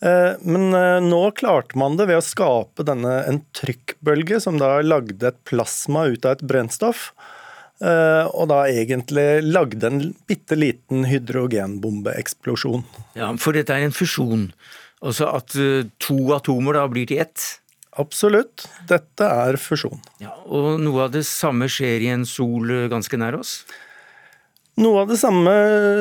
Men 0.00 0.64
nå 1.08 1.20
klarte 1.38 1.78
man 1.78 1.96
det 1.96 2.08
ved 2.10 2.18
å 2.18 2.24
skape 2.24 2.84
denne, 2.84 3.12
en 3.28 3.40
trykkbølge 3.56 4.40
som 4.42 4.58
da 4.60 4.76
lagde 4.84 5.30
et 5.30 5.38
plasma 5.48 6.06
ut 6.12 6.26
av 6.26 6.36
et 6.36 6.44
brennstoff. 6.44 7.06
Og 7.80 8.44
da 8.50 8.58
egentlig 8.70 9.42
lagde 9.46 9.88
en 9.88 10.00
bitte 10.28 10.58
liten 10.58 11.06
hydrogenbombeeksplosjon. 11.08 12.84
Ja, 13.16 13.32
For 13.40 13.56
dette 13.56 13.74
er 13.76 13.86
en 13.86 13.96
fusjon? 13.96 14.48
Altså 15.04 15.28
at 15.32 15.56
to 16.00 16.18
atomer 16.36 16.78
da 16.78 16.84
blir 16.90 17.08
til 17.08 17.22
ett? 17.24 17.46
Absolutt. 18.00 18.66
Dette 18.90 19.26
er 19.30 19.56
fusjon. 19.60 20.00
Ja, 20.18 20.32
og 20.50 20.80
noe 20.82 21.06
av 21.06 21.12
det 21.14 21.22
samme 21.28 21.68
skjer 21.70 22.02
i 22.02 22.10
en 22.10 22.24
sol 22.26 22.88
ganske 22.90 23.18
nær 23.20 23.36
oss? 23.38 23.60
Noe 24.82 25.04
av 25.04 25.12
det 25.12 25.20
samme 25.20 25.52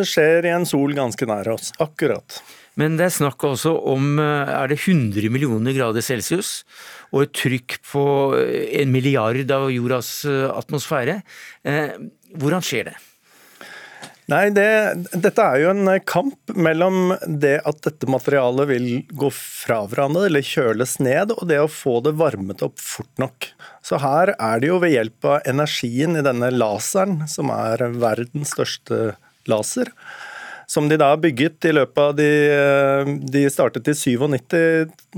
skjer 0.07 0.47
i 0.47 0.53
en 0.55 0.65
sol 0.65 0.95
ganske 0.97 1.27
nær 1.29 1.51
oss. 1.53 1.69
Akkurat. 1.83 2.39
Men 2.79 2.97
det 2.97 3.07
er 3.07 3.15
snakk 3.19 3.43
også 3.45 3.75
om 3.91 4.17
er 4.19 4.71
det 4.71 4.79
100 4.79 5.29
millioner 5.29 5.75
grader 5.77 6.01
celsius 6.01 6.63
og 7.13 7.27
et 7.27 7.33
trykk 7.37 7.77
på 7.85 8.03
en 8.81 8.93
milliard 8.93 9.51
av 9.53 9.69
jordas 9.69 10.23
atmosfære. 10.25 11.19
Eh, 11.69 11.97
hvordan 12.33 12.65
skjer 12.65 12.89
det? 12.89 12.95
Nei, 14.31 14.47
det, 14.55 14.67
Dette 15.19 15.43
er 15.43 15.59
jo 15.59 15.71
en 15.73 15.89
eh, 15.91 16.03
kamp 16.07 16.53
mellom 16.55 17.11
det 17.27 17.57
at 17.67 17.81
dette 17.83 18.07
materialet 18.07 18.69
vil 18.69 18.87
gå 19.11 19.27
fra 19.35 19.81
hverandre 19.89 20.29
eller 20.29 20.45
kjøles 20.47 20.95
ned, 21.03 21.33
og 21.35 21.43
det 21.49 21.59
å 21.59 21.71
få 21.71 21.97
det 22.05 22.15
varmet 22.19 22.63
opp 22.63 22.79
fort 22.79 23.11
nok. 23.19 23.49
Så 23.83 23.99
her 23.99 24.31
er 24.37 24.63
det 24.63 24.69
jo 24.71 24.79
ved 24.83 24.95
hjelp 24.95 25.27
av 25.27 25.49
energien 25.49 26.15
i 26.15 26.23
denne 26.23 26.53
laseren, 26.55 27.25
som 27.27 27.51
er 27.51 27.83
verdens 27.99 28.55
største 28.55 29.17
laser, 29.51 29.91
som 30.73 30.87
de 30.89 30.97
da 30.97 31.11
har 31.13 31.21
bygget 31.21 31.69
i 31.69 31.73
løpet 31.75 32.01
av 32.01 32.15
de 32.17 32.29
eh, 32.53 33.11
De 33.35 33.43
startet 33.53 33.91
i 33.91 33.97
97, 33.97 34.55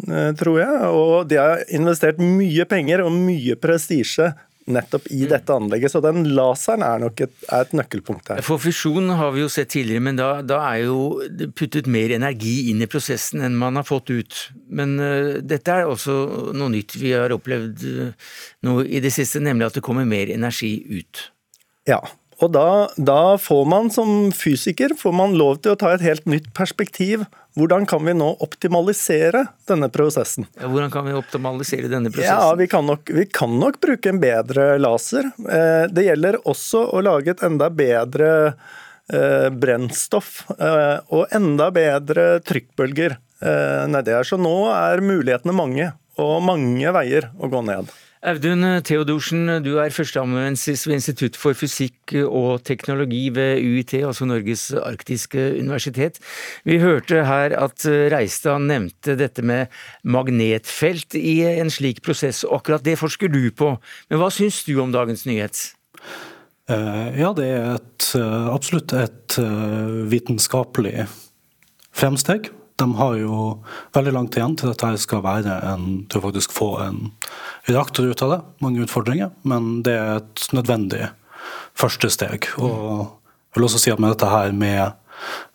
eh, 0.10 0.32
tror 0.40 0.60
jeg, 0.60 0.90
og 0.92 1.30
de 1.32 1.40
har 1.40 1.64
investert 1.76 2.20
mye 2.20 2.68
penger 2.68 3.06
og 3.06 3.16
mye 3.16 3.56
prestisje 3.60 4.34
nettopp 4.66 5.08
i 5.14 5.22
mm. 5.24 5.30
dette 5.30 5.54
anlegget. 5.54 5.94
Så 5.94 6.02
den 6.04 6.24
laseren 6.36 6.84
er 6.86 7.04
nok 7.04 7.22
et, 7.28 7.34
er 7.46 7.68
et, 7.68 7.76
nøkkelpunkt 7.78 8.32
her. 8.34 8.42
For 8.46 8.62
fusjon 8.62 9.12
har 9.20 9.34
vi 9.36 9.44
jo 9.44 9.52
sett 9.52 9.72
tidligere, 9.76 10.04
men 10.08 10.20
da, 10.20 10.30
da, 10.46 10.62
er 10.72 10.88
jo 10.88 11.52
puttet 11.58 11.90
mer 11.92 12.16
energi 12.16 12.72
inn 12.72 12.82
i 12.82 12.90
prosessen 12.90 13.46
enn 13.46 13.58
man 13.62 13.78
har 13.80 13.86
fått 13.88 14.12
ut. 14.14 14.42
Men 14.66 14.98
uh, 15.02 15.38
dette 15.46 15.72
er 15.72 15.90
også 15.90 16.18
noe 16.58 16.74
nytt 16.74 16.98
vi 16.98 17.14
har 17.14 17.36
opplevd 17.36 17.86
uh, 17.86 18.34
nå 18.66 18.80
i 18.90 19.04
det 19.06 19.14
siste, 19.14 19.44
nemlig 19.44 19.70
at 19.70 19.80
det 19.80 19.86
kommer 19.86 20.08
mer 20.10 20.34
energi 20.34 20.74
ut. 20.98 21.28
Ja, 21.86 22.02
og 22.44 22.52
da, 22.52 22.92
da, 22.98 23.38
får 23.40 23.66
man 23.70 23.90
som 23.94 24.32
fysiker 24.36 24.96
får 25.00 25.14
man 25.16 25.36
lov 25.40 25.62
til 25.64 25.76
å 25.76 25.80
ta 25.80 25.94
et 25.96 26.04
helt 26.04 26.26
nytt 26.28 26.52
perspektiv. 26.58 27.24
Hvordan 27.56 27.86
kan 27.88 28.04
vi 28.04 28.12
nå 28.18 28.28
optimalisere 28.44 29.46
denne 29.70 29.88
prosessen? 29.92 30.48
Ja, 30.60 30.68
hvordan 30.68 30.92
kan 30.92 31.08
vi 31.08 31.16
optimalisere 31.16 31.88
denne 31.92 32.12
prosessen? 32.12 32.36
Ja, 32.36 32.52
vi 32.60 32.68
kan, 32.68 32.84
nok, 32.90 33.12
vi 33.16 33.24
kan 33.32 33.56
nok 33.62 33.80
bruke 33.84 34.12
en 34.12 34.20
bedre 34.20 34.74
laser. 34.82 35.32
Eh, 35.40 35.86
det 35.88 36.10
gjelder 36.10 36.42
også 36.44 36.84
å 36.92 37.04
lage 37.06 37.32
et 37.32 37.46
enda 37.48 37.70
bedre 37.72 38.32
eh, 38.52 39.48
brennstoff 39.56 40.42
eh, 40.58 40.98
og 41.16 41.32
enda 41.36 41.72
bedre 41.76 42.34
trykkbølger 42.44 43.22
nedi 43.92 44.14
her. 44.16 44.26
Så 44.26 44.40
nå 44.42 44.72
er 44.74 45.04
mulighetene 45.06 45.54
mange, 45.54 45.90
og 46.18 46.40
mange 46.48 46.92
veier 46.96 47.28
å 47.38 47.50
gå 47.52 47.60
ned. 47.68 47.92
Audun 48.26 48.66
Theodorsen, 48.82 49.46
du 49.62 49.76
er 49.78 49.94
førsteamanuensis 49.94 50.88
ved 50.88 50.98
Institutt 50.98 51.36
for 51.38 51.54
fysikk 51.54 52.16
og 52.26 52.64
teknologi 52.66 53.28
ved 53.30 53.62
UiT, 53.62 53.94
altså 54.00 54.26
Norges 54.26 54.72
arktiske 54.74 55.44
universitet. 55.60 56.18
Vi 56.66 56.80
hørte 56.82 57.22
her 57.28 57.54
at 57.54 57.86
Reistad 57.86 58.66
nevnte 58.66 59.14
dette 59.20 59.46
med 59.46 59.70
magnetfelt 60.04 61.14
i 61.20 61.44
en 61.52 61.70
slik 61.70 62.02
prosess, 62.06 62.42
og 62.48 62.64
akkurat 62.64 62.88
det 62.88 62.98
forsker 62.98 63.30
du 63.30 63.44
på. 63.54 63.76
Men 64.10 64.24
hva 64.24 64.32
syns 64.34 64.64
du 64.66 64.74
om 64.82 64.96
dagens 64.96 65.28
nyhet? 65.30 65.62
Eh, 66.66 67.20
ja, 67.20 67.30
det 67.38 67.46
er 67.46 67.76
et, 67.76 68.08
eh, 68.18 68.46
absolutt 68.50 68.94
et 68.98 69.38
eh, 69.38 69.98
vitenskapelig 70.10 71.06
fremsteg. 71.94 72.50
De 72.76 72.88
har 73.00 73.16
jo 73.16 73.36
veldig 73.96 74.14
langt 74.16 74.36
igjen 74.36 74.56
til 74.60 74.72
dette 74.72 74.90
skal 75.00 75.24
være 75.24 75.60
en, 75.72 75.86
til 76.12 76.20
å 76.20 76.26
faktisk 76.28 76.56
få 76.56 76.70
en 76.84 76.98
reaktor 77.70 78.10
ut 78.10 78.24
av 78.26 78.34
det. 78.34 78.40
Mange 78.66 78.84
utfordringer, 78.84 79.32
men 79.48 79.80
det 79.86 79.96
er 79.96 80.20
et 80.20 80.48
nødvendig 80.56 81.08
første 81.78 82.12
steg. 82.12 82.50
Og 82.60 83.06
jeg 83.08 83.58
vil 83.60 83.68
også 83.70 83.82
si 83.82 83.94
at 83.94 84.02
med 84.04 84.16
dette 84.16 84.32
her 84.32 84.52
med, 84.56 84.96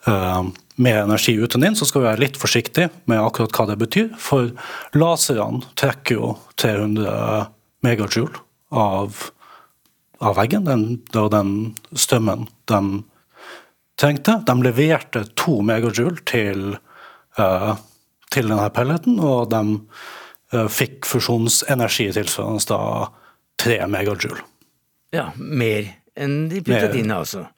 uh, 0.08 0.48
med 0.80 1.02
energi 1.02 1.36
ut 1.36 1.56
og 1.56 1.66
så 1.76 1.88
skal 1.88 2.00
vi 2.00 2.08
være 2.08 2.24
litt 2.24 2.40
forsiktige 2.40 2.88
med 3.10 3.20
akkurat 3.20 3.52
hva 3.56 3.68
det 3.68 3.78
betyr. 3.82 4.10
For 4.16 4.52
laserne 4.96 5.64
trekker 5.76 6.16
jo 6.16 6.34
300 6.56 7.50
megajoule 7.84 8.40
av, 8.72 9.26
av 10.20 10.36
veggen. 10.40 10.64
Den, 10.68 10.84
var 11.12 11.32
den 11.36 11.74
strømmen 11.92 12.48
de 12.70 12.80
trengte. 14.00 14.40
De 14.46 14.56
leverte 14.64 15.26
to 15.36 15.60
megajoule 15.66 16.24
til 16.28 16.78
til 18.30 18.50
denne 18.50 18.70
pelleten, 18.74 19.20
og 19.22 19.50
de 19.52 19.62
eh, 20.54 20.68
fikk 20.70 21.08
fusjonsenergi 21.10 22.10
tilsvarende 22.16 22.66
da 22.70 22.82
3 23.60 23.80
megajoule. 23.90 24.44
Ja, 25.14 25.30
mer 25.36 25.96
enn 26.20 26.44
de 26.50 26.62
puttet 26.62 26.94
inn, 27.00 27.10
altså. 27.14 27.48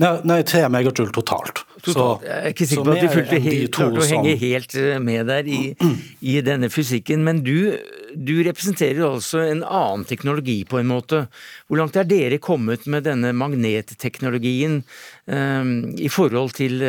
Nei, 0.00 0.14
nei 0.24 0.38
3 0.48 0.68
megajoule 0.72 1.12
totalt. 1.12 1.64
totalt. 1.82 1.92
Så, 1.92 2.04
jeg 2.24 2.36
er 2.38 2.54
ikke 2.54 2.68
sikker 2.70 2.86
på 2.86 2.94
at 2.94 3.02
de 3.02 3.10
fulgte 3.12 3.40
helt, 3.44 3.72
klarte 3.74 4.00
å 4.00 4.06
henge 4.08 4.36
helt 4.40 4.76
eh, 4.80 5.00
med 5.02 5.28
der 5.28 5.50
i, 5.50 5.60
i 6.32 6.38
denne 6.46 6.70
fysikken. 6.72 7.26
Men 7.26 7.42
du, 7.44 7.74
du, 8.14 8.34
representerer 8.46 9.02
altså 9.10 9.42
en 9.44 9.64
annen 9.66 10.06
teknologi, 10.08 10.62
på 10.70 10.80
en 10.80 10.88
måte. 10.88 11.24
Hvor 11.66 11.82
langt 11.82 11.98
er 12.00 12.08
dere 12.08 12.40
kommet 12.40 12.86
med 12.88 13.04
denne 13.10 13.34
magnetteknologien 13.36 14.80
um, 15.26 15.74
i 15.98 16.08
forhold 16.08 16.54
til, 16.56 16.80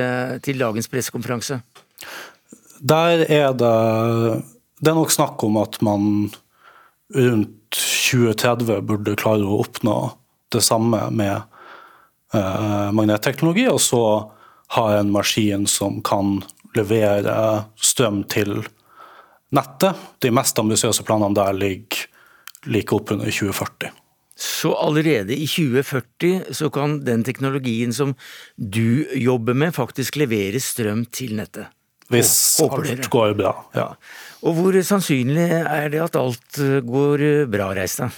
til 0.45 0.61
dagens 0.61 0.87
pressekonferanse? 0.93 1.59
Der 2.81 3.25
er 3.29 3.53
det 3.53 4.43
Det 4.81 4.89
er 4.89 4.97
nok 4.97 5.11
snakk 5.13 5.43
om 5.45 5.57
at 5.61 5.77
man 5.85 6.31
rundt 7.13 7.77
2030 7.77 8.81
burde 8.81 9.13
klare 9.15 9.45
å 9.45 9.59
oppnå 9.61 9.95
det 10.51 10.63
samme 10.65 11.03
med 11.13 11.43
eh, 12.33 12.89
magnetteknologi, 12.91 13.67
og 13.69 13.77
så 13.83 14.03
ha 14.73 14.85
en 14.97 15.11
maskin 15.13 15.67
som 15.69 15.99
kan 16.01 16.39
levere 16.75 17.35
strøm 17.77 18.23
til 18.31 18.63
nettet. 19.53 19.99
De 20.23 20.31
mest 20.33 20.59
ambisiøse 20.59 21.05
planene 21.05 21.37
der 21.37 21.53
ligger 21.55 22.07
like 22.65 22.95
oppunder 22.95 23.29
2040. 23.29 23.91
Så 24.41 24.71
allerede 24.73 25.35
i 25.37 25.45
2040 25.45 26.55
så 26.57 26.71
kan 26.73 26.97
den 27.05 27.21
teknologien 27.27 27.93
som 27.93 28.15
du 28.57 29.05
jobber 29.13 29.53
med, 29.53 29.75
faktisk 29.77 30.17
levere 30.17 30.59
strøm 30.63 31.05
til 31.13 31.35
nettet? 31.37 31.69
Hvis 32.11 32.33
alt 32.65 33.07
går 33.13 33.37
bra. 33.39 33.53
Ja. 33.77 33.87
Og 34.41 34.57
hvor 34.57 34.77
sannsynlig 34.85 35.47
er 35.61 35.89
det 35.93 36.01
at 36.01 36.17
alt 36.19 36.59
eh, 36.61 36.79
går 36.85 37.25
eh, 37.27 37.47
bra, 37.49 37.71
Reistad? 37.77 38.15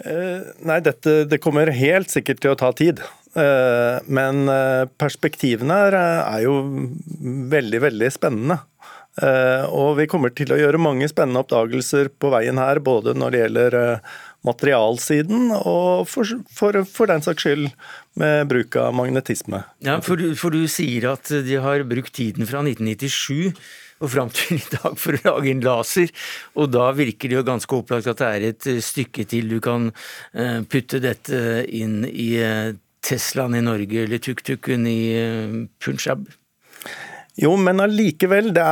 Eh, 0.00 0.46
nei, 0.68 0.80
dette 0.84 1.22
det 1.28 1.40
kommer 1.44 1.72
helt 1.72 2.12
sikkert 2.12 2.42
til 2.42 2.54
å 2.54 2.60
ta 2.60 2.72
tid. 2.76 3.04
Men 3.36 4.46
perspektivene 4.96 5.74
her 5.76 5.94
er 6.00 6.38
jo 6.46 6.54
veldig, 7.52 7.82
veldig 7.84 8.08
spennende. 8.08 8.56
Og 9.76 9.90
vi 9.98 10.06
kommer 10.08 10.32
til 10.32 10.54
å 10.54 10.56
gjøre 10.56 10.80
mange 10.80 11.04
spennende 11.10 11.42
oppdagelser 11.44 12.08
på 12.16 12.30
veien 12.32 12.56
her, 12.56 12.80
både 12.80 13.12
når 13.12 13.34
det 13.34 13.42
gjelder 13.42 13.76
materialsiden, 14.46 15.50
og 15.58 16.06
for, 16.08 16.32
for, 16.48 16.80
for, 16.88 17.12
den 17.12 17.24
saks 17.26 17.44
skyld 17.44 17.68
med 18.20 18.46
bruk 18.50 18.76
av 18.80 18.94
magnetisme. 18.96 19.62
Ja, 19.84 19.98
for, 20.04 20.20
for, 20.38 20.54
du 20.54 20.68
sier 20.70 21.10
at 21.12 21.30
de 21.30 21.58
har 21.62 21.84
brukt 21.88 22.14
tiden 22.16 22.48
fra 22.48 22.62
1997 22.64 23.52
og 23.96 24.10
fram 24.12 24.32
til 24.32 24.58
i 24.58 24.72
dag 24.74 24.96
for 25.00 25.16
å 25.16 25.22
lage 25.24 25.52
en 25.52 25.62
laser, 25.64 26.10
og 26.56 26.72
da 26.74 26.90
virker 26.96 27.32
det 27.32 27.38
jo 27.38 27.44
ganske 27.46 27.78
opplagt 27.78 28.10
at 28.12 28.20
det 28.20 28.32
er 28.32 28.48
et 28.50 28.68
stykke 28.84 29.24
til 29.28 29.54
du 29.54 29.60
kan 29.64 29.90
eh, 30.36 30.60
putte 30.68 31.00
dette 31.00 31.62
inn 31.64 32.02
i 32.08 32.34
eh, 32.42 32.74
Teslaen 33.06 33.56
i 33.56 33.62
Norge 33.64 34.02
eller 34.02 34.20
tuk-tuken 34.22 34.88
i 34.90 35.00
eh, 35.16 35.56
Punjab. 35.82 36.26
Jo, 37.36 37.52
men 37.60 37.82
allikevel, 37.84 38.48
det, 38.56 38.64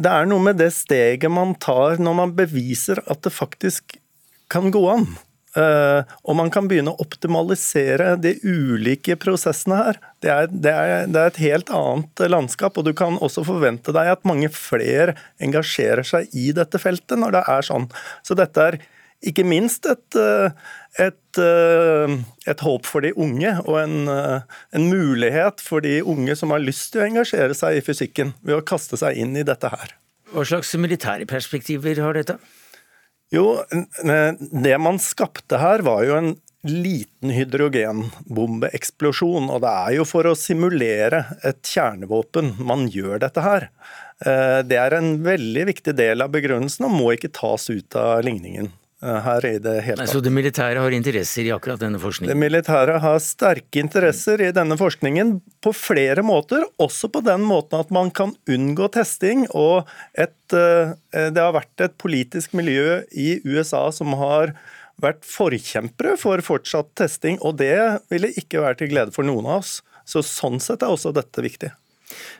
det 0.00 0.12
er 0.12 0.28
noe 0.28 0.44
med 0.44 0.56
det 0.60 0.70
steget 0.72 1.32
man 1.32 1.52
tar 1.60 2.00
når 2.00 2.20
man 2.22 2.36
beviser 2.36 3.02
at 3.04 3.20
det 3.26 3.32
faktisk 3.34 3.98
kan 4.52 4.70
gå 4.72 4.82
an. 4.88 5.08
Uh, 5.56 6.04
og 6.28 6.36
man 6.36 6.50
kan 6.52 6.66
begynne 6.68 6.92
å 6.92 7.00
optimalisere 7.00 8.10
de 8.20 8.34
ulike 8.44 9.16
prosessene 9.20 9.78
her. 9.80 10.00
Det 10.20 10.32
er, 10.32 10.50
det, 10.52 10.72
er, 10.72 11.06
det 11.08 11.22
er, 11.22 11.30
et 11.30 11.40
helt 11.40 11.72
annet 11.72 12.24
landskap, 12.28 12.76
og 12.76 12.84
du 12.84 12.92
kan 12.96 13.16
også 13.24 13.46
forvente 13.46 13.94
deg 13.96 14.10
at 14.12 14.26
mange 14.28 14.50
flere 14.52 15.14
engasjerer 15.40 16.04
seg 16.04 16.28
i 16.36 16.50
dette 16.56 16.80
feltet 16.82 17.16
når 17.22 17.38
det 17.38 17.42
er 17.54 17.66
sånn. 17.70 17.88
Så 18.26 18.36
dette 18.36 18.68
er 18.68 18.78
ikke 19.24 19.46
minst 19.48 19.88
et, 19.88 20.18
et, 21.00 21.38
et, 21.40 22.64
håp 22.66 22.84
for 22.84 23.06
de 23.06 23.14
unge, 23.16 23.54
og 23.64 23.78
en, 23.80 24.10
en, 24.12 24.84
mulighet 24.92 25.64
for 25.64 25.80
de 25.80 26.02
unge 26.04 26.36
som 26.36 26.52
har 26.52 26.60
lyst 26.60 26.92
til 26.92 27.00
å 27.00 27.06
engasjere 27.08 27.56
seg 27.56 27.78
i 27.78 27.84
fysikken, 27.86 28.34
ved 28.44 28.58
å 28.58 28.66
kaste 28.66 29.00
seg 29.00 29.16
inn 29.24 29.32
i 29.40 29.46
dette 29.46 29.72
her. 29.72 29.96
Hva 30.34 30.44
slags 30.44 30.74
militære 30.76 31.24
perspektiver 31.30 32.04
har 32.04 32.20
dette? 32.20 32.36
Jo, 33.34 33.58
det 34.52 34.76
man 34.78 35.00
skapte 35.02 35.58
her 35.58 35.82
var 35.86 36.04
jo 36.06 36.14
en 36.14 36.36
liten 36.66 37.30
hydrogenbombeeksplosjon. 37.34 39.50
Og 39.50 39.60
det 39.64 39.70
er 39.70 39.94
jo 39.98 40.04
for 40.08 40.26
å 40.28 40.34
simulere 40.38 41.24
et 41.46 41.60
kjernevåpen 41.66 42.54
man 42.66 42.88
gjør 42.92 43.18
dette 43.26 43.40
her. 43.44 43.62
Eh, 44.24 44.60
det 44.66 44.78
er 44.80 44.92
en 44.96 45.24
veldig 45.24 45.64
viktig 45.72 45.94
del 45.98 46.22
av 46.24 46.30
begrunnelsen 46.34 46.84
og 46.88 46.96
må 46.96 47.06
ikke 47.14 47.36
tas 47.36 47.64
ut 47.70 47.96
av 47.98 48.24
ligningen. 48.26 48.66
Eh, 49.02 49.16
her 49.20 49.44
i 49.44 49.58
det 49.60 49.74
hele 49.84 50.00
tatt. 50.00 50.08
Så 50.08 50.22
det 50.24 50.30
militære 50.32 50.80
har 50.80 50.94
interesser 50.96 51.44
i 51.44 51.52
akkurat 51.52 51.82
denne 51.82 51.98
forskningen? 52.00 52.32
Det 52.32 52.40
militære 52.40 52.94
har 53.04 53.18
sterke 53.20 53.82
interesser 53.82 54.40
i 54.40 54.48
denne 54.56 54.78
forskningen 54.80 55.34
på 55.60 55.72
flere 55.76 56.24
måter, 56.24 56.64
også 56.80 57.10
på 57.12 57.20
den 57.26 57.44
måten 57.44 57.76
at 57.82 57.92
man 57.92 58.08
kan 58.08 58.32
unngå 58.48 58.88
testing. 58.96 59.44
Og 59.52 59.84
et, 60.16 60.32
eh, 60.56 60.96
det 61.12 61.36
har 61.36 61.52
vært 61.52 61.84
et 61.84 61.98
politisk 62.00 62.56
miljø 62.56 63.02
i 63.12 63.36
USA 63.44 63.90
som 63.92 64.16
har 64.16 64.56
vært 64.96 65.28
forkjempere 65.28 66.16
for 66.16 66.40
fortsatt 66.40 66.94
testing, 66.96 67.36
og 67.44 67.58
det 67.60 68.00
ville 68.08 68.32
ikke 68.32 68.64
være 68.64 68.80
til 68.80 68.94
glede 68.94 69.12
for 69.12 69.28
noen 69.28 69.44
av 69.44 69.60
oss. 69.60 69.82
Så 70.08 70.24
Sånn 70.24 70.56
sett 70.56 70.80
er 70.80 70.88
også 70.88 71.12
dette 71.12 71.44
viktig. 71.44 71.68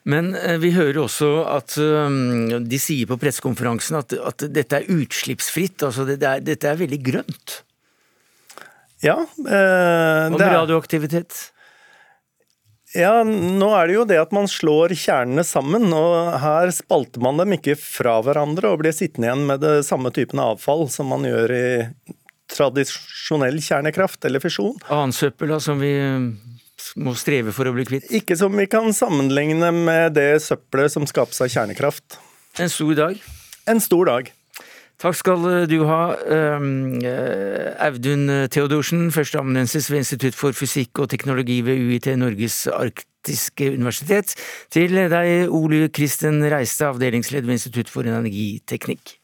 Men 0.08 0.34
eh, 0.38 0.56
vi 0.62 0.72
hører 0.76 1.02
også 1.02 1.30
at 1.50 1.76
um, 1.80 2.46
de 2.68 2.80
sier 2.80 3.08
på 3.10 3.18
pressekonferansen 3.20 3.98
at, 4.00 4.14
at, 4.16 4.46
dette 4.54 4.80
er 4.80 4.90
utslippsfritt. 4.92 5.82
altså 5.82 6.06
det 6.08 6.20
er, 6.22 6.44
Dette 6.44 6.70
er 6.70 6.80
veldig 6.80 7.00
grønt. 7.04 7.60
Ja. 9.04 9.18
Eh, 9.26 10.32
Om 10.32 10.40
radioaktivitet? 10.40 11.36
Ja, 12.96 13.20
nå 13.26 13.68
er 13.76 13.88
det 13.88 13.96
jo 13.96 14.04
det 14.08 14.16
at 14.20 14.32
man 14.32 14.46
slår 14.48 14.94
kjernene 14.96 15.42
sammen, 15.44 15.90
og 15.92 16.36
her 16.40 16.70
spalter 16.72 17.20
man 17.20 17.40
dem 17.42 17.56
ikke 17.58 17.74
fra 17.76 18.20
hverandre 18.24 18.70
og 18.72 18.80
blir 18.80 18.94
sittende 18.96 19.28
igjen 19.28 19.44
med 19.50 19.60
det 19.64 19.74
samme 19.88 20.12
typen 20.14 20.40
avfall 20.40 20.86
som 20.92 21.10
man 21.12 21.26
gjør 21.28 21.52
i 21.52 21.66
tradisjonell 22.52 23.58
kjernekraft 23.60 24.24
eller 24.28 24.40
fisjon. 24.40 24.78
Annen 24.88 25.12
søppel 25.16 25.52
da, 25.52 25.60
som 25.60 25.82
vi 25.82 25.92
eh, 25.98 26.30
må 26.96 27.14
streve 27.18 27.52
for 27.54 27.68
å 27.68 27.74
bli 27.76 27.84
kvitt? 27.88 28.08
Ikke 28.14 28.36
som 28.38 28.54
vi 28.56 28.66
kan 28.70 28.92
sammenligne 28.96 29.70
med 29.74 30.16
det 30.16 30.42
søppelet 30.44 30.94
som 30.94 31.06
skapes 31.08 31.42
av 31.44 31.52
kjernekraft. 31.52 32.18
En 32.62 32.72
stor 32.72 32.94
dag? 32.96 33.20
En 33.68 33.82
stor 33.84 34.08
dag. 34.08 34.32
Takk 34.96 35.18
skal 35.18 35.42
du 35.68 35.76
ha, 35.84 36.16
eh, 36.24 37.84
Audun 37.84 38.48
Theodorsen, 38.48 39.10
førsteamanuensis 39.12 39.90
ved 39.90 40.00
Institutt 40.06 40.34
for 40.34 40.56
fysikk 40.56 41.02
og 41.04 41.10
teknologi 41.12 41.60
ved 41.60 41.76
UiT 41.76 42.08
Norges 42.16 42.64
arktiske 42.72 43.74
universitet. 43.76 44.32
Til 44.72 44.96
deg, 44.96 45.50
Ole 45.52 45.90
Kristen 45.92 46.40
Reiste, 46.48 46.88
avdelingsleder 46.88 47.44
ved 47.44 47.60
Institutt 47.60 47.92
for 47.92 48.08
energiteknikk. 48.08 49.18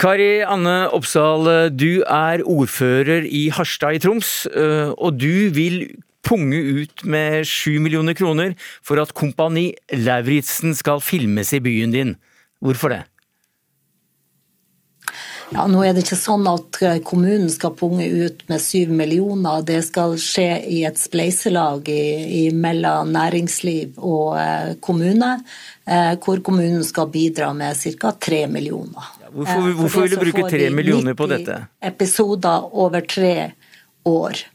Kari 0.00 0.40
Anne 0.48 0.88
Oppsal, 0.96 1.68
du 1.76 2.00
er 2.08 2.40
ordfører 2.48 3.26
i 3.28 3.50
Harstad 3.52 3.98
i 3.98 4.00
Troms, 4.00 4.46
eh, 4.48 4.94
og 4.96 5.18
du 5.20 5.52
vil 5.52 5.90
punge 6.24 6.56
ut 6.56 7.04
med 7.04 7.44
sju 7.44 7.76
millioner 7.84 8.16
kroner 8.16 8.54
for 8.80 8.96
at 9.02 9.12
Kompani 9.12 9.74
Lauritzen 9.92 10.72
skal 10.78 11.04
filmes 11.04 11.52
i 11.52 11.60
byen 11.60 11.92
din. 11.92 12.14
Hvorfor 12.64 12.94
det? 12.94 13.02
Ja, 15.50 15.64
Nå 15.66 15.80
er 15.82 15.94
det 15.94 16.04
ikke 16.04 16.18
sånn 16.18 16.46
at 16.46 16.78
eh, 16.86 16.98
kommunen 17.02 17.50
skal 17.50 17.72
punge 17.74 18.04
ut 18.06 18.44
med 18.50 18.62
syv 18.62 18.92
millioner. 18.94 19.64
Det 19.66 19.80
skal 19.82 20.14
skje 20.22 20.46
i 20.70 20.84
et 20.86 20.98
spleiselag 20.98 21.88
i, 21.90 22.04
i 22.38 22.44
mellom 22.54 23.10
næringsliv 23.10 23.98
og 23.98 24.36
eh, 24.38 24.76
kommune, 24.84 25.32
eh, 25.90 26.12
hvor 26.22 26.42
kommunen 26.46 26.84
skal 26.86 27.10
bidra 27.10 27.50
med 27.56 27.74
ca. 27.98 28.12
tre 28.14 28.44
millioner. 28.46 29.10
Hvorfor, 29.32 29.66
eh, 29.66 29.74
hvorfor 29.80 30.06
vil 30.06 30.14
du 30.14 30.22
bruke 30.22 30.46
tre 30.54 30.70
millioner 30.70 31.18
på 31.18 31.26
dette? 31.32 31.58
Episoder 31.82 32.70
over 32.70 33.02
tre 33.02 33.34
år. 34.06 34.46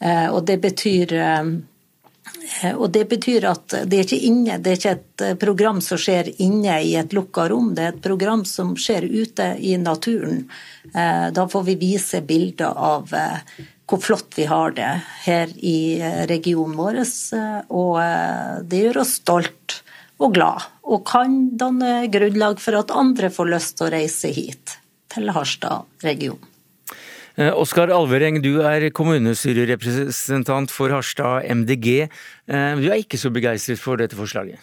Og 0.00 0.38
det 0.48 0.54
betyr 0.62 1.10
og 2.74 2.90
det 2.94 3.04
betyr 3.10 3.46
at 3.50 3.74
det 3.88 4.00
er, 4.02 4.14
inne, 4.16 4.58
det 4.58 4.72
er 4.72 4.78
ikke 4.78 4.94
et 4.96 5.40
program 5.40 5.80
som 5.84 6.00
skjer 6.00 6.32
inne 6.42 6.78
i 6.84 6.94
et 6.98 7.12
lukka 7.16 7.48
rom, 7.52 7.72
det 7.76 7.84
er 7.84 7.92
et 7.94 8.02
program 8.04 8.44
som 8.48 8.74
skjer 8.78 9.06
ute 9.06 9.52
i 9.58 9.76
naturen. 9.80 10.42
Da 10.92 11.46
får 11.52 11.66
vi 11.68 11.76
vise 11.80 12.22
bilder 12.26 12.74
av 12.76 13.14
hvor 13.90 14.02
flott 14.02 14.36
vi 14.38 14.46
har 14.50 14.74
det 14.76 14.90
her 15.26 15.54
i 15.56 16.00
regionen 16.30 16.76
vår, 16.78 17.00
og 17.68 18.66
det 18.70 18.84
gjør 18.84 19.02
oss 19.02 19.16
stolt 19.22 19.80
og 20.20 20.34
glad, 20.36 20.68
og 20.84 21.06
kan 21.08 21.40
danne 21.58 22.04
grunnlag 22.12 22.60
for 22.60 22.76
at 22.80 22.92
andre 22.92 23.32
får 23.32 23.52
lyst 23.54 23.78
til 23.78 23.88
å 23.88 23.94
reise 23.94 24.32
hit, 24.36 24.76
til 25.10 25.32
Harstad 25.32 25.88
region. 26.04 26.38
Eh, 26.38 26.49
Oskar 27.40 27.88
Alvereng, 27.88 28.42
du 28.44 28.58
er 28.68 28.90
kommunestyrerepresentant 28.92 30.72
for 30.74 30.92
Harstad 30.92 31.46
MDG. 31.48 32.04
Eh, 32.04 32.74
du 32.76 32.90
er 32.90 33.00
ikke 33.00 33.20
så 33.20 33.32
begeistret 33.32 33.80
for 33.80 33.96
dette 33.96 34.18
forslaget? 34.18 34.60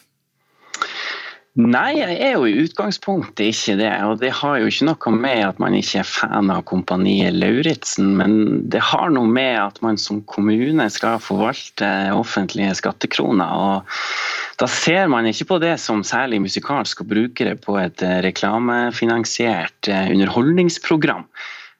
Nei, 1.57 1.95
jeg 1.97 2.19
er 2.21 2.35
jo 2.35 2.45
i 2.45 2.59
utgangspunktet 2.67 3.47
ikke 3.49 3.79
det. 3.79 3.89
Og 4.05 4.19
det 4.21 4.29
har 4.43 4.59
jo 4.61 4.69
ikke 4.69 4.91
noe 4.91 5.13
med 5.17 5.41
at 5.47 5.57
man 5.63 5.73
ikke 5.73 6.03
er 6.03 6.05
fan 6.05 6.53
av 6.53 6.61
kompaniet 6.69 7.33
Lauritzen, 7.33 8.11
men 8.19 8.37
det 8.69 8.83
har 8.91 9.09
noe 9.09 9.25
med 9.25 9.57
at 9.63 9.81
man 9.81 9.97
som 9.97 10.21
kommune 10.29 10.85
skal 10.93 11.17
forvalte 11.17 11.89
offentlige 12.13 12.77
skattekroner. 12.77 13.57
og 13.57 14.61
Da 14.61 14.69
ser 14.69 15.09
man 15.09 15.25
ikke 15.25 15.49
på 15.55 15.61
det 15.65 15.79
som 15.81 16.05
særlig 16.05 16.43
musikalsk 16.45 17.01
å 17.01 17.09
bruke 17.09 17.49
det 17.49 17.57
på 17.65 17.81
et 17.81 18.05
reklamefinansiert 18.05 19.89
eh, 19.89 20.11
underholdningsprogram. 20.13 21.25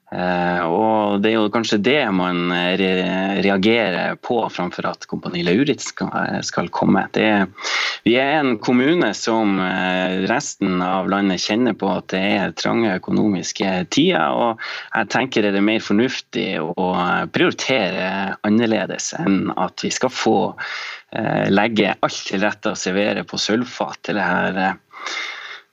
Eh, 0.08 0.60
og 0.64 1.20
Det 1.20 1.30
er 1.30 1.36
jo 1.36 1.50
kanskje 1.52 1.80
det 1.84 2.00
man 2.16 2.48
reagerer 2.48 4.16
på, 4.24 4.38
framfor 4.52 4.86
at 4.88 5.06
Kompani 5.10 5.42
Lauritz 5.44 5.90
skal 5.92 6.70
komme. 6.72 7.04
Er, 7.12 7.48
vi 8.06 8.14
er 8.16 8.38
en 8.38 8.56
kommune 8.62 9.10
som 9.16 9.58
eh, 9.60 10.24
resten 10.30 10.80
av 10.84 11.10
landet 11.12 11.42
kjenner 11.44 11.76
på 11.76 11.90
at 11.92 12.08
det 12.14 12.22
er 12.38 12.54
trange 12.56 12.94
økonomiske 12.96 13.72
tider. 13.92 14.32
og 14.32 14.62
Jeg 14.94 15.10
tenker 15.12 15.44
det 15.44 15.58
er 15.58 15.66
mer 15.66 15.84
fornuftig 15.84 16.48
å 16.62 16.88
prioritere 17.34 18.38
annerledes 18.48 19.12
enn 19.18 19.50
at 19.56 19.84
vi 19.84 19.92
skal 19.92 20.14
få 20.14 20.38
eh, 21.12 21.48
legge 21.52 21.96
alt 22.00 22.22
til 22.30 22.44
rette 22.46 22.72
og 22.72 22.80
servere 22.80 23.26
på 23.28 23.40
sølvfat 23.40 24.08
til 24.08 24.20
det 24.20 24.30
her 24.30 24.62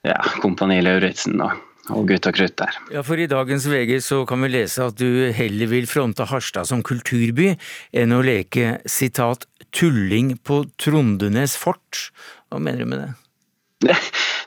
ja, 0.06 0.19
Kompani 0.41 0.82
Lauritzen. 0.84 1.39
da 1.39 1.54
og 1.93 2.08
gutt 2.10 2.26
og 2.30 2.38
krutt 2.38 2.56
der. 2.58 2.78
Ja, 2.93 3.04
for 3.06 3.19
I 3.21 3.28
dagens 3.30 3.67
VG 3.69 4.00
så 4.06 4.24
kan 4.30 4.41
vi 4.45 4.52
lese 4.54 4.88
at 4.89 4.98
du 4.98 5.30
heller 5.36 5.69
vil 5.69 5.89
fronte 5.89 6.26
Harstad 6.30 6.69
som 6.69 6.84
kulturby 6.86 7.52
enn 7.93 8.15
å 8.15 8.24
leke 8.26 8.80
sitat 8.89 9.45
'tulling 9.76 10.38
på 10.41 10.63
Trondenes 10.82 11.58
fort'. 11.60 12.10
Hva 12.50 12.62
mener 12.62 12.86
du 12.86 12.89
med 12.89 13.04
det? 13.04 13.12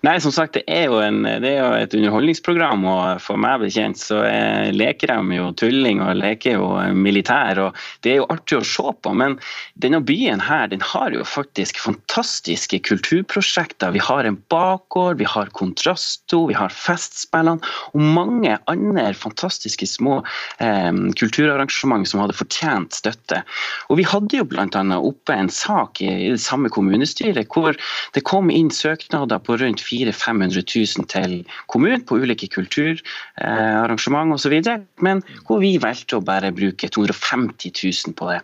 Nei, 0.07 0.21
som 0.23 0.31
sagt, 0.31 0.55
det 0.55 0.63
er 0.71 0.87
jo, 0.87 1.01
en, 1.03 1.25
det 1.27 1.51
er 1.51 1.59
jo 1.59 1.71
et 1.75 1.95
underholdningsprogram, 1.99 2.85
og 2.87 3.23
for 3.23 3.41
meg 3.41 3.65
bekjent 3.65 3.99
så 3.99 4.21
er, 4.29 4.71
leker 4.71 5.11
de 5.11 5.39
jo 5.39 5.49
tulling 5.59 5.99
og 6.05 6.21
leker 6.21 6.55
jo 6.55 6.69
militær. 6.95 7.59
og 7.67 7.79
Det 8.07 8.13
er 8.13 8.21
jo 8.21 8.29
artig 8.31 8.61
å 8.61 8.67
se 8.67 8.93
på, 9.03 9.15
men 9.19 9.35
denne 9.83 10.01
byen 10.07 10.43
her 10.45 10.71
den 10.71 10.85
har 10.87 11.15
jo 11.17 11.27
faktisk 11.27 11.81
fantastiske 11.83 12.79
kulturprosjekter. 12.87 13.91
Vi 13.97 14.03
har 14.05 14.29
en 14.29 14.39
bakgård, 14.53 15.19
vi 15.19 15.27
har 15.27 15.51
Kontrasto, 15.59 16.45
vi 16.51 16.57
har 16.57 16.71
Festspillene 16.75 17.59
og 17.93 17.99
mange 18.19 18.55
andre 18.71 19.11
fantastiske 19.19 19.89
små 19.91 20.21
eh, 20.63 20.93
kulturarrangement 21.19 22.07
som 22.07 22.23
hadde 22.23 22.39
fortjent 22.39 22.95
støtte. 22.95 23.43
Og 23.91 23.99
Vi 23.99 24.07
hadde 24.07 24.39
jo 24.39 24.47
bl.a. 24.47 24.69
oppe 24.99 25.35
en 25.35 25.51
sak 25.51 26.03
i, 26.05 26.11
i 26.29 26.33
det 26.37 26.43
samme 26.43 26.71
kommunestyret 26.71 27.51
hvor 27.51 27.75
det 28.15 28.23
kom 28.29 28.53
inn 28.55 28.71
søknader 29.19 29.39
på 29.43 29.57
rundt 29.57 29.81
400 29.81 30.13
500 30.13 30.63
000 30.97 31.07
til 31.09 31.45
kommunen 31.67 32.05
på 32.05 32.19
ulike 32.19 32.49
kulturarrangement 32.49 34.33
osv. 34.33 34.63
Men 35.01 35.23
hvor 35.47 35.61
vi 35.61 35.79
valgte 35.79 36.19
å 36.19 36.25
bare 36.25 36.53
bruke 36.53 36.89
250 36.89 37.73
000 38.07 38.15
på 38.15 38.31
det. 38.31 38.41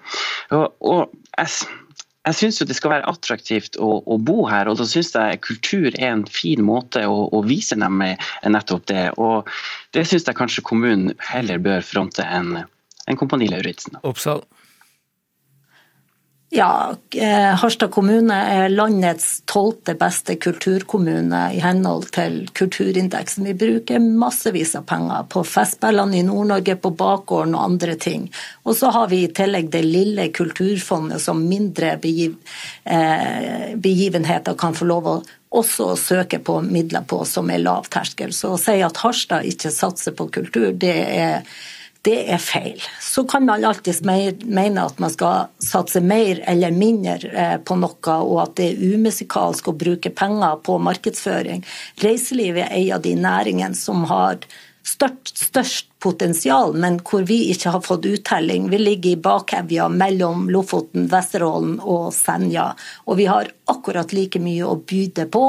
Og, 0.50 0.74
og 0.80 1.10
jeg, 1.38 1.48
jeg 2.26 2.34
syns 2.34 2.58
det 2.58 2.76
skal 2.76 2.90
være 2.90 3.08
attraktivt 3.08 3.76
å, 3.76 4.02
å, 4.06 4.18
bo 4.18 4.46
her, 4.48 4.68
og 4.68 4.78
da 4.78 4.86
syns 4.86 5.14
jeg 5.14 5.40
kultur 5.42 5.90
er 5.94 6.10
en 6.10 6.26
fin 6.26 6.62
måte 6.62 7.06
å, 7.06 7.28
å 7.30 7.42
vise 7.44 7.76
dem 7.76 8.02
nettopp 8.46 8.86
det. 8.86 9.12
Og 9.16 9.48
det 9.94 10.06
syns 10.06 10.26
jeg 10.26 10.36
kanskje 10.36 10.64
kommunen 10.64 11.14
heller 11.20 11.58
bør 11.58 11.82
fronte 11.84 12.24
enn 12.24 12.64
en 13.04 13.18
Kompani 13.20 13.50
Lauritzen. 13.52 13.98
Ja, 16.56 16.94
eh, 17.10 17.54
Harstad 17.56 17.90
kommune 17.90 18.34
er 18.34 18.68
landets 18.68 19.40
tolvte 19.50 19.96
beste 19.98 20.36
kulturkommune 20.38 21.40
i 21.50 21.58
henhold 21.58 22.12
til 22.14 22.36
kulturindeksen. 22.54 23.48
Vi 23.48 23.56
bruker 23.58 23.98
massevis 23.98 24.76
av 24.78 24.84
penger 24.86 25.26
på 25.34 25.42
Festspillene 25.50 26.20
i 26.20 26.22
Nord-Norge, 26.22 26.76
på 26.78 26.94
bakgården 26.94 27.56
og 27.58 27.64
andre 27.64 27.96
ting. 27.98 28.28
Og 28.62 28.78
så 28.78 28.92
har 28.94 29.10
vi 29.10 29.24
i 29.24 29.32
tillegg 29.34 29.72
det 29.74 29.82
lille 29.82 30.28
kulturfondet 30.30 31.26
som 31.26 31.42
mindre 31.42 31.96
eh, 31.98 33.74
begivenheter 33.74 34.54
kan 34.54 34.78
få 34.78 34.86
lov 34.94 35.10
å 35.10 35.20
også 35.54 35.90
å 35.92 35.98
søke 35.98 36.38
på 36.42 36.60
midler 36.66 37.02
på, 37.06 37.24
som 37.26 37.50
er 37.50 37.62
lav 37.62 37.90
terskel. 37.90 38.30
Så 38.34 38.54
å 38.54 38.58
si 38.58 38.78
at 38.82 39.02
Harstad 39.02 39.46
ikke 39.46 39.74
satser 39.74 40.14
på 40.14 40.30
kultur, 40.38 40.70
det 40.70 40.98
er 41.02 41.42
det 42.04 42.18
er 42.32 42.40
feil. 42.42 42.82
Så 43.00 43.24
kan 43.28 43.46
man 43.46 43.64
alltids 43.64 44.02
mene 44.04 44.82
at 44.84 44.98
man 45.00 45.12
skal 45.12 45.48
satse 45.62 46.02
mer 46.04 46.42
eller 46.50 46.74
mindre 46.74 47.30
eh, 47.32 47.56
på 47.64 47.78
noe, 47.80 48.16
og 48.20 48.36
at 48.42 48.54
det 48.60 48.68
er 48.72 48.94
umusikalsk 48.94 49.70
å 49.70 49.76
bruke 49.80 50.12
penger 50.12 50.60
på 50.66 50.76
markedsføring. 50.84 51.64
Reiselivet 52.04 52.66
er 52.66 52.76
en 52.82 52.94
av 52.98 53.04
de 53.06 53.14
næringene 53.16 53.78
som 53.78 54.04
har 54.10 54.44
størst, 54.84 55.38
størst 55.38 55.88
potensial, 56.04 56.74
men 56.76 56.98
hvor 57.00 57.24
vi 57.28 57.38
ikke 57.52 57.72
har 57.74 57.82
fått 57.84 58.06
uttelling. 58.08 58.68
Vi 58.70 58.78
ligger 58.78 59.10
i 59.14 59.20
bakhevja 59.24 59.88
mellom 59.88 60.48
Lofoten, 60.52 61.06
Vesterålen 61.12 61.78
og 61.80 62.10
Senja. 62.14 62.70
Og 63.08 63.18
vi 63.20 63.28
har 63.30 63.50
akkurat 63.70 64.12
like 64.12 64.42
mye 64.44 64.68
å 64.68 64.76
byde 64.76 65.26
på. 65.32 65.44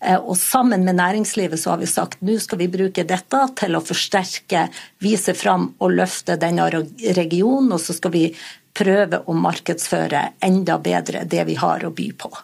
Eh, 0.00 0.18
og 0.18 0.38
sammen 0.38 0.86
med 0.86 1.00
næringslivet 1.00 1.60
så 1.60 1.74
har 1.74 1.82
vi 1.82 1.90
sagt 1.90 2.22
nå 2.22 2.38
skal 2.42 2.62
vi 2.62 2.70
bruke 2.70 3.06
dette 3.06 3.42
til 3.58 3.76
å 3.76 3.82
forsterke, 3.84 4.68
vise 5.02 5.34
fram 5.34 5.72
og 5.78 5.96
løfte 5.98 6.38
denne 6.40 6.70
regionen. 6.70 7.72
Og 7.74 7.82
så 7.82 7.96
skal 7.96 8.14
vi 8.14 8.28
prøve 8.76 9.24
å 9.26 9.34
markedsføre 9.34 10.28
enda 10.44 10.78
bedre 10.78 11.24
det 11.26 11.48
vi 11.48 11.58
har 11.58 11.82
å 11.86 11.94
by 11.96 12.12
på. 12.20 12.36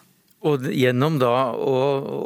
Og 0.43 0.67
gjennom 0.75 1.17
da 1.21 1.53
å, 1.55 1.75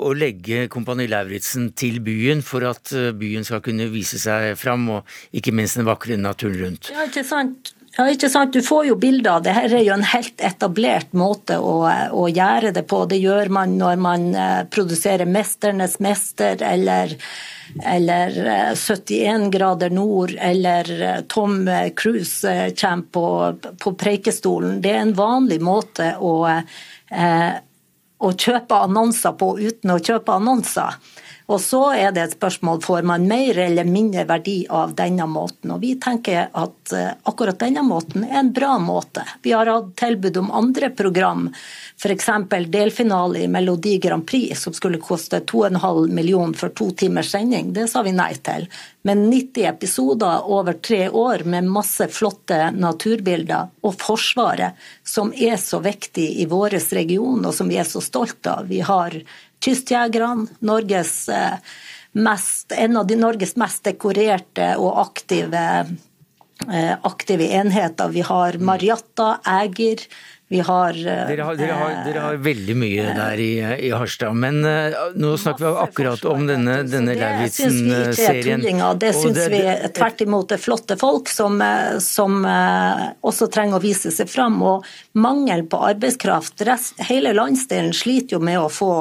å 0.09 0.13
legge 0.17 0.65
Kompani 0.73 1.05
Lauritzen 1.09 1.69
til 1.77 1.99
byen 2.01 2.41
for 2.45 2.65
at 2.65 2.93
eh, 2.95 3.11
byen 3.13 3.45
skal 3.45 3.61
kunne 3.65 3.89
vise 3.93 4.17
seg 4.21 4.55
fram, 4.57 4.87
og 4.89 5.17
ikke 5.37 5.53
minst 5.53 5.77
den 5.77 5.85
vakre 5.87 6.17
naturen 6.17 6.57
rundt. 6.63 6.89
Ja, 6.95 7.05
ikke 7.05 7.25
sant. 7.27 7.75
Ja, 7.97 8.05
ikke 8.13 8.29
sant? 8.29 8.53
Du 8.53 8.61
får 8.61 8.89
jo 8.91 8.95
bilder 9.01 9.37
av 9.37 9.45
det. 9.45 9.53
Her 9.57 9.73
er 9.73 9.85
jo 9.85 9.93
en 9.95 10.05
helt 10.05 10.41
etablert 10.45 11.13
måte 11.17 11.57
å, 11.57 11.79
å 12.13 12.25
gjøre 12.29 12.69
det 12.75 12.83
på. 12.89 13.03
Det 13.09 13.17
gjør 13.17 13.49
man 13.53 13.77
når 13.79 14.01
man 14.01 14.27
eh, 14.37 14.63
produserer 14.69 15.29
'Mesternes 15.29 15.97
mester' 16.01 16.61
eller, 16.61 17.15
eller 17.81 18.37
71 18.77 19.13
eh, 19.17 19.47
grader 19.53 19.93
nord 19.93 20.33
eller 20.37 21.23
Tom 21.29 21.65
Cruise 21.97 22.57
kommer 22.81 23.09
på, 23.13 23.25
på 23.81 23.95
Preikestolen. 23.97 24.77
Det 24.81 24.93
er 24.93 25.01
en 25.05 25.17
vanlig 25.17 25.61
måte 25.65 26.13
å 26.21 26.35
eh, 26.49 27.53
å 28.17 28.31
kjøpe 28.33 28.81
annonser 28.87 29.35
på 29.37 29.53
uten 29.59 29.93
å 29.93 29.99
kjøpe 30.01 30.37
annonser. 30.37 30.97
Og 31.47 31.61
så 31.63 31.79
er 31.95 32.11
det 32.11 32.23
et 32.25 32.33
spørsmål 32.35 32.81
får 32.83 33.05
man 33.07 33.23
mer 33.29 33.55
eller 33.63 33.87
mindre 33.87 34.25
verdi 34.27 34.65
av 34.67 34.91
denne 34.97 35.23
måten. 35.31 35.71
Og 35.71 35.79
vi 35.79 35.93
tenker 36.03 36.49
at 36.51 36.91
eh, 36.91 37.13
akkurat 37.23 37.59
denne 37.61 37.85
måten 37.87 38.25
er 38.27 38.41
en 38.41 38.51
bra 38.51 38.73
måte. 38.83 39.23
Vi 39.45 39.53
har 39.55 39.71
hatt 39.71 39.93
tilbud 39.99 40.41
om 40.41 40.51
andre 40.51 40.89
program, 40.91 41.47
f.eks. 41.95 42.27
delfinale 42.67 43.45
i 43.45 43.47
Melodi 43.47 43.95
Grand 44.03 44.27
Prix 44.27 44.59
som 44.59 44.75
skulle 44.75 44.99
koste 44.99 45.39
2,5 45.39 46.11
millioner 46.11 46.59
for 46.59 46.75
to 46.75 46.91
timers 46.91 47.31
sending. 47.31 47.71
Det 47.73 47.87
sa 47.87 48.03
vi 48.03 48.11
nei 48.11 48.33
til. 48.43 48.67
Men 49.07 49.29
90 49.31 49.69
episoder 49.71 50.49
over 50.51 50.75
tre 50.83 51.05
år 51.09 51.45
med 51.47 51.69
masse 51.71 52.09
flotte 52.11 52.73
naturbilder, 52.75 53.69
og 53.87 53.95
Forsvaret, 54.01 54.75
som 55.07 55.31
er 55.31 55.55
så 55.61 55.79
viktig 55.79 56.27
i 56.41 56.45
vår 56.51 56.75
region 56.91 57.45
og 57.45 57.55
som 57.55 57.71
vi 57.71 57.79
er 57.79 57.87
så 57.87 58.03
stolte 58.03 58.51
av. 58.51 58.67
Vi 58.67 58.81
har 58.83 59.15
Kystjegerne, 59.59 60.47
Norges 60.59 61.29
eh, 61.29 61.57
mest, 62.11 62.71
en 62.71 62.97
av 62.97 63.07
de 63.07 63.17
Norges 63.17 63.55
mest 63.57 63.83
dekorerte 63.87 64.75
og 64.77 65.01
aktive, 65.01 65.65
eh, 66.69 66.95
aktive 67.01 67.51
enheter. 67.59 68.13
Vi 68.13 68.25
har 68.25 68.57
Marjatta, 68.61 69.37
Ægir, 69.43 70.03
vi 70.47 70.61
har, 70.63 70.95
eh, 70.95 71.23
dere, 71.27 71.43
har, 71.43 71.57
dere, 71.59 71.73
har, 71.75 71.95
dere 72.05 72.21
har, 72.23 72.37
veldig 72.39 72.75
mye 72.79 73.07
der 73.17 73.41
i, 73.43 73.49
i 73.87 73.89
Harstad. 73.91 74.37
Men 74.37 74.61
nå 74.61 75.31
snakker 75.41 75.65
vi 75.65 75.71
akkurat 75.81 76.23
om 76.29 76.45
denne, 76.47 76.77
denne 76.87 77.17
Lauritzen-serien. 77.17 78.63
Det 79.01 79.11
syns 79.17 79.41
vi 79.51 79.63
tvert 79.97 80.23
imot 80.23 80.53
er 80.55 80.61
flotte 80.61 80.95
folk 81.01 81.33
som, 81.33 81.59
som 81.99 82.45
også 82.45 83.49
trenger 83.51 83.81
å 83.81 83.83
vise 83.83 84.13
seg 84.15 84.31
fram. 84.31 84.61
Og 84.63 84.87
mangel 85.19 85.65
på 85.67 85.81
arbeidskraft. 85.89 86.63
Rest, 86.69 87.03
hele 87.09 87.35
landsdelen 87.35 87.91
sliter 87.97 88.37
jo 88.37 88.41
med 88.47 88.61
å 88.61 88.71
få 88.71 88.93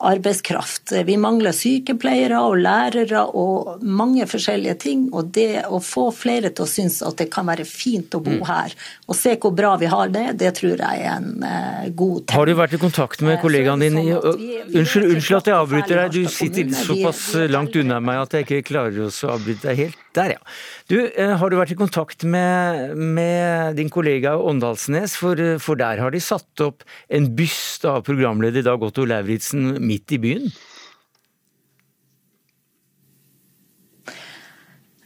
arbeidskraft. 0.00 0.92
Vi 1.06 1.16
mangler 1.20 1.54
sykepleiere 1.56 2.40
og 2.40 2.56
lærere 2.64 3.24
og 3.36 3.82
mange 3.84 4.26
forskjellige 4.30 4.76
ting. 4.84 5.06
Og 5.12 5.32
det 5.34 5.64
å 5.68 5.80
få 5.84 6.08
flere 6.14 6.52
til 6.54 6.66
å 6.66 6.70
synes 6.70 7.00
at 7.06 7.18
det 7.20 7.28
kan 7.32 7.48
være 7.50 7.66
fint 7.68 8.14
å 8.16 8.22
bo 8.24 8.38
mm. 8.38 8.44
her, 8.48 8.74
og 9.10 9.18
se 9.18 9.36
hvor 9.40 9.54
bra 9.56 9.74
vi 9.80 9.90
har 9.90 10.12
det, 10.12 10.26
det 10.40 10.54
tror 10.58 10.80
jeg 10.80 11.04
er 11.04 11.16
en 11.18 11.44
uh, 11.44 11.88
god 11.96 12.26
ting. 12.26 12.36
Har 12.36 12.48
du 12.48 12.54
vært 12.58 12.76
i 12.76 12.82
kontakt 12.82 13.24
med 13.26 13.36
eh, 13.36 13.40
kollegaen 13.42 13.84
din? 13.84 13.98
Sånn 14.00 14.44
unnskyld, 14.80 15.08
unnskyld 15.14 15.40
at 15.40 15.50
jeg 15.50 15.58
avbryter 15.58 16.02
deg, 16.02 16.14
du 16.16 16.30
sitter 16.32 16.76
såpass 16.76 17.24
langt 17.50 17.76
unna 17.80 18.00
meg 18.04 18.24
at 18.24 18.38
jeg 18.38 18.46
ikke 18.46 18.62
klarer 18.72 19.08
å 19.08 19.34
avbryte 19.34 19.68
deg 19.68 19.84
helt. 19.84 20.06
Der, 20.16 20.32
ja. 20.34 20.40
Du, 20.90 20.96
har 21.38 21.52
du 21.52 21.54
vært 21.54 21.70
i 21.70 21.78
kontakt 21.78 22.24
med, 22.26 22.96
med 22.98 23.76
din 23.78 23.90
kollega 23.94 24.32
Åndalsnes, 24.42 25.14
for, 25.20 25.38
for, 25.62 25.78
der 25.78 26.02
har 26.02 26.10
de 26.10 26.22
satt 26.22 26.64
opp 26.64 26.82
en 27.14 27.28
byst 27.38 27.86
av 27.86 28.02
programleder 28.08 28.66
Dag 28.66 28.82
Otto 28.82 29.06
Lauritzen 29.06 29.76
midt 29.90 30.16
i 30.16 30.22
byen? 30.22 30.52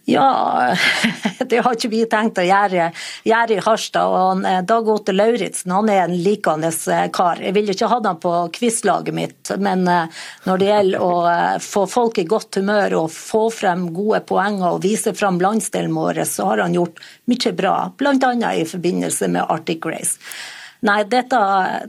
Ja, 0.07 0.77
det 1.49 1.59
har 1.65 1.77
ikke 1.77 1.89
vi 1.89 2.03
tenkt 2.11 2.37
å 2.37 2.45
gjøre, 2.45 2.91
gjøre 3.25 3.57
i 3.57 3.63
Harstad. 3.65 4.13
og 4.13 4.43
eh, 4.45 4.61
Dag 4.69 4.89
Ote 4.93 5.15
Lauritzen 5.17 5.73
han 5.73 5.89
er 5.89 6.03
en 6.05 6.17
likende 6.27 6.69
eh, 6.69 7.07
kar. 7.15 7.41
Jeg 7.41 7.57
vil 7.57 7.73
ikke 7.73 7.89
ha 7.89 8.01
ham 8.05 8.19
på 8.21 8.33
quizlaget 8.53 9.17
mitt, 9.17 9.53
men 9.65 9.87
eh, 9.89 10.27
når 10.45 10.61
det 10.61 10.69
gjelder 10.69 11.07
å 11.07 11.13
få 11.65 11.87
folk 11.89 12.21
i 12.21 12.27
godt 12.29 12.61
humør 12.61 12.99
og 13.05 13.15
få 13.15 13.47
frem 13.55 13.87
gode 13.97 14.21
poenger 14.29 14.75
og 14.75 14.85
vise 14.85 15.15
frem 15.17 15.41
landsdelen 15.41 15.97
vår, 15.97 16.21
så 16.29 16.51
har 16.51 16.67
han 16.67 16.77
gjort 16.77 17.01
mye 17.31 17.55
bra. 17.57 17.79
Bl.a. 17.97 18.35
i 18.53 18.69
forbindelse 18.69 19.33
med 19.33 19.49
Arctic 19.49 19.89
Race. 19.89 20.21
Nei, 20.85 21.01
dette, 21.09 21.39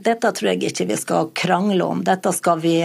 dette, 0.00 0.30
tror 0.32 0.54
jeg 0.54 0.70
ikke 0.70 0.86
vi 0.88 0.96
skal 0.96 1.32
krangle 1.36 1.84
om. 1.84 2.04
Dette 2.06 2.32
skal 2.32 2.62
vi, 2.62 2.78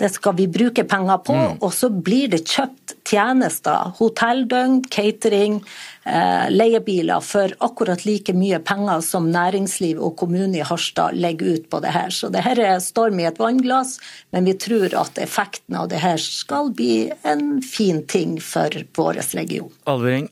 det 0.00 0.08
skal 0.10 0.34
vi 0.40 0.48
bruke 0.50 0.82
penger 0.90 1.20
på. 1.22 1.36
Mm. 1.36 1.60
Og 1.62 1.74
så 1.76 1.90
blir 1.90 2.32
det 2.32 2.42
kjøpt 2.50 2.96
tjenester. 3.06 3.92
Hotelldøgn, 4.00 4.80
catering, 4.90 5.60
eh, 6.02 6.50
leiebiler 6.50 7.22
for 7.22 7.54
akkurat 7.62 8.02
like 8.08 8.34
mye 8.34 8.58
penger 8.58 9.04
som 9.06 9.30
næringsliv 9.30 10.02
og 10.02 10.16
kommune 10.18 10.58
i 10.58 10.66
Harstad 10.66 11.14
legger 11.14 11.54
ut 11.54 11.70
på 11.70 11.80
det 11.84 11.94
her. 11.94 12.10
Så 12.10 12.32
det 12.34 12.42
her 12.46 12.58
er 12.58 12.82
storm 12.82 13.22
i 13.22 13.28
et 13.30 13.38
vannglass, 13.38 14.00
men 14.34 14.50
vi 14.50 14.56
tror 14.58 14.98
at 14.98 15.22
effekten 15.22 15.78
av 15.78 15.88
det 15.94 16.02
her 16.02 16.18
skal 16.18 16.74
bli 16.74 17.12
en 17.22 17.62
fin 17.62 18.02
ting 18.02 18.40
for 18.42 18.82
vår 18.98 19.22
region. 19.38 19.70
Alvering. 19.86 20.26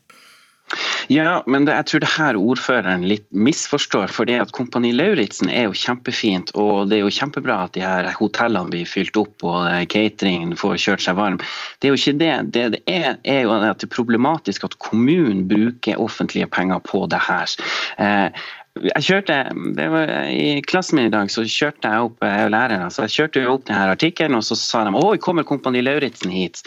Ja, 1.09 1.42
men 1.46 1.64
det, 1.64 1.72
jeg 1.72 1.88
tror 1.88 2.02
det 2.04 2.11
her 2.12 2.38
ordføreren 2.38 3.07
litt 3.09 3.24
misforstår. 3.33 4.12
for 4.12 4.28
det 4.28 4.38
at 4.42 4.52
Kompani 4.52 4.92
Lauritzen 4.92 5.48
er 5.48 5.68
jo 5.68 5.76
kjempefint, 5.76 6.52
og 6.54 6.90
det 6.90 6.98
er 6.98 7.07
jo 7.07 7.14
kjempebra 7.14 7.62
at 7.64 7.74
de 7.76 7.85
her 7.85 8.11
hotellene 8.18 8.72
blir 8.72 8.88
fylt 8.88 9.16
opp 9.16 9.44
og 9.46 9.88
cateringen 9.92 10.57
får 10.59 10.76
kjørt 10.85 11.07
seg 11.07 11.16
varm. 11.16 11.40
Det 11.81 11.88
er 11.88 11.94
jo 11.94 12.00
ikke 12.02 12.18
det. 12.20 12.35
Det, 12.52 12.66
det 12.76 12.83
er, 12.87 13.16
er, 13.24 13.42
jo 13.46 13.57
at 13.57 13.81
det 13.81 13.88
er 13.88 13.96
problematisk 13.96 14.68
at 14.68 14.78
kommunen 14.85 15.46
bruker 15.48 16.00
offentlige 16.00 16.50
penger 16.52 16.83
på 16.85 17.07
det 17.11 17.20
her. 17.24 17.57
Eh, 17.98 18.46
jeg 18.78 19.04
kjørte, 19.09 19.37
det 19.74 19.87
var 19.90 20.11
I 20.31 20.61
klassen 20.66 20.98
min 20.98 21.09
i 21.09 21.12
dag 21.12 21.31
så 21.33 21.42
kjørte 21.42 21.90
jeg 21.90 22.09
opp 22.09 22.22
jeg 22.22 22.44
er 22.44 22.52
lærer, 22.52 22.85
så 22.94 23.07
jeg 23.07 23.14
kjørte 23.16 23.46
opp 23.50 23.64
denne 23.66 23.94
artikkelen, 23.94 24.38
og 24.38 24.44
så 24.46 24.59
sa 24.59 24.85
de 24.87 24.92
å, 24.94 25.16
kommer 25.22 25.46
Kompani 25.48 25.83
Lauritzen 25.83 26.31
hit. 26.35 26.62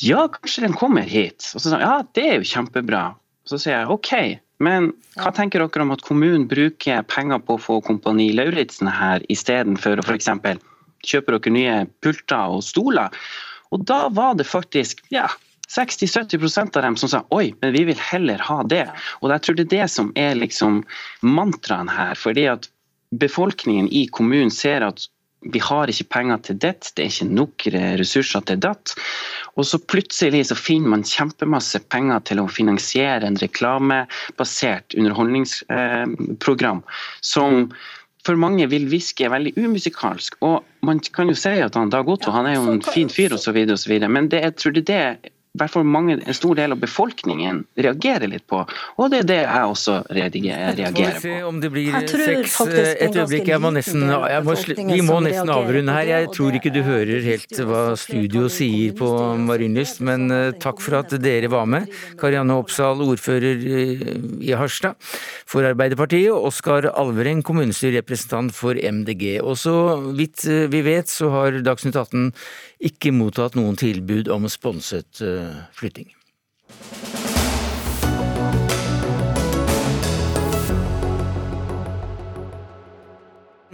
Ja, 0.00 0.28
kanskje 0.28 0.66
den 0.66 0.76
kommer 0.76 1.06
hit. 1.06 1.44
Og 1.54 1.62
så 1.62 1.68
sa 1.68 1.78
han 1.78 1.84
ja, 1.84 1.96
det 2.16 2.26
er 2.26 2.38
jo 2.40 2.48
kjempebra. 2.52 3.02
Så 3.48 3.58
sier 3.58 3.80
jeg 3.80 3.92
OK, 3.92 4.12
men 4.62 4.90
hva 5.16 5.32
tenker 5.34 5.62
dere 5.62 5.84
om 5.84 5.94
at 5.94 6.04
kommunen 6.06 6.46
bruker 6.50 7.04
penger 7.08 7.40
på 7.44 7.56
å 7.56 7.62
få 7.62 7.78
Kompani 7.84 8.30
Lauritzen 8.36 8.90
her, 8.92 9.24
istedenfor 9.32 10.02
å 10.02 10.06
f.eks. 10.06 10.28
kjøpe 11.06 11.36
dere 11.36 11.54
nye 11.54 11.76
pulter 12.04 12.56
og 12.56 12.64
stoler? 12.66 13.14
Og 13.70 13.86
da 13.88 14.04
var 14.12 14.36
det 14.38 14.48
faktisk 14.50 15.00
ja, 15.14 15.28
60-70% 15.70 16.76
av 16.76 16.82
dem 16.82 16.98
som 17.00 17.12
sa 17.12 17.22
oi, 17.30 17.52
men 17.62 17.72
vi 17.72 17.86
vil 17.88 18.02
heller 18.10 18.42
ha 18.42 18.60
det. 18.66 18.86
Og 19.22 19.30
jeg 19.30 19.44
tror 19.44 19.58
det 19.58 19.66
er 19.68 19.74
det 19.76 19.88
som 19.94 20.10
er 20.18 20.36
liksom 20.38 20.82
mantraen 21.22 21.88
her. 21.88 22.14
fordi 22.14 22.48
at 22.50 22.68
befolkningen 23.10 23.88
i 23.88 24.06
kommunen 24.06 24.50
ser 24.50 24.86
at 24.86 25.06
vi 25.40 25.58
har 25.64 25.88
ikke 25.88 26.10
penger 26.12 26.42
til 26.44 26.58
det, 26.60 26.92
det 26.96 27.04
er 27.04 27.08
ikke 27.08 27.30
nok 27.32 27.66
ressurser 28.00 28.44
til 28.44 28.60
datt. 28.60 28.92
Og 29.58 29.66
så 29.66 29.80
plutselig 29.90 30.44
så 30.50 30.56
finner 30.58 30.94
man 30.94 31.06
kjempemasse 31.06 31.80
penger 31.92 32.20
til 32.28 32.42
å 32.42 32.50
finansiere 32.50 33.26
en 33.26 33.40
reklamebasert 33.40 34.94
underholdningsprogram 34.98 36.84
som 37.32 37.72
for 38.26 38.36
mange 38.36 38.66
vil 38.68 38.86
hviske 38.90 39.30
veldig 39.32 39.54
umusikalsk. 39.56 40.36
Og 40.44 40.60
man 40.86 41.00
kan 41.16 41.30
jo 41.32 41.36
si 41.38 41.56
at 41.64 41.76
han 41.78 41.92
Dag 41.92 42.08
Otto 42.12 42.32
han 42.34 42.48
er 42.48 42.58
jo 42.58 42.66
en 42.74 42.82
fin 42.84 43.08
fyr 43.12 43.32
osv., 43.36 43.56
men 44.12 44.28
det, 44.32 44.42
jeg 44.44 44.56
tror 44.60 44.76
det 44.76 44.82
er 44.84 44.90
det 44.92 45.32
hvert 45.58 45.72
fall 45.72 45.86
mange, 45.86 46.14
en 46.14 46.36
stor 46.36 46.54
del 46.54 46.74
av 46.76 46.78
befolkningen 46.78 47.64
reagerer 47.82 48.30
litt 48.30 48.44
på. 48.50 48.60
Og 49.02 49.10
det 49.10 49.24
er 49.24 49.26
det 49.26 49.38
jeg 49.40 49.72
også 49.72 49.96
reagerer 50.14 50.76
på. 50.78 51.00
Vi 51.00 51.08
se 51.24 51.34
om 51.46 51.58
det 51.62 51.70
blir 51.74 51.96
seks 52.06 52.54
et 52.68 53.18
øyeblikk. 53.18 53.50
Jeg 53.50 53.62
må 53.62 53.72
nesten, 53.74 54.04
jeg 54.06 54.44
må, 54.46 54.54
vi 54.78 55.00
må 55.06 55.18
nesten 55.26 55.50
avrunde 55.50 55.96
her. 55.96 56.12
Jeg 56.12 56.30
tror 56.36 56.58
ikke 56.58 56.72
du 56.74 56.80
hører 56.86 57.26
helt 57.26 57.62
hva 57.66 57.82
studio 57.98 58.46
sier 58.52 58.94
på 58.98 59.10
Marienlyst, 59.42 60.00
men 60.06 60.30
uh, 60.30 60.54
takk 60.62 60.82
for 60.84 61.00
at 61.02 61.16
dere 61.18 61.50
var 61.50 61.66
med. 61.70 61.90
Karianne 62.20 62.54
Oppsal, 62.60 63.02
ordfører 63.02 63.66
i 63.66 64.54
Harstad 64.54 64.94
for 65.50 65.66
Arbeiderpartiet, 65.66 66.30
og 66.30 66.52
Oskar 66.52 66.92
Alvereng, 66.94 67.42
kommunestyrerepresentant 67.46 68.54
for 68.54 68.78
MDG. 68.78 69.40
Og 69.42 69.58
så 69.58 69.74
vidt 70.14 70.46
vi 70.46 70.86
vet, 70.86 71.10
så 71.10 71.34
har 71.34 71.58
Dagsnytt 71.66 71.98
18 71.98 72.30
ikke 72.80 73.12
mottatt 73.12 73.58
noen 73.58 73.76
tilbud 73.80 74.30
om 74.32 74.48
sponset 74.50 75.20
uh, 75.24 75.62
flytting. 75.76 76.08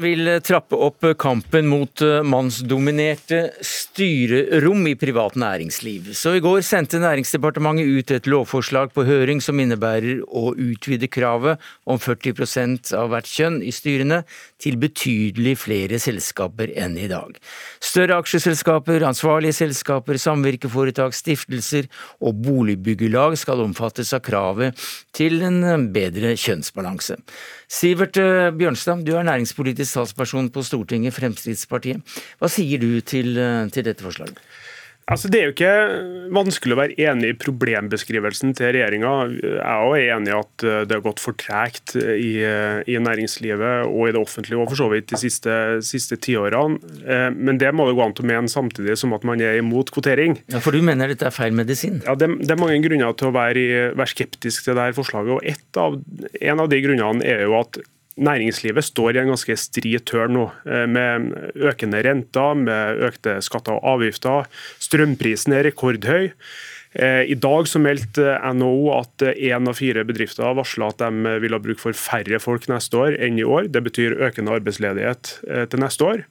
Vil 0.01 0.28
trappe 0.44 0.76
opp 0.76 1.05
kampen 1.18 1.68
mot 1.70 2.03
eh, 2.05 2.22
mannsdominerte 2.26 3.40
styrerom 3.64 4.86
i 4.90 4.94
privat 4.99 5.36
næringsliv. 5.40 6.12
Så 6.16 6.36
i 6.36 6.42
går 6.44 6.62
sendte 6.66 7.01
Næringsdepartementet 7.01 7.86
ut 7.86 8.12
et 8.14 8.28
lovforslag 8.30 8.92
på 8.94 9.05
høring 9.09 9.40
som 9.44 9.59
innebærer 9.61 10.22
å 10.26 10.53
utvide 10.53 11.09
kravet 11.12 11.62
om 11.84 12.01
40 12.01 12.94
av 12.97 13.11
hvert 13.12 13.30
kjønn 13.30 13.61
i 13.64 13.72
styrene 13.74 14.22
til 14.62 14.78
betydelig 14.80 15.57
flere 15.64 16.01
selskaper 16.03 16.72
enn 16.76 16.97
i 17.01 17.09
dag. 17.11 17.36
Større 17.80 18.20
aksjeselskaper, 18.20 19.05
ansvarlige 19.07 19.57
selskaper, 19.61 20.20
samvirkeforetak, 20.20 21.16
stiftelser 21.16 21.88
og 22.20 22.40
boligbyggelag 22.44 23.36
skal 23.40 23.64
omfattes 23.64 24.12
av 24.16 24.24
kravet 24.26 24.86
til 25.16 25.40
en 25.47 25.88
bedre 25.94 26.34
kjønnsbalanse. 26.40 27.18
Sivert 27.66 28.18
eh, 28.20 28.53
Bjørnstad, 28.55 29.03
du 29.07 29.14
er 29.16 29.26
næringspolitisk 29.26 29.86
talsperson 29.95 30.51
på 30.53 30.64
Stortinget, 30.66 31.14
Fremskrittspartiet. 31.16 32.16
Hva 32.41 32.51
sier 32.53 32.82
du 32.82 33.01
til, 33.01 33.37
eh, 33.39 33.66
til 33.72 33.87
dette 33.87 34.05
forslaget? 34.07 34.41
Altså, 35.07 35.28
det 35.30 35.39
er 35.39 35.45
jo 35.47 35.53
ikke 35.53 35.74
vanskelig 36.34 36.74
å 36.74 36.78
være 36.80 36.97
enig 36.99 37.28
i 37.30 37.37
problembeskrivelsen 37.39 38.57
til 38.59 38.72
regjeringa. 38.74 39.12
Jeg 39.39 40.01
er 40.03 40.16
enig 40.16 40.32
i 40.32 40.34
at 40.34 40.64
eh, 40.66 40.80
det 40.82 40.97
har 40.97 41.05
gått 41.05 41.22
for 41.22 41.39
tregt 41.39 41.95
i, 41.95 42.32
i, 42.43 42.97
næringslivet 43.07 43.87
og 43.87 44.09
i 44.09 44.16
det 44.16 44.18
offentlige 44.18 44.59
og 44.59 44.72
for 44.72 44.80
så 44.80 44.91
vidt 44.91 45.07
de 45.12 45.20
siste, 45.22 45.55
siste 45.87 46.18
tiårene. 46.18 46.80
Men 47.39 47.62
det 47.62 47.70
må 47.70 47.87
det 47.87 47.95
gå 47.95 48.03
an 48.03 48.16
til 48.18 48.26
å 48.26 48.30
mene 48.32 48.51
samtidig 48.51 48.99
som 48.99 49.14
at 49.14 49.22
man 49.26 49.39
er 49.39 49.61
imot 49.61 49.95
kvotering. 49.95 50.41
Ja, 50.51 50.59
For 50.64 50.74
du 50.74 50.82
mener 50.82 51.14
dette 51.14 51.30
er 51.30 51.34
feil 51.34 51.55
medisin? 51.55 52.03
Ja, 52.03 52.18
Det, 52.18 52.32
det 52.43 52.51
er 52.57 52.59
mange 52.59 52.82
grunner 52.82 53.14
til 53.14 53.30
å 53.30 53.37
være, 53.37 53.93
være 53.95 54.11
skeptisk 54.11 54.66
til 54.66 54.74
dette 54.74 54.99
forslaget. 54.99 55.37
og 55.39 55.84
av, 55.84 56.01
En 56.43 56.66
av 56.66 56.72
de 56.72 56.82
grunnene 56.82 57.22
er 57.22 57.47
jo 57.47 57.61
at 57.61 57.78
Næringslivet 58.16 58.84
står 58.84 59.16
i 59.16 59.20
en 59.20 59.34
ganske 59.34 59.56
stri 59.60 59.92
tørn 60.00 60.32
nå, 60.32 60.46
eh, 60.64 60.86
med 60.88 61.34
økende 61.56 62.00
renter, 62.06 62.54
med 62.56 63.02
økte 63.10 63.36
skatter 63.44 63.76
og 63.76 63.84
avgifter. 63.96 64.48
Strømprisen 64.80 65.52
er 65.52 65.68
rekordhøy. 65.68 66.32
Eh, 66.96 67.28
I 67.28 67.36
dag 67.36 67.68
så 67.68 67.80
meldte 67.82 68.38
NHO 68.56 68.88
at 68.96 69.24
én 69.36 69.68
av 69.68 69.76
fire 69.76 70.04
bedrifter 70.08 70.56
varsla 70.56 70.88
at 70.88 71.02
de 71.02 71.36
vil 71.42 71.52
ha 71.52 71.60
bruk 71.60 71.82
for 71.82 71.92
færre 71.92 72.40
folk 72.40 72.68
neste 72.72 72.96
år 72.96 73.18
enn 73.20 73.36
i 73.36 73.44
år. 73.44 73.68
Det 73.68 73.84
betyr 73.84 74.16
økende 74.16 74.56
arbeidsledighet 74.56 75.34
eh, 75.50 75.66
til 75.68 75.84
neste 75.84 76.08
år. 76.08 76.24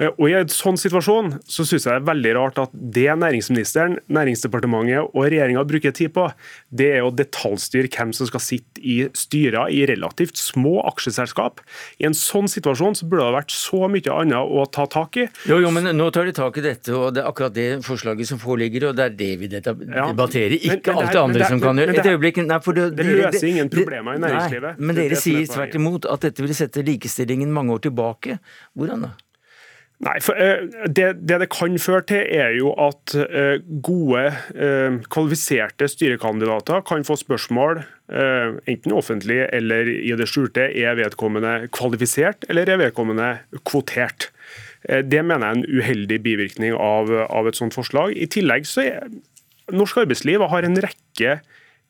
Eh, 0.00 0.12
og 0.12 0.28
I 0.28 0.36
en 0.40 0.52
sånn 0.52 0.78
situasjon 0.80 1.36
så 1.42 1.64
synes 1.64 1.86
jeg 1.86 1.92
det 1.92 2.00
er 2.00 2.08
veldig 2.10 2.32
rart 2.36 2.60
at 2.66 2.74
det 2.74 3.08
næringsministeren, 3.16 3.98
Næringsdepartementet 4.12 5.12
og 5.12 5.24
regjeringa 5.24 5.64
bruker 5.68 5.94
tid 5.96 6.12
på, 6.16 6.26
det 6.70 6.88
er 6.98 7.06
å 7.06 7.12
detaljstyre 7.14 7.90
hvem 7.92 8.12
som 8.16 8.28
skal 8.28 8.42
sitte 8.42 8.82
i 8.82 8.98
styrer 9.16 9.72
i 9.72 9.82
relativt 9.88 10.38
små 10.40 10.78
aksjeselskap. 10.90 11.62
I 12.00 12.08
en 12.10 12.16
sånn 12.16 12.50
situasjon 12.50 12.98
så 12.98 13.08
burde 13.08 13.28
det 13.28 13.36
vært 13.38 13.54
så 13.54 13.88
mye 13.92 14.16
annet 14.20 14.56
å 14.56 14.66
ta 14.72 14.86
tak 14.90 15.20
i. 15.22 15.26
Jo, 15.48 15.60
jo, 15.64 15.72
men 15.74 15.90
Nå 15.96 16.10
tar 16.12 16.28
de 16.28 16.34
tak 16.36 16.58
i 16.60 16.64
dette, 16.64 16.92
og 16.92 17.14
det 17.16 17.22
er 17.22 17.30
akkurat 17.30 17.54
det 17.56 17.66
forslaget 17.86 18.28
som 18.28 18.40
foreligger, 18.42 18.90
og 18.90 18.98
det 18.98 19.06
er 19.06 19.14
det 19.16 19.30
vi 19.40 19.48
debatterer. 19.52 20.56
Ikke 20.58 20.92
men, 20.92 20.98
men 20.98 21.02
alt 21.06 21.14
det 21.14 21.22
andre 21.22 21.42
det, 21.42 21.50
som 21.50 21.62
kan 21.62 21.80
gjøre. 21.80 21.96
Et 21.96 22.10
øyeblikk. 22.12 22.42
Nei, 22.46 22.58
for 22.64 22.76
det, 22.76 22.88
det 22.98 23.06
løser 23.08 23.48
ingen 23.48 23.70
problemer 23.72 24.18
i 24.18 24.22
næringslivet. 24.22 24.76
Nei, 24.76 24.88
men 24.90 24.98
dere 25.00 25.20
sier 25.20 25.46
tvert 25.50 25.78
imot 25.78 26.08
at 26.10 26.26
dette 26.28 26.44
vil 26.44 26.56
sette 26.56 26.84
likestillingen 26.86 27.54
mange 27.54 27.78
år 27.78 27.86
tilbake. 27.88 28.38
Hvordan 28.76 29.08
da? 29.08 29.14
Nei, 30.04 30.18
for 30.20 30.36
uh, 30.36 30.66
det, 30.92 31.06
det, 31.24 31.38
det 31.40 31.48
kan 31.52 31.76
føre 31.80 32.04
til, 32.10 32.20
er 32.36 32.52
jo 32.58 32.74
at 32.84 33.14
uh, 33.16 33.56
gode, 33.84 34.26
uh, 34.52 34.98
kvalifiserte 35.12 35.88
styrekandidater 35.88 36.84
kan 36.86 37.06
få 37.06 37.18
spørsmål, 37.20 37.84
enten 38.06 38.92
offentlig 38.94 39.40
eller 39.50 39.88
i 39.90 40.12
det 40.14 40.28
skjulte, 40.30 40.68
er 40.78 40.94
vedkommende 40.94 41.64
kvalifisert 41.74 42.44
eller 42.46 42.68
er 42.70 42.78
vedkommende 42.78 43.32
kvotert. 43.66 44.28
Det 44.86 45.24
mener 45.26 45.42
jeg 45.42 45.48
er 45.48 45.56
en 45.56 45.80
uheldig 45.80 46.18
bivirkning 46.22 46.76
av, 46.78 47.10
av 47.10 47.50
et 47.50 47.58
sånt 47.58 47.74
forslag. 47.74 48.14
I 48.14 48.28
tillegg 48.30 48.68
så 48.70 48.84
er 48.84 49.08
norsk 49.74 50.04
arbeidsliv 50.04 50.44
har 50.52 50.68
en 50.68 50.78
rekke 50.84 51.40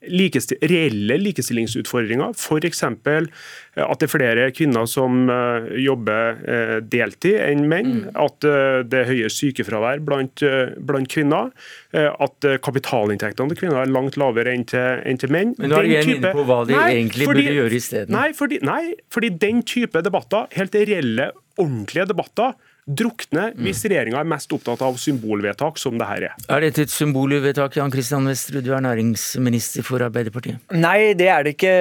likestil 0.08 0.60
reelle 0.62 1.16
likestillingsutfordringer. 1.20 2.34
F.eks. 2.36 2.82
Eh, 2.82 3.84
at 3.84 4.00
det 4.00 4.06
er 4.06 4.12
flere 4.12 4.46
kvinner 4.56 4.86
som 4.90 5.30
eh, 5.32 5.70
jobber 5.84 6.42
eh, 6.42 6.76
deltid 6.84 7.38
enn 7.42 7.66
menn. 7.70 7.92
Mm. 8.02 8.12
At 8.26 8.46
det 8.90 9.00
er 9.00 9.10
høyere 9.10 9.32
sykefravær 9.32 10.02
blant, 10.06 10.44
blant, 10.86 11.08
kvinner. 11.12 11.50
At 11.96 12.46
kapitalinntektene 12.64 13.52
til 13.52 13.60
kvinner 13.60 13.82
er 13.82 13.90
langt 13.92 14.18
lavere 14.20 14.52
enn 14.52 14.66
til, 14.68 15.02
enn 15.06 15.20
til 15.20 15.32
menn. 15.32 15.54
Men 15.60 15.72
nå 15.72 15.80
er 15.80 15.90
igjen 15.90 16.14
inne 16.16 16.32
på 16.34 16.44
hva 16.48 16.60
de 16.68 16.76
nei, 16.76 16.86
egentlig 16.98 17.28
fordi, 17.28 17.44
burde 17.44 17.58
gjøre 17.60 17.78
isteden. 17.78 18.16
Nei, 18.16 18.28
fordi, 18.36 18.60
nei, 18.66 18.82
fordi 19.12 19.32
den 19.42 19.62
type 19.66 20.02
debatter, 20.04 20.48
helt 20.56 20.76
reelle, 20.76 21.30
ordentlige 21.56 22.08
debatter, 22.10 22.56
drukne 22.86 23.48
hvis 23.58 23.82
regjeringa 23.88 24.20
er 24.20 24.28
mest 24.30 24.52
opptatt 24.54 24.82
av 24.86 24.94
symbolvedtak, 25.00 25.78
som 25.80 25.96
det 25.98 26.06
her 26.06 26.26
er. 26.28 26.34
Er 26.52 26.62
dette 26.62 26.84
et 26.86 26.92
symbolvedtak, 26.92 27.74
Jan 27.80 27.90
Kristian 27.90 28.28
Vesterud, 28.30 28.62
du 28.62 28.70
er 28.76 28.84
næringsminister 28.84 29.82
for 29.86 30.04
Arbeiderpartiet? 30.06 30.60
Nei, 30.70 31.14
det 31.18 31.26
er 31.32 31.46
det 31.46 31.56
ikke. 31.56 31.72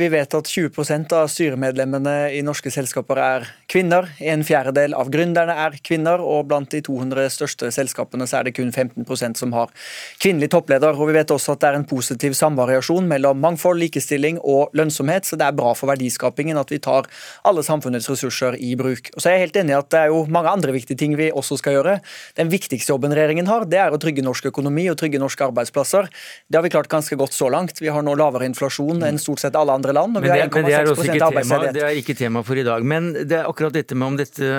Vi 0.00 0.08
vet 0.10 0.34
at 0.34 0.50
20% 0.50 1.14
av 1.14 1.30
styremedlemmene 1.30 2.16
i 2.34 2.42
norske 2.46 2.72
selskaper 2.74 3.20
er 3.22 3.46
kvinner. 3.70 4.08
En 4.18 4.42
fjerdedel 4.46 4.96
av 4.98 5.12
gründerne 5.14 5.54
er 5.66 5.78
kvinner, 5.84 6.18
og 6.18 6.48
blant 6.50 6.74
de 6.74 6.82
200 6.84 7.30
største 7.30 7.70
selskapene 7.74 8.26
så 8.26 8.40
er 8.40 8.48
det 8.48 8.56
kun 8.58 8.72
15% 8.74 9.38
som 9.38 9.54
har 9.54 9.70
kvinnelig 10.18 10.50
toppleder. 10.56 10.98
Og 10.98 11.12
vi 11.12 11.18
vet 11.20 11.34
også 11.34 11.54
at 11.54 11.62
det 11.62 11.70
er 11.70 11.78
en 11.78 11.86
positiv 11.88 12.34
samvariasjon 12.38 13.06
mellom 13.06 13.38
mangfold, 13.44 13.78
likestilling 13.84 14.42
og 14.42 14.74
lønnsomhet, 14.78 15.28
så 15.28 15.38
det 15.38 15.46
er 15.46 15.56
bra 15.58 15.70
for 15.78 15.92
verdiskapingen 15.92 16.58
at 16.58 16.74
vi 16.74 16.82
tar 16.82 17.06
alle 17.46 17.62
samfunnets 17.62 18.10
ressurser 18.10 18.58
i 18.58 18.74
bruk. 18.78 19.12
Og 19.14 19.22
så 19.22 19.30
er 19.30 19.38
jeg 19.38 19.46
helt 19.46 19.62
enig 19.62 19.76
i 19.76 19.78
at 19.78 19.90
det 19.94 20.02
er 20.02 20.12
jo 20.12 20.24
mange 20.26 20.47
andre 20.50 20.74
viktige 20.74 20.98
ting 20.98 21.16
vi 21.18 21.30
også 21.30 21.58
skal 21.60 21.78
gjøre. 21.78 21.98
Den 22.38 22.50
viktigste 22.52 22.92
jobben 22.94 23.14
regjeringen 23.14 23.48
har, 23.50 23.66
det 23.68 23.80
er 23.82 23.94
å 23.94 24.00
trygge 24.00 24.24
norsk 24.24 24.50
økonomi 24.52 24.88
og 24.92 24.98
trygge 25.00 25.20
norske 25.20 25.46
arbeidsplasser. 25.48 26.08
Det 26.48 26.58
har 26.58 26.66
vi 26.66 26.72
klart 26.74 26.90
ganske 26.92 27.18
godt 27.18 27.36
så 27.36 27.50
langt. 27.52 27.80
Vi 27.82 27.90
har 27.92 28.04
nå 28.04 28.14
lavere 28.18 28.48
inflasjon 28.48 29.04
enn 29.06 29.20
stort 29.22 29.42
sett 29.44 29.56
alle 29.58 29.74
andre 29.76 29.94
land. 29.96 30.16
og 30.16 30.24
vi 30.24 30.32
har 30.32 30.44
1,6 30.46 31.22
arbeidsledighet. 31.28 31.74
Det 31.76 31.84
er 31.86 32.00
ikke 32.00 32.16
tema 32.18 32.42
for 32.46 32.58
i 32.58 32.66
dag. 32.66 32.84
Men 32.84 33.12
det 33.18 33.40
er 33.40 33.48
akkurat 33.48 33.74
dette 33.74 33.96
med 33.98 34.12
om 34.12 34.18
dette 34.18 34.52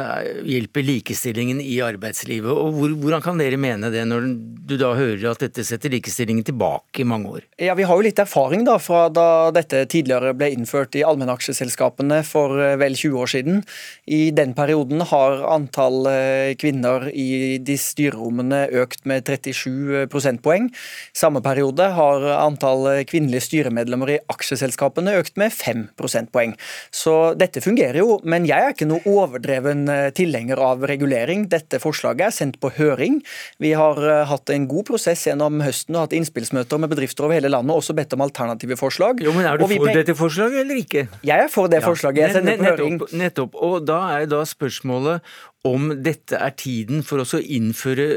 hjelper 0.45 0.85
likestillingen 0.85 1.61
i 1.63 1.79
arbeidslivet. 1.85 2.51
og 2.51 2.73
hvor, 2.77 2.95
Hvordan 3.01 3.25
kan 3.25 3.41
dere 3.41 3.57
mene 3.57 3.91
det, 3.93 4.05
når 4.07 4.29
du 4.69 4.75
da 4.79 4.93
hører 4.97 5.31
at 5.31 5.43
dette 5.43 5.65
setter 5.65 5.93
likestillingen 5.93 6.45
tilbake 6.45 7.03
i 7.03 7.07
mange 7.07 7.39
år? 7.39 7.47
Ja, 7.57 7.75
Vi 7.79 7.87
har 7.87 7.95
jo 7.95 8.05
litt 8.05 8.19
erfaring 8.19 8.65
da 8.67 8.77
fra 8.81 9.07
da 9.09 9.51
dette 9.55 9.85
tidligere 9.89 10.33
ble 10.37 10.51
innført 10.55 10.95
i 10.99 11.03
allmennaksjeselskapene 11.07 12.21
for 12.27 12.59
eh, 12.59 12.75
vel 12.79 12.95
20 12.95 13.19
år 13.23 13.31
siden. 13.33 13.63
I 14.05 14.31
den 14.35 14.53
perioden 14.57 15.01
har 15.09 15.43
antall 15.47 15.78
antall 15.79 16.07
eh, 16.11 16.55
kvinner 16.59 17.07
i 17.13 17.57
de 17.63 17.75
styrerommene 17.79 18.67
økt 18.81 19.05
med 19.07 19.23
37 19.27 20.07
prosentpoeng. 20.11 20.69
Samme 21.15 21.41
periode 21.41 21.89
har 21.95 22.25
antall 22.35 23.05
kvinnelige 23.07 23.45
styremedlemmer 23.47 24.11
i 24.11 24.19
aksjeselskapene 24.31 25.15
økt 25.19 25.37
med 25.39 25.53
5 25.53 25.87
prosentpoeng. 25.99 26.55
Så 26.91 27.33
dette 27.39 27.63
fungerer 27.63 28.01
jo, 28.01 28.19
men 28.23 28.47
jeg 28.49 28.59
er 28.59 28.75
ikke 28.75 28.89
noe 28.89 29.03
overdreven 29.07 29.87
eh, 29.89 30.09
tilhenger 30.15 30.59
av 30.59 30.83
regulering. 30.89 31.47
Dette 31.51 31.79
forslaget 31.79 32.27
er 32.27 32.35
sendt 32.35 32.59
på 32.59 32.73
høring. 32.75 33.21
Vi 33.59 33.73
har 33.77 33.99
eh, 34.03 34.25
hatt 34.29 34.51
en 34.53 34.67
god 34.69 34.89
prosess 34.91 35.27
gjennom 35.29 35.61
høsten 35.63 35.95
og 35.95 36.07
hatt 36.07 36.17
innspillsmøter 36.17 36.81
med 36.81 36.91
bedrifter 36.91 37.27
over 37.27 37.39
hele 37.39 37.51
landet 37.51 37.75
og 37.75 37.83
også 37.83 37.95
bedt 37.97 38.17
om 38.17 38.25
alternative 38.25 38.79
forslag. 38.79 39.23
Jo, 39.23 39.33
men 39.35 39.47
Er 39.47 39.59
du 39.59 39.67
for 39.69 39.93
dette 39.93 40.17
forslaget 40.17 40.65
eller 40.65 40.83
ikke? 40.83 41.07
Jeg 41.23 41.45
er 41.45 41.51
for 41.51 41.71
det 41.71 41.83
forslaget. 41.85 42.27
Jeg 42.27 42.37
sender 42.39 42.59
på 42.59 42.67
høring. 42.73 42.99
Nettopp. 43.19 43.55
Og 43.59 43.79
da 43.87 44.01
er 44.17 44.27
da 44.29 44.43
spørsmålet 44.47 45.23
om 45.69 45.91
dette 46.03 46.37
er 46.39 46.55
tiden 46.57 47.03
for 47.05 47.23
oss 47.23 47.35
å 47.37 47.41
innføre 47.41 48.07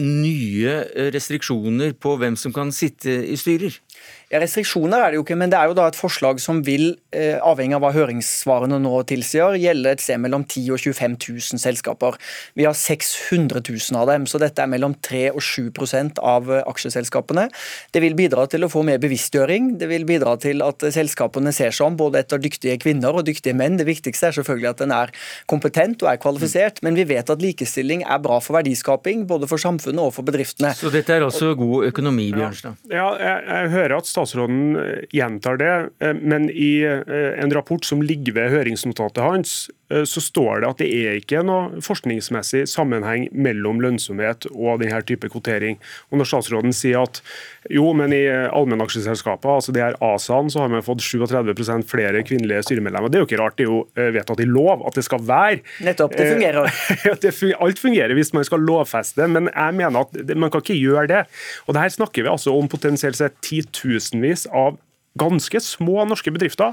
nye 0.00 0.76
restriksjoner 1.14 1.94
på 2.00 2.16
hvem 2.20 2.38
som 2.40 2.54
kan 2.56 2.72
sitte 2.74 3.14
i 3.28 3.38
styrer? 3.40 3.76
Ja, 4.32 4.40
Restriksjoner 4.40 5.02
er 5.02 5.12
det 5.12 5.18
jo 5.18 5.24
ikke, 5.26 5.36
men 5.36 5.50
det 5.52 5.58
er 5.58 5.68
jo 5.68 5.74
da 5.76 5.90
et 5.90 5.98
forslag 5.98 6.38
som 6.40 6.62
vil, 6.64 6.94
eh, 7.12 7.36
avhengig 7.36 7.76
av 7.76 7.82
hva 7.84 7.90
høringssvarene 7.92 8.78
nå 8.80 9.02
tilsier, 9.04 9.58
gjelde 9.60 9.90
et 9.92 10.00
sted 10.00 10.16
mellom 10.24 10.46
10 10.46 10.70
og 10.72 10.80
25 10.80 11.18
000 11.20 11.60
selskaper. 11.60 12.16
Vi 12.56 12.64
har 12.64 12.72
600 12.72 13.60
000 13.60 14.00
av 14.00 14.08
dem, 14.08 14.24
så 14.24 14.40
dette 14.40 14.64
er 14.64 14.70
mellom 14.72 14.94
3 15.04 15.28
og 15.34 15.42
7 15.44 15.68
av 16.24 16.48
eh, 16.48 16.62
aksjeselskapene. 16.64 17.50
Det 17.92 18.00
vil 18.00 18.16
bidra 18.16 18.46
til 18.48 18.64
å 18.64 18.70
få 18.72 18.80
mer 18.88 18.96
bevisstgjøring. 19.02 19.76
Det 19.76 19.90
vil 19.90 20.08
bidra 20.08 20.38
til 20.40 20.64
at 20.64 20.80
selskapene 20.80 21.52
ser 21.52 21.70
seg 21.70 21.90
om 21.90 22.00
både 22.00 22.24
etter 22.24 22.40
dyktige 22.40 22.78
kvinner 22.80 23.12
og 23.12 23.26
dyktige 23.28 23.52
menn. 23.52 23.76
Det 23.76 23.84
viktigste 23.84 24.30
er 24.30 24.38
selvfølgelig 24.38 24.70
at 24.72 24.80
den 24.80 24.96
er 24.96 25.12
kompetent 25.44 26.00
og 26.06 26.08
er 26.08 26.16
kvalifisert, 26.22 26.80
men 26.80 26.96
vi 26.96 27.04
vet 27.04 27.28
at 27.28 27.44
likestilling 27.44 28.06
er 28.08 28.24
bra 28.24 28.40
for 28.40 28.56
verdiskaping, 28.56 29.26
både 29.28 29.50
for 29.50 29.60
samfunnet 29.60 30.00
og 30.00 30.16
for 30.16 30.24
bedriftene. 30.24 30.72
Så 30.72 30.88
dette 30.88 31.12
er 31.12 31.28
også 31.28 31.52
god 31.58 31.90
økonomi, 31.92 32.30
Bjørnstad? 32.32 32.80
Ja, 32.88 33.12
jeg, 33.20 33.44
jeg 33.52 33.72
hører 33.76 33.91
at 33.96 34.08
statsråden 34.08 34.76
eh, 34.80 35.04
gjentar 35.14 35.58
det, 35.60 35.74
eh, 36.02 36.14
men 36.14 36.48
i 36.50 36.82
eh, 36.86 37.32
en 37.42 37.54
rapport 37.54 37.84
som 37.84 38.02
ligger 38.04 38.36
ved 38.38 38.52
høringsnotatet 38.56 39.22
hans, 39.24 39.56
så 40.08 40.22
står 40.22 40.62
det 40.62 40.70
at 40.70 40.82
det 40.82 40.88
er 40.92 41.18
ikke 41.20 41.42
noe 41.46 41.82
forskningsmessig 41.84 42.64
sammenheng 42.70 43.28
mellom 43.32 43.80
lønnsomhet 43.82 44.48
og 44.52 44.82
denne 44.82 45.00
type 45.06 45.30
kvotering. 45.32 45.78
Og 46.10 46.20
Når 46.20 46.30
statsråden 46.30 46.74
sier 46.76 47.02
at 47.02 47.22
jo, 47.70 47.84
men 47.96 48.14
i 48.14 48.24
allmennaksjeselskaper, 48.26 49.58
altså 49.58 49.74
det 49.74 49.84
er 49.84 49.98
ASA-en, 50.02 50.50
så 50.52 50.64
har 50.64 50.72
man 50.72 50.84
fått 50.84 51.04
37% 51.04 51.86
flere 51.90 52.24
kvinnelige 52.26 52.64
styremedlemmer. 52.66 53.12
Det 53.12 53.20
er 53.20 53.24
jo 53.24 53.30
ikke 53.30 53.40
rart, 53.42 53.58
det 53.58 53.66
er 53.66 53.70
jo 53.70 54.12
vedtatt 54.18 54.42
i 54.42 54.48
lov 54.48 54.84
at 54.88 54.98
det 54.98 55.06
skal 55.06 55.22
være. 55.28 55.62
Nettopp, 55.86 56.16
det 56.18 56.30
fungerer. 56.34 57.58
alt 57.66 57.82
fungerer 57.82 58.16
hvis 58.18 58.32
man 58.36 58.46
skal 58.48 58.64
lovfeste, 58.66 59.28
men 59.30 59.50
jeg 59.52 59.78
mener 59.78 60.06
at 60.06 60.36
man 60.36 60.52
kan 60.52 60.64
ikke 60.64 60.78
gjøre 60.78 61.08
det. 61.10 61.24
Og 61.66 61.76
det 61.76 61.84
her 61.84 61.96
snakker 61.98 62.26
vi 62.26 62.32
altså 62.32 62.54
om 62.56 62.70
potensielt 62.70 63.18
sett 63.18 63.38
titusenvis 63.44 64.48
av 64.50 64.78
ganske 65.18 65.60
små 65.60 66.06
norske 66.08 66.32
bedrifter 66.32 66.72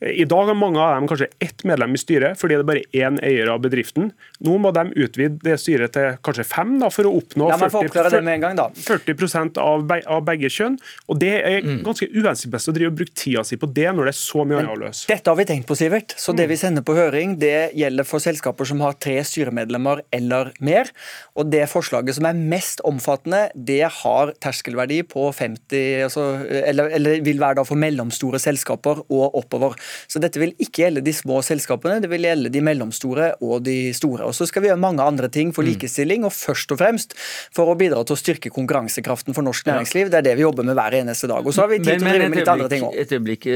i 0.00 0.24
dag 0.24 0.46
har 0.46 0.54
mange 0.54 0.78
av 0.78 0.94
dem 0.94 1.08
kanskje 1.10 1.26
ett 1.42 1.64
medlem 1.66 1.96
i 1.96 1.98
styret, 1.98 2.38
fordi 2.38 2.54
det 2.54 2.62
er 2.62 2.68
bare 2.68 2.84
én 2.94 3.18
eier 3.24 3.50
av 3.50 3.62
bedriften. 3.64 4.12
Nå 4.46 4.58
må 4.62 4.70
de 4.74 4.84
utvide 4.94 5.40
det 5.42 5.56
styret 5.58 5.94
til 5.96 6.18
kanskje 6.24 6.46
fem 6.46 6.76
da, 6.78 6.90
for 6.94 7.08
å 7.08 7.16
oppnå 7.18 7.48
40, 7.50 7.90
40, 7.90 8.28
gang, 8.44 8.60
40 8.78 9.58
av, 9.58 9.82
av, 9.98 10.22
begge 10.28 10.50
kjønn. 10.54 10.78
Og 11.10 11.18
Det 11.18 11.32
er 11.40 11.66
mm. 11.66 11.80
ganske 11.86 12.06
uhensiktsmessig 12.14 12.70
å 12.70 12.76
drive 12.76 12.92
og 12.92 13.00
bruke 13.00 13.16
tida 13.18 13.42
si 13.46 13.58
på 13.58 13.70
det 13.74 13.88
når 13.90 14.10
det 14.10 14.14
er 14.14 14.18
så 14.20 14.44
mye 14.46 14.60
annet 14.60 14.74
å 14.76 14.78
løse. 14.84 15.08
Dette 15.10 15.32
har 15.32 15.40
vi 15.40 15.48
tenkt 15.50 15.66
på, 15.66 15.78
Sivert. 15.78 16.14
Så 16.14 16.34
det 16.36 16.46
mm. 16.46 16.52
vi 16.52 16.60
sender 16.62 16.86
på 16.86 16.96
høring, 16.98 17.34
det 17.42 17.72
gjelder 17.78 18.06
for 18.06 18.22
selskaper 18.22 18.70
som 18.70 18.84
har 18.86 18.94
tre 19.02 19.16
styremedlemmer 19.26 20.04
eller 20.14 20.52
mer. 20.62 20.92
Og 21.34 21.50
det 21.50 21.64
forslaget 21.72 22.20
som 22.20 22.30
er 22.30 22.38
mest 22.38 22.84
omfattende, 22.86 23.48
det 23.54 23.82
har 24.00 24.34
terskelverdi 24.38 25.02
på 25.10 25.28
50, 25.34 26.06
altså, 26.06 26.28
eller, 26.62 26.94
eller 27.00 27.26
vil 27.26 27.42
være 27.42 27.58
da 27.58 27.66
for 27.66 27.80
mellomstore 27.80 28.38
selskaper 28.42 29.02
og 29.02 29.38
oppover. 29.42 29.74
Så 30.10 30.20
dette 30.22 30.40
vil 30.40 30.54
ikke 30.58 30.84
gjelde 30.84 31.02
de 31.04 31.14
små 31.16 31.40
selskapene, 31.44 32.00
det 32.02 32.10
vil 32.12 32.26
gjelde 32.28 32.52
de 32.52 32.62
mellomstore 32.64 33.30
og 33.44 33.64
de 33.66 33.92
store. 33.96 34.26
Og 34.28 34.36
Så 34.36 34.48
skal 34.48 34.64
vi 34.64 34.70
gjøre 34.70 34.80
mange 34.80 35.04
andre 35.04 35.30
ting 35.32 35.52
for 35.54 35.66
mm. 35.66 35.72
likestilling, 35.72 36.26
og 36.28 36.34
først 36.34 36.72
og 36.74 36.80
fremst 36.82 37.16
for 37.54 37.70
å 37.70 37.76
bidra 37.78 38.04
til 38.06 38.16
å 38.16 38.20
styrke 38.20 38.52
konkurransekraften 38.54 39.36
for 39.36 39.46
norsk 39.46 39.68
næringsliv. 39.68 40.12
Det 40.12 40.20
er 40.22 40.28
det 40.30 40.36
vi 40.38 40.46
jobber 40.46 40.66
med 40.66 40.78
hver 40.78 40.98
eneste 41.00 41.30
dag. 41.30 41.46
Og 41.46 41.54
så 41.54 41.64
har 41.64 41.72
vi 41.72 41.80
tid 41.82 41.98
til 41.98 42.08
å 42.08 42.12
drive 42.12 42.28
med 42.28 42.42
litt 42.42 42.52
andre 42.54 42.70
ting 42.72 42.86
òg. 42.88 42.96
Et 42.98 43.14
øyeblikk. 43.16 43.48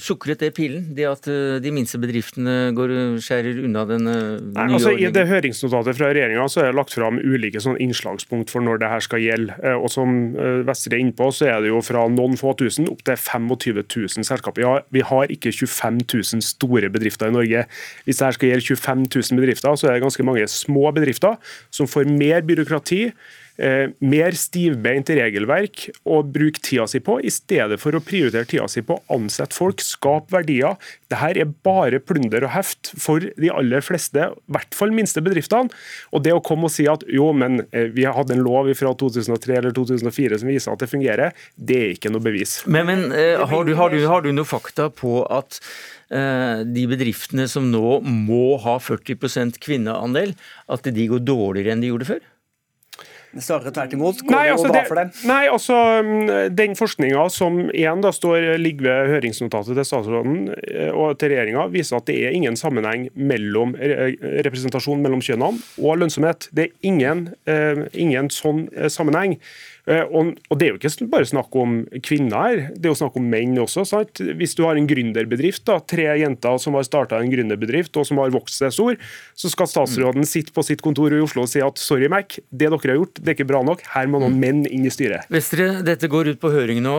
Sukret 0.00 0.40
det 0.42 0.52
pillen, 0.56 0.84
det 0.96 1.06
at 1.08 1.26
eh, 1.30 1.58
de 1.62 1.72
minste 1.74 1.98
bedriftene 2.00 2.72
går 2.76 2.92
skjærer 3.22 3.60
unna 3.66 3.84
den 3.88 4.06
nye 4.06 4.38
Nei, 4.52 4.66
altså, 4.78 4.92
I 4.96 5.10
det 5.14 5.24
høringsnotatet 5.28 5.98
fra 5.98 6.10
regjeringa 6.12 6.46
er 6.46 6.70
det 6.70 6.78
lagt 6.78 6.94
fram 6.96 7.18
ulike 7.20 7.60
sånn 7.62 7.78
innslagspunkt 7.82 8.52
for 8.52 8.64
når 8.64 8.82
det 8.82 8.92
her 8.92 9.04
skal 9.04 9.22
gjelde. 9.24 9.58
Eh, 9.62 9.76
og 9.76 9.90
Som 9.92 10.32
Vestre 10.66 10.96
er 10.96 11.02
innpå, 11.04 11.28
så 11.34 11.50
er 11.50 11.60
det 11.64 11.72
jo 11.72 11.82
fra 11.84 12.06
noen 12.12 12.38
få 12.40 12.54
tusen 12.58 12.88
opp 12.90 13.04
til 13.06 13.18
25 13.18 13.82
000 13.82 14.28
selskaper. 14.28 14.64
Ja, 14.64 14.74
vi 14.94 15.04
har 15.04 15.32
ikke 15.32 15.52
25 15.52 16.02
000 16.06 16.46
store 16.46 16.90
bedrifter 16.92 17.28
i 17.28 17.36
Norge. 17.36 17.66
Hvis 18.06 18.20
det 18.20 18.28
her 18.28 18.38
skal 18.38 18.52
gjelde 18.52 18.66
25 18.72 19.06
000 19.12 19.42
bedrifter, 19.42 19.76
så 19.76 19.88
er 19.88 19.96
det 19.96 20.06
ganske 20.06 20.26
mange 20.26 20.48
små 20.50 20.88
bedrifter 20.96 21.38
som 21.74 21.90
får 21.90 22.08
mer 22.08 22.44
byråkrati 22.46 23.04
Eh, 23.12 23.41
mer 24.02 24.36
stivbeint 24.38 25.10
regelverk 25.12 25.84
å 26.08 26.22
bruke 26.24 26.62
tida 26.64 26.86
si 26.88 27.02
på, 27.04 27.18
i 27.20 27.30
stedet 27.32 27.78
for 27.82 27.94
å 27.94 28.02
prioritere 28.02 28.48
tida 28.48 28.68
si 28.70 28.82
på 28.86 28.96
å 28.96 29.16
ansette 29.18 29.56
folk, 29.56 29.82
skape 29.84 30.32
verdier. 30.32 30.78
Dette 31.12 31.30
er 31.42 31.52
bare 31.64 32.00
plunder 32.00 32.46
og 32.46 32.54
heft 32.54 32.92
for 32.98 33.22
de 33.22 33.52
aller 33.52 33.84
fleste, 33.84 34.30
i 34.32 34.54
hvert 34.56 34.76
fall 34.76 34.94
minste 34.94 35.22
bedriftene. 35.24 35.72
Og 36.12 36.24
det 36.24 36.34
å 36.34 36.42
komme 36.44 36.68
og 36.68 36.74
si 36.74 36.86
at 36.90 37.04
jo, 37.12 37.30
men 37.36 37.62
eh, 37.70 37.90
vi 37.92 38.06
har 38.08 38.16
hatt 38.16 38.32
en 38.32 38.44
lov 38.44 38.70
fra 38.78 38.94
2003 38.98 39.58
eller 39.58 39.74
2004 39.76 40.42
som 40.42 40.52
viser 40.52 40.74
at 40.74 40.82
det 40.82 40.90
fungerer, 40.92 41.36
det 41.56 41.80
er 41.80 41.96
ikke 41.96 42.12
noe 42.12 42.24
bevis. 42.24 42.60
Men, 42.66 42.88
men 42.88 43.08
eh, 43.16 43.40
har, 43.40 43.66
du, 43.68 43.74
har, 43.78 43.92
du, 43.92 44.06
har 44.08 44.24
du 44.24 44.32
noe 44.32 44.48
fakta 44.48 44.90
på 44.92 45.22
at 45.30 45.60
de 46.12 46.82
bedriftene 46.84 47.46
som 47.48 47.70
nå 47.72 48.02
må 48.04 48.58
ha 48.60 48.74
40% 48.84 49.56
kvinneandel, 49.64 50.34
at 50.68 50.84
de 50.84 51.06
går 51.08 51.22
dårligere 51.24 51.72
enn 51.72 51.80
de 51.80 51.88
gjorde 51.88 52.08
før? 52.10 52.20
Snarere 53.32 53.72
tvert 53.72 53.94
imot. 53.96 54.20
Går 54.26 54.34
nei, 54.34 54.44
altså, 54.52 54.68
det 54.74 54.82
dem? 54.98 55.12
Nei, 55.30 55.42
altså 55.48 55.78
mm, 56.04 56.30
Den 56.56 56.76
forskninga 56.76 57.24
som 57.32 57.58
igjen 57.70 58.04
da 58.04 58.12
står 58.12 58.58
ligger 58.60 58.88
ved 58.88 59.12
høringsnotatet 59.14 59.78
til 59.78 59.88
statsråden 59.88 60.38
eh, 60.52 60.90
og 60.90 61.16
til 61.20 61.32
regjeringa, 61.32 61.66
viser 61.72 62.00
at 62.00 62.08
det 62.10 62.18
er 62.26 62.36
ingen 62.36 62.58
sammenheng 62.60 63.08
mellom 63.16 63.74
representasjon 63.78 65.02
mellom 65.02 65.22
kjønnene 65.24 65.62
og 65.80 66.02
lønnsomhet. 66.02 66.50
Det 66.52 66.68
er 66.68 66.88
ingen, 66.92 67.28
eh, 67.48 67.86
ingen 67.92 68.28
sånn 68.32 68.66
eh, 68.76 68.90
sammenheng. 68.92 69.38
Eh, 69.90 70.04
og, 70.14 70.58
Det 70.58 70.66
er 70.66 70.74
jo 70.74 70.78
ikke 70.78 71.08
bare 71.10 71.26
snakk 71.26 71.56
om 71.58 71.80
kvinner 72.06 72.44
her, 72.46 72.60
det 72.76 72.86
er 72.86 72.92
jo 72.92 72.98
snakk 73.00 73.16
om 73.18 73.26
menn 73.26 73.56
også. 73.58 73.82
Sant? 73.88 74.20
Hvis 74.38 74.54
du 74.54 74.62
har 74.66 74.78
en 74.78 74.86
gründerbedrift, 74.86 75.64
da, 75.66 75.80
tre 75.80 76.06
jenter 76.20 76.58
som 76.62 76.76
har 76.78 76.86
starta 76.86 77.18
en 77.18 77.32
gründerbedrift 77.32 77.96
og 77.98 78.06
som 78.06 78.20
har 78.22 78.30
vokst 78.34 78.62
seg 78.62 78.74
stor, 78.74 78.98
så 79.34 79.50
skal 79.50 79.70
statsråden 79.70 80.26
sitte 80.28 80.54
på 80.54 80.62
sitt 80.66 80.84
kontor 80.84 81.14
i 81.14 81.22
Oslo 81.22 81.46
og 81.46 81.50
si 81.50 81.62
at 81.64 81.80
sorry, 81.82 82.06
Mac, 82.12 82.38
det 82.50 82.68
dere 82.68 82.78
har 82.78 83.00
gjort, 83.00 83.18
det 83.18 83.32
er 83.32 83.38
ikke 83.38 83.48
bra 83.50 83.62
nok, 83.66 83.82
her 83.96 84.10
må 84.10 84.20
noen 84.22 84.36
mm. 84.36 84.44
menn 84.44 84.62
inn 84.70 84.86
i 84.86 84.92
styret. 84.92 85.26
Vestre, 85.32 85.68
dette 85.86 86.10
går 86.12 86.32
ut 86.34 86.42
på 86.42 86.52
høring 86.54 86.82
nå. 86.84 86.94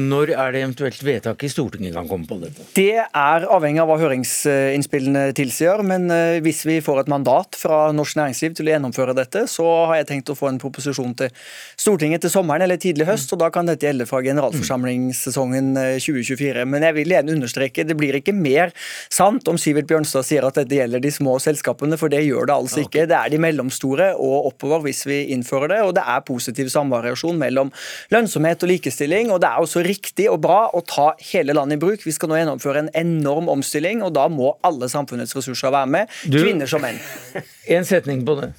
Når 0.00 0.34
er 0.36 0.54
det 0.54 0.62
eventuelt 0.62 1.02
vedtak 1.04 1.42
i 1.46 1.50
Stortinget 1.50 1.96
kan 1.96 2.08
komme 2.10 2.28
på 2.30 2.38
dette? 2.42 2.68
Det 2.76 3.02
er 3.02 3.48
avhengig 3.50 3.82
av 3.82 3.90
hva 3.90 3.98
høringsinnspillene 4.04 5.26
tilsier, 5.36 5.82
men 5.86 6.06
hvis 6.44 6.62
vi 6.68 6.78
får 6.84 7.04
et 7.04 7.12
mandat 7.12 7.58
fra 7.58 7.82
norsk 7.96 8.20
næringsliv 8.20 8.54
til 8.58 8.70
å 8.70 8.74
gjennomføre 8.76 9.16
dette, 9.18 9.46
så 9.50 9.66
har 9.90 10.00
jeg 10.00 10.10
tenkt 10.12 10.30
å 10.30 10.38
få 10.38 10.50
en 10.52 10.62
proposisjon 10.62 11.16
til 11.18 11.34
Stortinget 11.80 12.19
til 12.22 12.32
sommeren 12.32 12.64
eller 12.64 12.78
tidlig 12.80 13.06
høst, 13.08 13.32
og 13.34 13.40
da 13.42 13.50
kan 13.52 13.68
dette 13.68 13.86
gjelde 13.86 14.06
fra 14.08 14.20
generalforsamlingssesongen 14.24 15.72
2024. 16.02 16.62
Eh, 16.62 16.68
Men 16.68 16.86
jeg 16.86 16.96
vil 16.98 17.14
igjen 17.14 17.32
understreke, 17.34 17.84
det 17.86 17.96
blir 17.98 18.18
ikke 18.18 18.34
mer 18.36 18.72
sant 19.12 19.48
om 19.50 19.58
Sivert 19.60 19.88
Bjørnstad 19.90 20.26
sier 20.26 20.46
at 20.46 20.58
dette 20.60 20.78
gjelder 20.78 21.02
de 21.02 21.12
små 21.14 21.38
selskapene, 21.42 21.98
for 22.00 22.12
det 22.12 22.22
gjør 22.26 22.50
det 22.50 22.56
altså 22.56 22.84
ikke. 22.84 23.06
Det 23.10 23.16
er 23.18 23.32
de 23.32 23.40
mellomstore 23.42 24.12
og 24.16 24.50
oppover 24.52 24.84
hvis 24.86 25.04
vi 25.08 25.20
innfører 25.34 25.74
det, 25.74 25.80
og 25.86 25.94
det 25.98 26.04
er 26.06 26.24
positiv 26.26 26.70
samvariasjon 26.72 27.40
mellom 27.40 27.72
lønnsomhet 28.14 28.62
og 28.66 28.72
likestilling. 28.74 29.30
og 29.30 29.40
Det 29.42 29.50
er 29.50 29.60
også 29.66 29.84
riktig 29.86 30.30
og 30.30 30.40
bra 30.44 30.62
å 30.72 30.84
ta 30.86 31.10
hele 31.32 31.56
landet 31.56 31.80
i 31.80 31.84
bruk. 31.84 32.06
Vi 32.06 32.14
skal 32.16 32.30
nå 32.32 32.40
gjennomføre 32.40 32.86
en 32.86 32.94
enorm 32.94 33.50
omstilling, 33.52 34.04
og 34.06 34.14
da 34.16 34.28
må 34.28 34.54
alle 34.66 34.88
samfunnets 34.92 35.36
ressurser 35.36 35.74
være 35.74 35.90
med, 35.98 36.18
du, 36.24 36.40
kvinner 36.42 36.70
som 36.70 36.82
menn. 36.84 37.00
En 37.70 37.84
setning 37.86 38.24
på 38.26 38.34
det. 38.40 38.52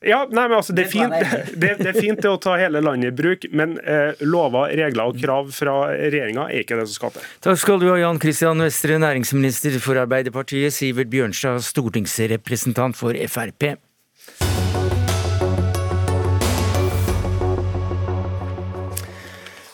Ja, 0.00 0.22
nei, 0.30 0.46
men 0.48 0.56
altså, 0.56 0.72
det, 0.72 0.86
er 0.86 0.92
fint, 0.94 1.12
det, 1.60 1.74
det, 1.82 1.90
er 1.90 1.98
fint 1.98 2.24
å 2.24 2.36
ta 2.40 2.54
hele 2.60 2.80
landet 2.80 3.12
i 3.12 3.16
bruk, 3.16 3.44
men 3.52 3.76
eh, 3.84 4.16
lover, 4.24 4.72
regler 4.80 5.12
og 5.12 5.20
krav 5.20 5.50
fra 5.52 5.74
regjeringa 5.92 6.48
er 6.48 6.64
ikke 6.64 6.78
det 6.80 6.86
som 6.88 6.96
skal 6.96 7.14
til. 7.18 7.28
Takk 7.44 7.60
skal 7.60 7.82
du 7.82 7.90
ha, 7.90 7.98
Jan 8.00 8.20
Christian 8.22 8.64
Vestre, 8.64 8.96
næringsminister 9.02 9.76
for 9.84 10.00
Arbeiderpartiet, 10.00 10.72
Sivert 10.72 11.12
Bjørnstad, 11.12 11.60
stortingsrepresentant 11.68 12.96
for 12.96 13.16
Frp. 13.28 13.74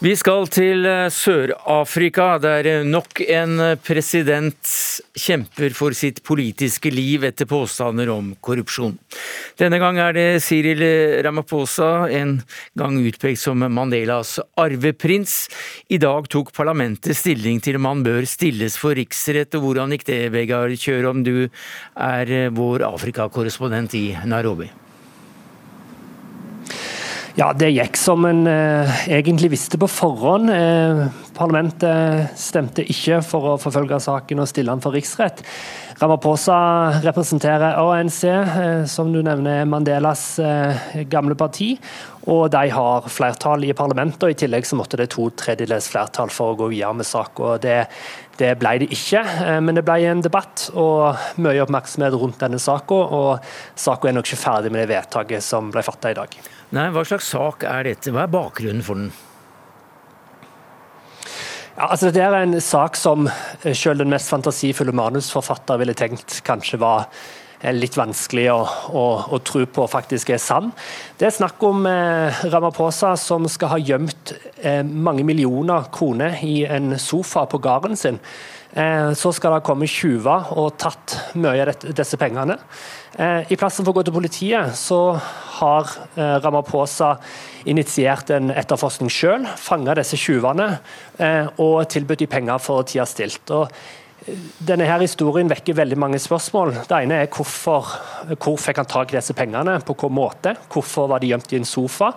Vi 0.07 0.12
skal 0.14 0.44
til 0.54 0.84
eh, 0.86 1.09
Sør-Afrika, 1.11 2.36
der 2.38 2.66
eh, 2.70 2.84
nok 2.86 3.18
en 3.24 3.57
eh, 3.64 3.78
president 3.82 4.70
kjemper 5.18 5.74
for 5.74 5.96
sitt 5.98 6.20
politiske 6.22 6.92
liv 6.94 7.24
etter 7.26 7.48
påstander 7.50 8.12
om 8.14 8.28
korrupsjon. 8.38 8.94
Denne 9.59 9.80
gang 9.82 9.98
er 9.98 10.14
det 10.14 10.28
Cyril 10.46 10.84
Ramaphosa, 11.26 12.07
en 12.20 12.36
gang 12.78 13.00
utpekt 13.02 13.42
som 13.42 13.66
Mandelas 13.66 14.36
arveprins. 14.54 15.48
I 15.90 15.98
dag 15.98 16.30
tok 16.30 16.54
parlamentet 16.54 17.18
stilling 17.18 17.59
til 17.64 17.80
om 17.80 17.90
han 17.90 18.07
bør 18.07 18.30
stilles 18.30 18.78
for 18.78 18.94
riksrett, 18.94 19.59
og 19.59 19.66
hvordan 19.66 19.96
gikk 19.96 20.07
det, 20.12 20.22
Vegard 20.38 20.78
Kjørom, 20.78 21.26
du 21.26 21.48
er 21.98 22.36
vår 22.54 22.86
Afrikakorrespondent 22.94 23.98
i 23.98 24.11
Nairobi? 24.22 24.70
Ja, 27.37 27.51
Det 27.53 27.68
gikk 27.68 27.99
som 28.01 28.24
en 28.24 28.47
eh, 28.49 29.01
egentlig 29.12 29.51
visste 29.53 29.76
på 29.76 29.84
forhånd. 29.93 30.49
Eh, 30.49 31.03
parlamentet 31.37 32.32
stemte 32.41 32.80
ikke 32.80 33.18
for 33.20 33.51
å 33.51 33.59
forfølge 33.61 33.99
saken 34.01 34.41
og 34.41 34.49
stille 34.49 34.72
den 34.72 34.80
for 34.80 34.97
riksrett. 34.97 35.43
Ramaphosa 36.01 36.57
representerer 37.05 37.76
ANC, 37.76 38.22
eh, 38.24 38.87
som 38.89 39.12
du 39.12 39.20
nevner 39.20 39.68
Mandelas 39.68 40.39
eh, 40.41 41.05
gamle 41.12 41.37
parti. 41.37 41.74
Og 42.24 42.49
de 42.57 42.72
har 42.72 43.12
flertall 43.12 43.68
i 43.68 43.76
parlamentet, 43.76 44.24
og 44.24 44.32
i 44.32 44.41
tillegg 44.41 44.64
så 44.64 44.80
måtte 44.80 44.97
det 44.97 45.11
to 45.12 45.28
tredjedels 45.37 45.93
flertall 45.93 46.32
for 46.32 46.55
å 46.55 46.59
gå 46.64 46.72
videre 46.72 46.97
med 46.97 47.12
saka. 47.12 47.59
Det, 47.61 47.78
det 48.41 48.55
ble 48.57 48.78
det 48.80 48.93
ikke, 48.97 49.26
eh, 49.45 49.61
men 49.61 49.76
det 49.76 49.84
ble 49.84 50.01
en 50.09 50.24
debatt 50.24 50.70
og 50.72 51.37
mye 51.37 51.68
oppmerksomhet 51.68 52.16
rundt 52.16 52.41
denne 52.49 52.64
saka. 52.64 53.05
Og 53.20 53.57
saka 53.76 54.09
er 54.09 54.16
nok 54.16 54.32
ikke 54.32 54.47
ferdig 54.49 54.72
med 54.72 54.87
det 54.87 54.95
vedtaket 54.97 55.45
som 55.45 55.68
ble 55.68 55.84
fatta 55.84 56.16
i 56.16 56.22
dag. 56.24 56.41
Nei, 56.75 56.89
Hva 56.91 57.05
slags 57.07 57.29
sak 57.31 57.62
er 57.62 57.87
dette? 57.87 58.11
Hva 58.11 58.25
er 58.25 58.33
bakgrunnen 58.33 58.83
for 58.83 58.99
den? 58.99 59.12
Ja, 61.77 61.91
altså 61.93 62.11
Det 62.11 62.23
er 62.25 62.35
en 62.41 62.59
sak 62.61 62.97
som 62.99 63.29
eh, 63.29 63.75
selv 63.77 64.03
den 64.03 64.11
mest 64.11 64.33
fantasifulle 64.33 64.95
manusforfatter 64.97 65.79
ville 65.79 65.95
tenkt 65.95 66.41
kanskje 66.47 66.81
var 66.83 67.05
eh, 67.61 67.71
litt 67.77 67.99
vanskelig 68.01 68.49
å, 68.51 68.59
å, 68.91 69.05
å, 69.37 69.41
tro 69.47 69.62
på 69.69 69.87
faktisk 69.93 70.33
er 70.35 70.43
sann. 70.43 70.73
Det 71.21 71.29
er 71.29 71.37
snakk 71.37 71.62
om 71.69 71.87
eh, 71.87 72.43
Ramaphosa 72.51 73.12
som 73.21 73.47
skal 73.53 73.75
ha 73.77 73.79
gjemt 73.79 74.35
eh, 74.57 74.83
mange 74.83 75.23
millioner 75.29 75.87
kroner 75.95 76.41
i 76.43 76.64
en 76.64 76.97
sofa 76.99 77.47
på 77.47 77.62
gården 77.62 78.01
sin. 78.01 78.19
Eh, 78.77 79.12
så 79.16 79.33
skal 79.33 79.57
det 79.57 79.64
komme 79.64 79.89
tjuver 79.89 80.51
og 80.61 80.74
tatt 80.77 81.14
mye 81.41 81.64
av 81.64 81.85
disse 81.97 82.18
pengene. 82.20 82.59
Eh, 83.16 83.49
I 83.49 83.57
plassen 83.57 83.87
for 83.87 83.95
å 83.95 83.97
gå 83.97 84.05
til 84.05 84.16
politiet, 84.16 84.74
så 84.77 85.16
har 85.57 85.93
eh, 86.12 86.37
Ramaphosa 86.45 87.14
initiert 87.64 88.35
en 88.37 88.53
etterforskning 88.53 89.12
selv, 89.12 89.49
fanga 89.57 89.97
disse 89.97 90.18
tjuvene 90.20 90.68
og 91.59 91.89
tilbudt 91.91 92.20
de 92.20 92.29
penger 92.31 92.61
for 92.62 92.83
å 92.83 92.85
tida 92.87 93.07
stilt. 93.09 93.51
Og 93.51 93.72
denne 94.68 94.87
her 94.87 95.03
historien 95.03 95.51
vekker 95.51 95.74
veldig 95.81 95.99
mange 95.99 96.20
spørsmål. 96.22 96.77
Det 96.87 97.01
ene 97.01 97.22
er 97.24 97.33
hvorfor, 97.33 97.91
hvor 98.37 98.61
fikk 98.61 98.83
han 98.83 98.91
tak 98.93 99.11
i 99.11 99.18
disse 99.18 99.35
pengene, 99.35 99.81
på 99.81 99.97
hvilken 99.97 100.14
måte? 100.14 100.55
Hvorfor 100.70 101.11
var 101.11 101.24
de 101.24 101.33
gjemt 101.33 101.57
i 101.57 101.59
en 101.59 101.66
sofa? 101.66 102.12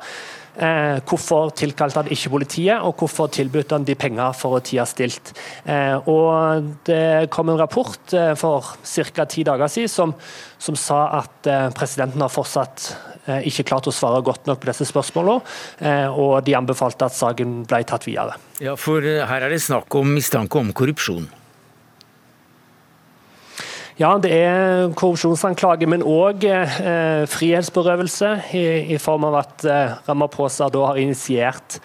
Eh, 0.59 0.99
hvorfor 1.07 1.53
tilkalte 1.55 2.01
han 2.01 2.09
ikke 2.11 2.33
politiet, 2.33 2.81
og 2.83 2.99
hvorfor 2.99 3.29
tilbød 3.31 3.71
han 3.71 3.85
de 3.87 3.95
penger 3.95 4.33
for 4.35 4.57
å 4.57 4.63
tie 4.63 4.83
stilt. 4.89 5.31
Eh, 5.63 5.95
og 6.09 6.67
Det 6.85 7.29
kom 7.31 7.49
en 7.49 7.59
rapport 7.59 8.13
eh, 8.13 8.33
for 8.35 8.75
ca. 8.83 9.25
ti 9.25 9.45
dager 9.47 9.71
siden 9.71 9.89
som, 9.89 10.13
som 10.59 10.75
sa 10.75 10.99
at 11.21 11.47
eh, 11.47 11.69
presidenten 11.75 12.21
har 12.21 12.33
fortsatt 12.33 12.89
eh, 13.27 13.47
ikke 13.47 13.69
klart 13.71 13.87
å 13.87 13.95
svare 13.95 14.21
godt 14.25 14.51
nok 14.51 14.59
på 14.59 14.71
disse 14.71 14.89
spørsmålene, 14.89 15.39
eh, 15.79 16.07
og 16.11 16.43
de 16.43 16.57
anbefalte 16.59 17.07
at 17.07 17.15
saken 17.15 17.63
ble 17.69 17.83
tatt 17.87 18.07
videre. 18.09 18.35
Ja, 18.59 18.75
for 18.75 18.99
Her 18.99 19.47
er 19.47 19.53
det 19.53 19.63
snakk 19.63 19.95
om 19.95 20.11
mistanke 20.17 20.59
om 20.59 20.73
korrupsjon? 20.75 21.29
Ja, 23.99 24.13
det 24.15 24.29
er 24.31 24.93
korrupsjonsanklage, 24.95 25.87
men 25.91 26.05
òg 26.07 26.45
eh, 26.47 27.25
frihetsberøvelse 27.27 28.29
i, 28.55 28.61
i, 28.95 28.99
form 29.01 29.25
av 29.27 29.41
at 29.41 29.65
eh, 29.67 29.97
Ramaphosa 30.07 30.69
da 30.71 30.85
har 30.87 30.99
initiert 31.01 31.81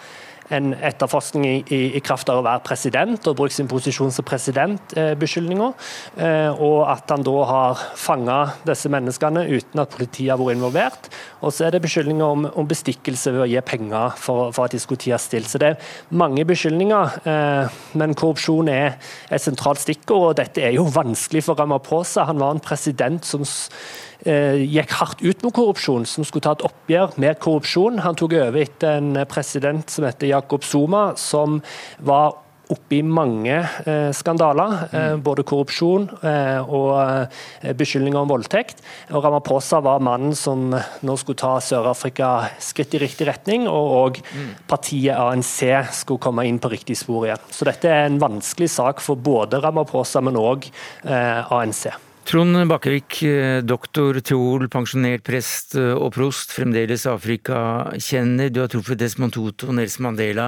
en 0.53 0.73
etterforskning 0.73 1.45
i, 1.47 1.55
i, 1.73 1.79
i, 1.97 2.01
kraft 2.05 2.29
av 2.29 2.39
å 2.39 2.45
være 2.45 2.63
president 2.65 3.27
og 3.29 3.37
bruke 3.39 3.55
sin 3.55 3.69
posisjon 3.69 4.13
som 4.13 4.25
presidentbeskyldninger. 4.27 5.73
Eh, 6.21 6.61
og 6.61 6.85
at 6.91 7.09
han 7.13 7.25
da 7.25 7.35
har 7.49 7.83
fanga 7.97 8.37
disse 8.67 8.91
menneskene 8.93 9.45
uten 9.49 9.81
at 9.81 9.93
politiet 9.95 10.33
har 10.33 10.41
vært 10.41 10.59
involvert. 10.59 11.09
Og 11.41 11.53
så 11.55 11.67
er 11.67 11.75
det 11.75 11.83
beskyldninger 11.85 12.25
om, 12.37 12.47
om 12.53 12.69
bestikkelse 12.69 13.33
ved 13.35 13.45
å 13.45 13.49
gi 13.49 13.65
penger 13.65 14.17
for, 14.21 14.53
for 14.55 14.67
at 14.67 14.75
de 14.75 14.81
skulle 14.81 15.01
tie 15.01 15.19
stille. 15.21 15.49
Så 15.49 15.61
det 15.61 15.73
er 15.73 15.91
mange 16.13 16.45
beskyldninger, 16.47 17.19
eh, 17.25 17.77
men 17.97 18.17
korrupsjon 18.17 18.69
er 18.73 18.99
et 19.29 19.43
sentralt 19.43 19.81
stikkord. 19.81 20.31
Og 20.31 20.39
dette 20.41 20.63
er 20.63 20.77
jo 20.77 20.87
vanskelig 20.93 21.45
for 21.47 21.57
Ramaphosa. 21.59 22.29
Han 22.29 22.41
var 22.41 22.55
en 22.55 22.63
president 22.63 23.25
som 23.25 23.45
Eh, 23.45 24.04
gikk 24.23 24.95
hardt 24.99 25.21
ut 25.21 25.43
mot 25.43 25.53
korrupsjon, 25.55 26.05
som 26.07 26.25
skulle 26.27 26.45
ta 26.45 26.55
et 26.55 26.65
oppgjør 26.65 27.17
med 27.21 27.39
korrupsjon. 27.43 28.01
Han 28.05 28.17
tok 28.17 28.37
over 28.39 28.61
etter 28.61 29.01
en 29.01 29.21
president 29.29 29.91
som 29.91 30.07
heter 30.07 30.31
Jakob 30.31 30.65
Zuma, 30.65 31.11
som 31.19 31.61
var 31.99 32.39
oppe 32.73 32.97
i 32.97 33.01
mange 33.05 33.55
eh, 33.85 34.11
skandaler. 34.15 34.77
Eh, 34.89 35.07
mm. 35.15 35.23
både 35.25 35.45
korrupsjon 35.47 36.07
eh, 36.25 36.61
og 36.63 36.91
eh, 36.97 37.73
beskyldninger 37.77 38.19
om 38.19 38.31
voldtekt. 38.31 38.81
Og 39.13 39.23
Ramaphosa 39.25 39.81
var 39.85 40.03
mannen 40.05 40.35
som 40.37 40.71
nå 40.73 41.17
skulle 41.21 41.41
ta 41.41 41.55
Sør-Afrika 41.63 42.31
skritt 42.63 42.95
i 42.97 43.03
riktig 43.05 43.29
retning, 43.29 43.67
og, 43.69 43.91
og 43.99 44.21
mm. 44.23 44.49
partiet 44.69 45.19
ANC 45.19 45.59
skulle 46.01 46.23
komme 46.23 46.47
inn 46.49 46.61
på 46.61 46.71
riktig 46.73 46.97
spor 46.99 47.27
igjen. 47.29 47.45
Så 47.53 47.67
dette 47.69 47.91
er 47.91 48.09
en 48.09 48.21
vanskelig 48.21 48.71
sak 48.73 49.03
for 49.03 49.19
både 49.19 49.61
Ramaphosa, 49.63 50.23
men 50.25 50.39
òg 50.39 50.69
eh, 50.69 51.53
ANC. 51.53 51.87
Trond 52.25 52.57
Bakkevik, 52.65 53.19
eh, 53.21 53.59
doktor, 53.61 54.17
teol, 54.25 54.65
pensjonert 54.73 55.21
prest 55.27 55.75
eh, 55.77 55.91
og 55.93 56.15
prost, 56.15 56.55
fremdeles 56.57 57.05
Afrika-kjenner. 57.05 58.49
Du 58.49 58.63
har 58.63 58.71
truffet 58.73 58.97
Desmond 58.97 59.35
Tutu, 59.35 59.67
Nelson 59.69 60.07
Mandela 60.07 60.47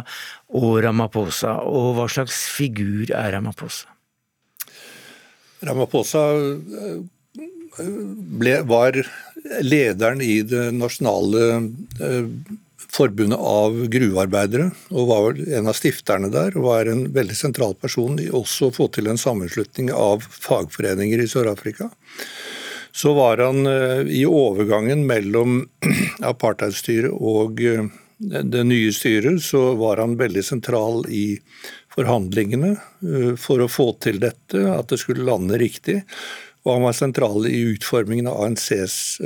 og 0.58 0.80
Ramaphosa. 0.82 1.60
Og 1.70 1.92
hva 2.00 2.08
slags 2.10 2.48
figur 2.50 3.14
er 3.14 3.36
Ramaphosa? 3.36 3.94
Ramaphosa 5.70 6.24
eh, 6.34 6.98
ble, 8.42 8.58
var 8.66 8.98
lederen 9.62 10.26
i 10.26 10.42
det 10.50 10.72
nasjonale 10.74 11.46
forbundet 12.94 13.40
av 13.40 13.76
gruvearbeidere, 13.92 14.70
og 14.94 15.10
var 15.10 15.40
en 15.60 15.70
av 15.70 15.76
stifterne 15.78 16.30
der. 16.34 16.56
og 16.58 16.68
Var 16.68 16.92
en 16.92 17.06
veldig 17.16 17.36
sentral 17.36 17.76
person 17.80 18.20
i 18.22 18.30
også 18.32 18.70
å 18.70 18.76
få 18.76 18.90
til 18.96 19.10
en 19.12 19.20
sammenslutning 19.20 19.92
av 19.94 20.24
fagforeninger 20.24 21.22
i 21.22 21.30
Sør-Afrika. 21.30 21.90
Så 22.98 23.14
var 23.14 23.44
han 23.44 23.68
eh, 23.70 24.08
i 24.10 24.24
overgangen 24.26 25.06
mellom 25.10 25.60
apartheidstyret 26.32 27.14
og 27.14 27.62
eh, 27.62 27.86
det 28.18 28.64
nye 28.66 28.94
styret, 28.96 29.44
så 29.46 29.76
var 29.78 30.02
han 30.02 30.18
veldig 30.18 30.42
sentral 30.46 31.04
i 31.14 31.38
forhandlingene 31.94 32.74
eh, 32.74 33.34
for 33.38 33.62
å 33.62 33.70
få 33.70 33.92
til 34.02 34.22
dette, 34.24 34.64
at 34.74 34.90
det 34.90 35.02
skulle 35.04 35.28
lande 35.28 35.60
riktig. 35.62 36.02
Og 36.66 36.74
han 36.74 36.88
var 36.88 36.98
sentral 36.98 37.46
i 37.48 37.60
utformingen 37.76 38.28
av 38.28 38.42
ANCs 38.44 39.22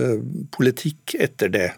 politikk 0.53 1.15
etter 1.17 1.49
det. 1.49 1.69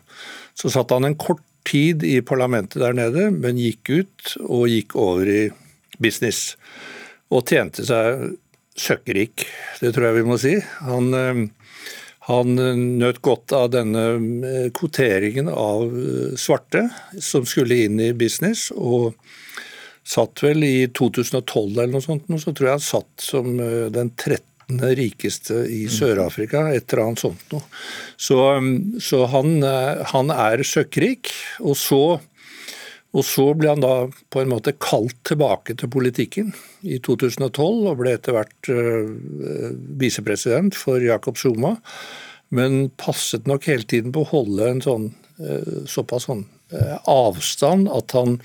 Så 0.60 0.74
satt 0.74 0.92
han 0.92 1.08
en 1.08 1.16
kort 1.16 1.46
tid 1.68 2.04
i 2.04 2.20
parlamentet 2.26 2.82
der 2.82 2.96
nede, 2.98 3.30
men 3.32 3.60
gikk 3.60 3.90
ut 3.90 4.34
og 4.44 4.68
gikk 4.72 4.96
over 5.00 5.30
i 5.30 5.42
business. 6.02 6.56
Og 7.34 7.46
tjente 7.50 7.86
seg 7.88 8.34
søkkrik, 8.80 9.46
det 9.82 9.94
tror 9.94 10.10
jeg 10.10 10.20
vi 10.20 10.28
må 10.28 10.38
si. 10.42 10.56
Han, 10.88 11.14
eh, 11.18 11.44
han 12.30 12.56
nøt 13.00 13.22
godt 13.26 13.54
av 13.58 13.72
denne 13.76 14.06
eh, 14.50 14.70
kvoteringen 14.76 15.50
av 15.52 15.88
eh, 15.90 16.36
svarte 16.40 16.88
som 17.22 17.48
skulle 17.50 17.84
inn 17.86 18.02
i 18.02 18.14
business. 18.18 18.72
og 18.76 19.14
satt 20.04 20.42
vel 20.44 20.66
i 20.68 20.90
2012 20.92 21.78
eller 21.80 21.94
noe 21.94 22.04
sånt, 22.04 22.26
så 22.28 22.52
tror 22.52 22.68
jeg 22.68 22.76
han 22.76 22.82
satt 22.84 23.24
som 23.24 23.54
den 23.56 24.10
13 24.20 24.42
rikeste 24.82 25.64
i 25.70 25.86
Sør-Afrika, 25.92 26.66
et 26.74 26.92
eller 26.92 27.04
annet 27.08 27.24
sånt 27.24 27.54
noe. 27.54 27.64
Så, 28.18 28.38
um, 28.58 29.00
så 29.04 29.26
han, 29.32 29.58
eh, 29.68 30.04
han, 30.14 30.32
er 30.34 30.64
søkkrik. 30.68 31.32
Og 31.62 31.78
så, 31.80 32.02
og 33.14 33.26
så 33.28 33.48
ble 33.58 33.74
han 33.74 33.84
da 33.84 33.94
på 34.34 34.42
en 34.42 34.52
måte 34.54 34.76
kalt 34.80 35.18
tilbake 35.28 35.78
til 35.80 35.92
politikken 35.94 36.54
i 36.82 37.00
2012, 37.04 37.62
og 37.92 38.00
ble 38.02 38.16
etter 38.18 38.38
hvert 38.38 38.72
uh, 38.74 39.14
visepresident 40.02 40.78
for 40.78 41.04
Jacob 41.04 41.40
Zuma. 41.40 41.78
Men 42.54 42.88
passet 43.02 43.50
nok 43.50 43.70
hele 43.70 43.88
tiden 43.90 44.14
på 44.14 44.26
å 44.26 44.32
holde 44.36 44.70
en 44.70 44.84
sånn 44.86 45.10
uh, 45.42 45.84
såpass 45.90 46.30
sånn 46.30 46.48
avstand 47.06 47.86
at 47.94 48.16
han 48.18 48.40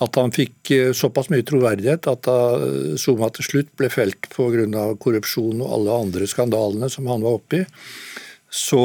at 0.00 0.16
han 0.16 0.32
fikk 0.32 0.70
eh, 0.74 0.92
såpass 0.96 1.28
mye 1.32 1.44
troverdighet 1.46 2.08
at 2.10 2.22
da 2.24 2.38
Zuma 3.00 3.28
til 3.34 3.46
slutt 3.46 3.72
ble 3.78 3.90
felt 3.92 4.30
pga. 4.32 4.86
korrupsjon 5.00 5.60
og 5.60 5.74
alle 5.76 5.98
andre 6.06 6.28
skandalene 6.30 6.88
som 6.92 7.08
han 7.10 7.24
var 7.26 7.36
oppi, 7.40 7.64
så 8.50 8.80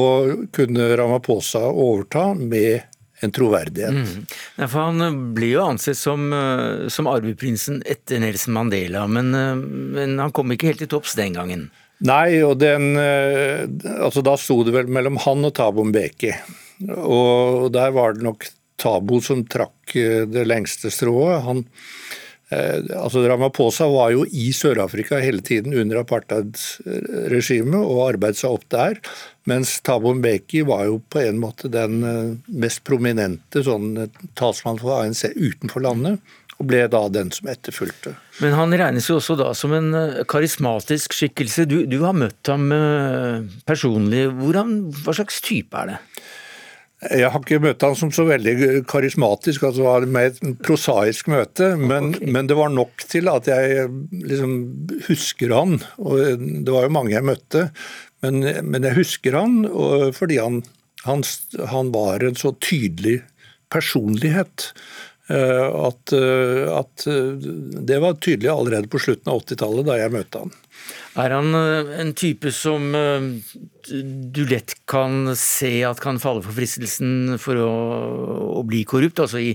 kunne 0.54 0.92
Ramaphosa 0.98 1.64
overta 1.72 2.34
med 2.36 2.84
en 3.24 3.32
troverdighet. 3.32 3.96
Mm. 3.96 4.26
Ja, 4.60 4.68
for 4.68 4.92
Han 4.92 5.32
ble 5.34 5.54
jo 5.54 5.64
ansett 5.64 5.98
som, 5.98 6.28
eh, 6.34 6.90
som 6.92 7.08
arveprinsen 7.08 7.82
etter 7.86 8.20
Nelson 8.20 8.54
Mandela, 8.54 9.08
men, 9.08 9.34
eh, 9.34 9.56
men, 9.56 10.20
han 10.20 10.36
kom 10.36 10.52
ikke 10.52 10.74
helt 10.74 10.84
til 10.84 10.92
topps 10.92 11.16
den 11.16 11.34
gangen? 11.34 11.70
Nei, 12.04 12.44
og 12.44 12.60
den, 12.60 12.98
altså 13.00 14.20
da 14.22 14.36
sto 14.36 14.66
det 14.68 14.74
vel 14.76 14.92
mellom 14.92 15.16
han 15.24 15.48
og 15.48 15.54
Thabo 15.56 15.86
Mbeki. 15.88 16.34
Og 17.00 17.72
der 17.72 17.94
var 17.96 18.14
det 18.14 18.26
nok 18.28 18.44
Tabo 18.82 19.22
som 19.24 19.46
trakk 19.48 19.96
eh, 20.00 20.24
det 20.30 20.46
lengste 20.48 20.94
strået. 20.94 21.42
Han 21.48 21.66
altså 22.46 23.24
Ramaphosa 23.26 23.88
var 23.90 24.12
jo 24.14 24.22
i 24.30 24.52
Sør-Afrika 24.54 25.18
hele 25.18 25.42
tiden 25.44 25.74
under 25.74 26.04
apartheidregimet 26.04 27.80
og 27.80 28.04
arbeidet 28.04 28.38
seg 28.38 28.54
opp 28.54 28.68
der. 28.70 29.00
Mens 29.50 29.80
Thabo 29.82 30.14
Mbeki 30.14 30.62
var 30.70 30.84
jo 30.86 31.00
på 31.10 31.24
en 31.24 31.40
måte 31.42 31.72
den 31.74 32.06
mest 32.46 32.84
prominente 32.86 33.66
sånn, 33.66 33.98
talsmann 34.38 34.78
for 34.78 34.94
ANC 35.00 35.26
utenfor 35.34 35.88
landet 35.88 36.22
og 36.56 36.68
ble 36.70 36.86
da 36.92 37.02
den 37.12 37.32
som 37.36 37.50
etterfulgte. 37.52 38.16
Men 38.44 38.56
han 38.56 38.74
regnes 38.76 39.10
jo 39.10 39.18
også 39.20 39.36
da 39.40 39.50
som 39.58 39.74
en 39.76 39.92
eh, 39.98 40.22
karismatisk 40.30 41.16
skikkelse. 41.16 41.68
Du, 41.68 41.82
du 41.90 41.98
har 42.06 42.16
møtt 42.16 42.52
ham 42.52 42.70
eh, 42.76 43.44
personlig. 43.68 44.26
Hvordan, 44.40 44.78
hva 45.04 45.16
slags 45.18 45.42
type 45.44 45.76
er 45.82 45.94
det? 45.94 46.00
Jeg 47.04 47.28
har 47.30 47.42
ikke 47.44 47.60
møtt 47.62 47.84
han 47.84 47.98
som 48.00 48.10
så 48.16 48.24
veldig 48.26 48.86
karismatisk, 48.90 49.66
altså 49.68 49.82
det 49.82 49.88
var 49.88 50.06
mer 50.16 50.30
et 50.32 50.62
prosaisk 50.64 51.28
møte. 51.30 51.74
Men, 51.78 52.14
okay. 52.16 52.32
men, 52.32 52.48
det 52.50 52.58
var 52.58 52.72
nok 52.74 53.04
til 53.12 53.30
at 53.30 53.50
jeg 53.52 53.90
liksom 54.16 54.56
husker 55.10 55.54
han. 55.54 55.78
Og 56.00 56.40
det 56.40 56.72
var 56.72 56.88
jo 56.88 56.96
mange 56.96 57.14
jeg 57.14 57.28
møtte, 57.28 57.68
men, 58.26 58.42
men 58.64 58.88
jeg 58.88 59.00
husker 59.02 59.38
han 59.38 59.66
fordi 60.16 60.40
han, 60.42 60.64
han, 61.06 61.26
han 61.74 61.92
var 61.94 62.24
en 62.26 62.40
så 62.40 62.56
tydelig 62.64 63.20
personlighet. 63.74 64.72
Eh, 65.28 65.68
at, 65.88 66.14
eh, 66.14 66.68
at, 66.70 67.08
eh, 67.08 67.50
det 67.82 68.00
var 68.00 68.14
tydelig 68.22 68.52
allerede 68.52 68.88
på 68.88 69.02
slutten 69.02 69.32
av 69.32 69.42
80-tallet, 69.42 69.88
da 69.88 69.98
jeg 69.98 70.14
møtte 70.14 70.44
han. 70.44 70.54
Er 71.22 71.32
han 71.32 71.56
en 71.56 72.12
type 72.18 72.52
som 72.52 72.92
du 72.92 74.42
lett 74.50 74.76
kan 74.92 75.32
se 75.40 75.72
at 75.88 76.02
kan 76.04 76.20
falle 76.20 76.44
for 76.44 76.58
fristelsen 76.58 77.38
for 77.42 77.62
å, 77.64 77.74
å 78.60 78.64
bli 78.68 78.84
korrupt? 78.88 79.22
Altså 79.24 79.40
i, 79.40 79.54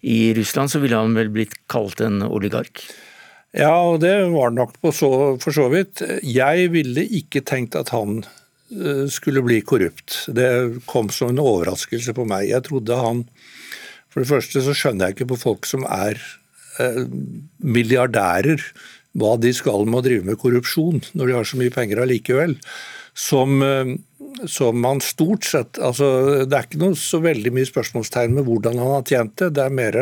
i, 0.00 0.32
Russland 0.38 0.72
så 0.72 0.80
ville 0.82 0.98
han 0.98 1.16
vel 1.18 1.32
blitt 1.34 1.58
kalt 1.72 2.00
en 2.04 2.22
oligark? 2.24 2.84
Ja, 3.52 3.74
og 3.84 4.00
det 4.00 4.14
var 4.32 4.48
han 4.48 4.60
nok 4.62 4.78
så, 4.96 5.10
for 5.42 5.52
så 5.52 5.68
vidt. 5.72 6.00
Jeg 6.24 6.72
ville 6.72 7.04
ikke 7.20 7.44
tenkt 7.44 7.76
at 7.76 7.92
han 7.92 8.22
skulle 9.12 9.42
bli 9.44 9.60
korrupt. 9.60 10.22
Det 10.32 10.48
kom 10.88 11.10
som 11.12 11.32
en 11.32 11.42
overraskelse 11.42 12.14
på 12.16 12.24
meg. 12.24 12.48
Jeg 12.48 12.64
trodde 12.70 12.96
han 12.96 13.26
for 14.12 14.20
det 14.20 14.28
første 14.28 14.62
så 14.64 14.74
skjønner 14.76 15.08
jeg 15.08 15.16
ikke 15.16 15.30
på 15.32 15.40
folk 15.40 15.68
som 15.68 15.86
er 15.88 16.18
eh, 16.82 17.04
milliardærer, 17.64 18.60
hva 19.18 19.36
de 19.40 19.52
skal 19.54 19.86
med 19.86 20.00
å 20.00 20.06
drive 20.06 20.26
med 20.26 20.40
korrupsjon 20.40 21.02
når 21.12 21.28
de 21.28 21.36
har 21.36 21.48
så 21.48 21.60
mye 21.60 21.74
penger 21.74 22.02
allikevel. 22.02 22.56
Som, 23.12 23.60
eh, 23.62 23.94
som 24.48 24.78
man 24.80 25.02
stort 25.04 25.44
sett 25.44 25.76
altså 25.76 26.46
Det 26.48 26.56
er 26.56 26.64
ikke 26.64 26.80
noe 26.80 26.96
så 26.96 27.20
veldig 27.20 27.50
mye 27.52 27.68
spørsmålstegn 27.68 28.38
med 28.38 28.46
hvordan 28.46 28.80
han 28.80 28.94
har 28.94 29.04
tjent 29.04 29.34
det, 29.36 29.50
det 29.58 29.66
er 29.66 29.74
mer 29.82 29.98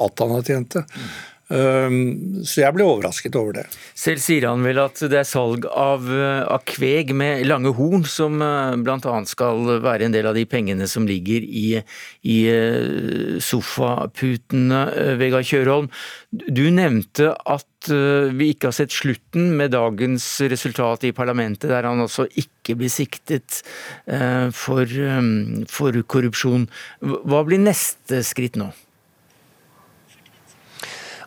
at 0.00 0.20
han 0.20 0.34
har 0.36 0.44
tjent 0.44 0.76
det. 0.76 0.84
Mm. 0.84 1.08
Ehm, 1.50 2.42
så 2.46 2.62
jeg 2.62 2.74
ble 2.76 2.86
overrasket 2.86 3.34
over 3.38 3.56
det. 3.58 3.64
Selv 3.98 4.22
sier 4.22 4.46
han 4.46 4.62
vel 4.62 4.78
at 4.84 5.00
det 5.10 5.18
er 5.18 5.26
salg 5.26 5.66
av, 5.66 6.06
eh, 6.06 6.42
av 6.46 6.62
kveg 6.68 7.10
med 7.16 7.42
lange 7.48 7.72
horn 7.74 8.04
som 8.06 8.38
eh, 8.44 8.76
bl.a. 8.78 9.16
skal 9.26 9.80
være 9.82 10.06
en 10.06 10.14
del 10.14 10.28
av 10.30 10.38
de 10.38 10.46
pengene 10.46 10.86
som 10.90 11.08
ligger 11.10 11.42
i, 11.42 11.80
i 12.22 12.38
eh, 12.52 13.40
sofaputene, 13.42 14.84
Vegard 15.18 15.48
Kjørholm. 15.48 15.90
Du 16.30 16.68
nevnte 16.70 17.32
at 17.34 17.66
vi 17.90 18.50
ikke 18.52 18.68
har 18.68 18.74
sett 18.76 18.92
slutten 18.92 19.54
med 19.56 19.72
dagens 19.72 20.24
resultat 20.52 21.06
i 21.08 21.14
parlamentet, 21.16 21.70
der 21.72 21.88
han 21.88 22.02
altså 22.04 22.26
ikke 22.28 22.76
blir 22.76 22.92
siktet 22.92 23.62
for, 24.04 24.92
for 25.72 26.00
korrupsjon. 26.12 26.68
Hva 27.00 27.40
blir 27.48 27.64
neste 27.64 28.20
skritt 28.28 28.60
nå? 28.60 28.68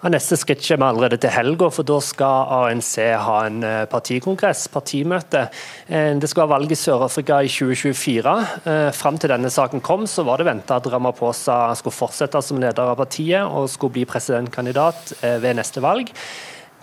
Ja, 0.04 0.10
neste 0.12 0.36
skritt 0.36 0.60
kommer 0.68 0.89
allerede 0.91 1.16
til 1.24 1.32
helga, 1.32 1.70
for 1.72 1.88
da 1.88 1.95
skal 2.04 2.49
ANC 2.58 2.97
ha 3.24 3.36
en 3.47 3.62
eh, 3.64 3.86
partikongress, 3.88 4.66
partimøte. 4.74 5.45
Eh, 5.88 6.10
det 6.20 6.28
skal 6.28 6.43
være 6.43 6.51
valg 6.58 6.74
i 6.76 6.78
Sør-Afrika 6.82 7.38
i 7.39 7.47
2024. 7.47 8.34
Eh, 8.68 8.89
fram 8.91 9.16
til 9.16 9.32
denne 9.32 9.47
saken 9.47 9.80
kom, 9.80 10.04
så 10.04 10.26
var 10.28 10.43
det 10.43 10.49
venta 10.49 10.82
at 10.82 10.89
Ramaphosa 10.91 11.56
skulle 11.80 11.95
fortsette 11.95 12.43
som 12.43 12.60
leder 12.60 12.84
av 12.84 12.99
partiet 12.99 13.47
og 13.47 13.72
skulle 13.72 13.95
bli 13.95 14.04
presidentkandidat 14.12 15.16
ved 15.39 15.56
neste 15.56 15.80
valg. 15.88 16.12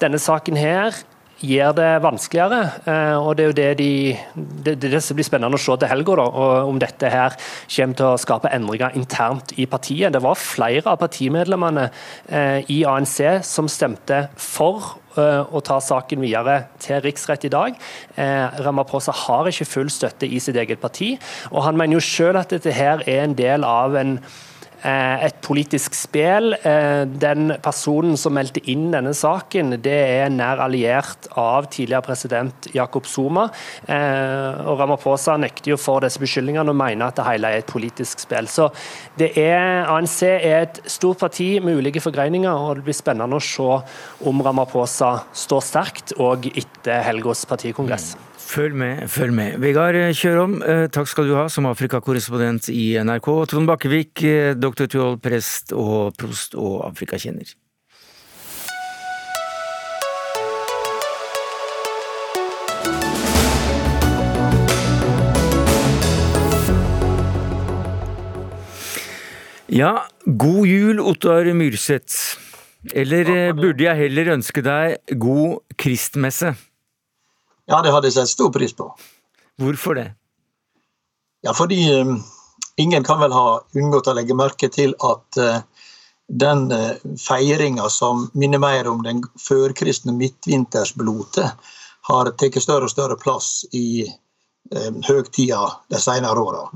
Denne 0.00 0.16
saken 0.16 0.56
her 0.56 0.96
gjør 1.40 1.74
det 1.76 1.88
vanskeligere. 2.04 2.60
Eh, 2.84 3.16
og 3.18 3.36
Det 3.36 3.44
er 3.44 3.48
jo 3.48 3.56
det, 3.56 3.78
de, 3.78 4.16
det, 4.64 4.74
det 4.82 5.02
som 5.02 5.16
blir 5.16 5.26
spennende 5.26 5.56
å 5.56 5.60
se 5.60 5.76
til 5.80 5.90
helga, 5.90 6.26
om 6.68 6.78
dette 6.80 7.10
her 7.10 7.36
kommer 7.70 7.96
til 7.98 8.08
å 8.08 8.20
skape 8.20 8.52
endringer 8.52 8.96
internt 8.98 9.54
i 9.58 9.66
partiet. 9.70 10.12
Det 10.12 10.22
var 10.22 10.38
flere 10.38 10.86
av 10.90 11.00
partimedlemmene 11.00 11.88
eh, 12.28 12.60
i 12.68 12.82
ANC 12.84 13.44
som 13.46 13.68
stemte 13.70 14.26
for 14.36 14.98
eh, 15.16 15.40
å 15.42 15.62
ta 15.64 15.80
saken 15.80 16.20
videre 16.24 16.66
til 16.82 17.00
riksrett 17.04 17.46
i 17.48 17.52
dag. 17.52 17.80
Ramaphosa 18.60 19.14
har 19.26 19.48
ikke 19.48 19.68
full 19.68 19.90
støtte 19.92 20.28
i 20.28 20.40
sitt 20.42 20.58
eget 20.60 20.80
parti, 20.82 21.14
og 21.50 21.64
han 21.64 21.78
mener 21.78 21.98
jo 21.98 22.04
selv 22.04 22.42
at 22.42 22.52
dette 22.52 22.74
her 22.74 23.04
er 23.08 23.24
en 23.24 23.36
del 23.38 23.64
av 23.66 23.96
en 23.96 24.18
Eh, 24.18 24.49
et 25.26 25.36
politisk 25.44 25.94
spill. 25.96 26.54
Eh, 26.54 27.04
den 27.04 27.54
personen 27.62 28.16
som 28.20 28.34
meldte 28.36 28.62
inn 28.70 28.88
denne 28.94 29.12
saken, 29.16 29.76
det 29.82 29.96
er 29.96 30.32
nær 30.32 30.62
alliert 30.64 31.28
av 31.38 31.68
tidligere 31.72 32.04
president 32.06 32.70
Jakob 32.74 33.08
Zuma. 33.10 33.48
Eh, 33.86 34.62
og 34.64 34.80
Ramaphosa 34.80 35.36
nekter 35.40 35.74
jo 35.74 35.80
for 35.80 36.04
disse 36.04 36.22
beskyldningene 36.22 36.72
og 36.72 36.80
mener 36.80 37.10
at 37.10 37.20
det 37.20 37.28
hele 37.28 37.50
er 37.50 37.64
et 37.64 37.70
politisk 37.70 38.24
spill. 38.24 38.48
Så 38.50 38.70
det 39.20 39.32
er, 39.40 39.84
ANC 39.90 40.22
er 40.30 40.64
et 40.64 40.82
stort 40.90 41.20
parti 41.20 41.52
med 41.62 41.80
ulike 41.80 42.02
forgreininger, 42.02 42.50
og 42.50 42.80
det 42.80 42.88
blir 42.88 42.96
spennende 42.96 43.40
å 43.40 43.44
se 43.44 43.68
om 44.28 44.42
Ramaphosa 44.44 45.16
står 45.36 45.64
sterkt 45.66 46.16
og 46.18 46.50
etter 46.54 47.04
helgas 47.06 47.44
partikongress. 47.48 48.14
Følg 48.50 48.74
med, 48.74 49.04
følg 49.06 49.30
med. 49.36 49.58
Vegard 49.62 49.94
Kjørom, 50.18 50.56
eh, 50.66 50.88
takk 50.90 51.06
skal 51.06 51.28
du 51.28 51.36
ha 51.38 51.46
som 51.48 51.68
Afrikakorrespondent 51.70 52.66
i 52.74 52.96
NRK. 52.98 53.28
Trond 53.46 53.70
Bakkevik, 53.70 54.24
doktor 54.58 54.90
Tuol, 54.90 55.20
prest 55.22 55.70
og 55.70 56.16
prost 56.18 56.58
og 56.58 56.80
afrikakjenner. 56.90 57.54
Ja, 69.70 69.92
god 70.26 70.66
jul, 70.66 70.98
Ottar 70.98 71.46
Myrseth. 71.54 72.34
Eller 72.90 73.28
eh, 73.30 73.52
burde 73.54 73.84
jeg 73.84 74.00
heller 74.08 74.32
ønske 74.34 74.64
deg 74.66 74.98
god 75.14 75.60
kristmesse? 75.78 76.56
Ja, 77.70 77.78
det 77.82 77.92
hadde 77.94 78.10
jeg 78.10 78.18
sett 78.18 78.32
stor 78.32 78.50
pris 78.50 78.72
på. 78.74 78.88
Hvorfor 79.62 79.94
det? 79.94 80.08
Ja, 81.46 81.52
fordi 81.54 81.84
um, 82.00 82.16
ingen 82.76 83.04
kan 83.06 83.20
vel 83.20 83.32
ha 83.32 83.60
unngått 83.78 84.10
å 84.10 84.14
legge 84.18 84.34
merke 84.34 84.68
til 84.72 84.96
at 85.06 85.38
uh, 85.38 85.60
den 86.26 86.66
uh, 86.74 86.96
feiringa 87.20 87.86
som 87.92 88.26
minner 88.34 88.58
mer 88.58 88.90
om 88.90 89.04
den 89.06 89.22
førkristne 89.38 90.16
midtvintersblotet, 90.18 91.70
har 92.10 92.30
tatt 92.40 92.58
større 92.58 92.88
og 92.88 92.92
større 92.92 93.16
plass 93.20 93.62
i 93.76 94.02
uh, 94.02 94.90
høgtida 95.06 95.62
de 95.94 96.02
senere 96.02 96.42
åra. 96.42 96.66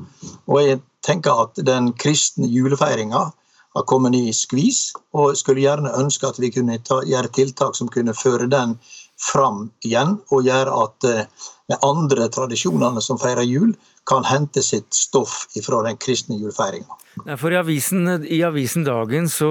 Og 0.47 0.61
jeg 0.62 0.82
tenker 1.05 1.49
at 1.49 1.59
den 1.66 1.90
kristne 1.99 2.47
julefeiringa 2.49 3.26
har 3.74 3.88
kommet 3.90 4.14
i 4.14 4.30
skvis, 4.32 4.92
og 5.18 5.34
skulle 5.34 5.64
gjerne 5.64 5.97
ønske 5.99 6.28
at 6.30 6.38
vi 6.38 6.53
kunne 6.55 6.78
ta, 6.86 7.01
gjøre 7.03 7.32
tiltak 7.34 7.74
som 7.74 7.90
kunne 7.90 8.14
føre 8.14 8.47
den 8.47 8.78
fram 9.20 9.68
igjen, 9.84 10.18
og 10.34 10.46
gjøre 10.46 10.78
at 10.84 11.08
eh, 11.10 11.26
de 11.70 11.76
andre 11.86 12.28
tradisjonene 12.32 13.02
som 13.04 13.20
feirer 13.20 13.46
jul, 13.48 13.74
kan 14.04 14.20
hente 14.28 14.60
sitt 14.60 14.92
stoff 14.92 15.46
fra 15.64 15.78
den 15.86 15.96
kristne 15.96 16.36
julefeiringa. 16.36 16.92
For 17.38 17.54
i 17.54 17.56
avisen, 17.56 18.04
i 18.26 18.42
avisen 18.44 18.84
Dagen 18.84 19.30
så, 19.32 19.48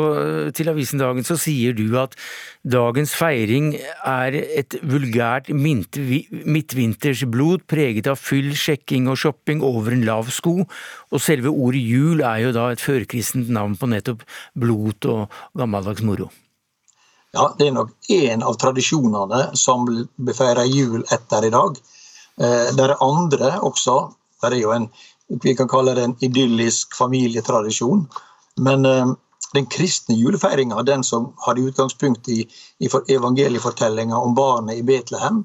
til 0.53 0.70
Avisen 0.70 1.01
Dagen 1.01 1.26
så 1.26 1.38
sier 1.39 1.74
du 1.74 1.97
at 1.97 2.14
dagens 2.61 3.16
feiring 3.18 3.74
er 3.80 4.36
et 4.36 4.76
vulgært 4.84 5.49
midtvintersblod 5.55 7.64
preget 7.72 8.07
av 8.11 8.20
fyll, 8.20 8.51
sjekking 8.51 9.07
og 9.09 9.18
shopping 9.24 9.64
over 9.66 9.95
en 9.95 10.05
lav 10.05 10.30
sko, 10.36 10.68
og 10.68 11.24
selve 11.24 11.49
ordet 11.49 11.82
jul 11.88 12.22
er 12.22 12.43
jo 12.45 12.53
da 12.59 12.70
et 12.76 12.84
førkristent 12.84 13.49
navn 13.49 13.74
på 13.80 13.89
nettopp 13.89 14.22
blot 14.59 15.05
og 15.09 15.32
gammeldags 15.57 16.05
moro. 16.05 16.30
Ja, 17.34 17.56
Det 17.58 17.68
er 17.68 17.74
nok 17.74 17.90
én 18.14 18.44
av 18.46 18.58
tradisjonene 18.62 19.56
som 19.58 19.88
blir 19.88 20.36
feira 20.38 20.66
jul 20.70 21.02
etter 21.12 21.46
i 21.48 21.50
dag. 21.54 21.80
Eh, 22.38 22.70
det 22.78 22.84
er 22.84 23.02
andre 23.02 23.56
også. 23.70 23.96
Det 24.42 24.52
er 24.52 24.60
jo 24.60 24.74
en 24.76 24.88
vi 25.42 25.56
kan 25.56 25.68
kalle 25.68 25.96
det 25.96 26.04
en 26.04 26.16
idyllisk 26.22 26.94
familietradisjon. 26.96 28.06
Men 28.62 28.86
eh, 28.86 29.14
den 29.54 29.66
kristne 29.66 30.16
julefeiringa, 30.16 30.84
den 30.84 31.04
som 31.04 31.32
hadde 31.46 31.66
utgangspunkt 31.72 32.30
i, 32.30 32.44
i 32.80 32.90
evangeliefortellinga 33.18 34.18
om 34.18 34.36
barnet 34.36 34.78
i 34.78 34.86
Betlehem, 34.86 35.44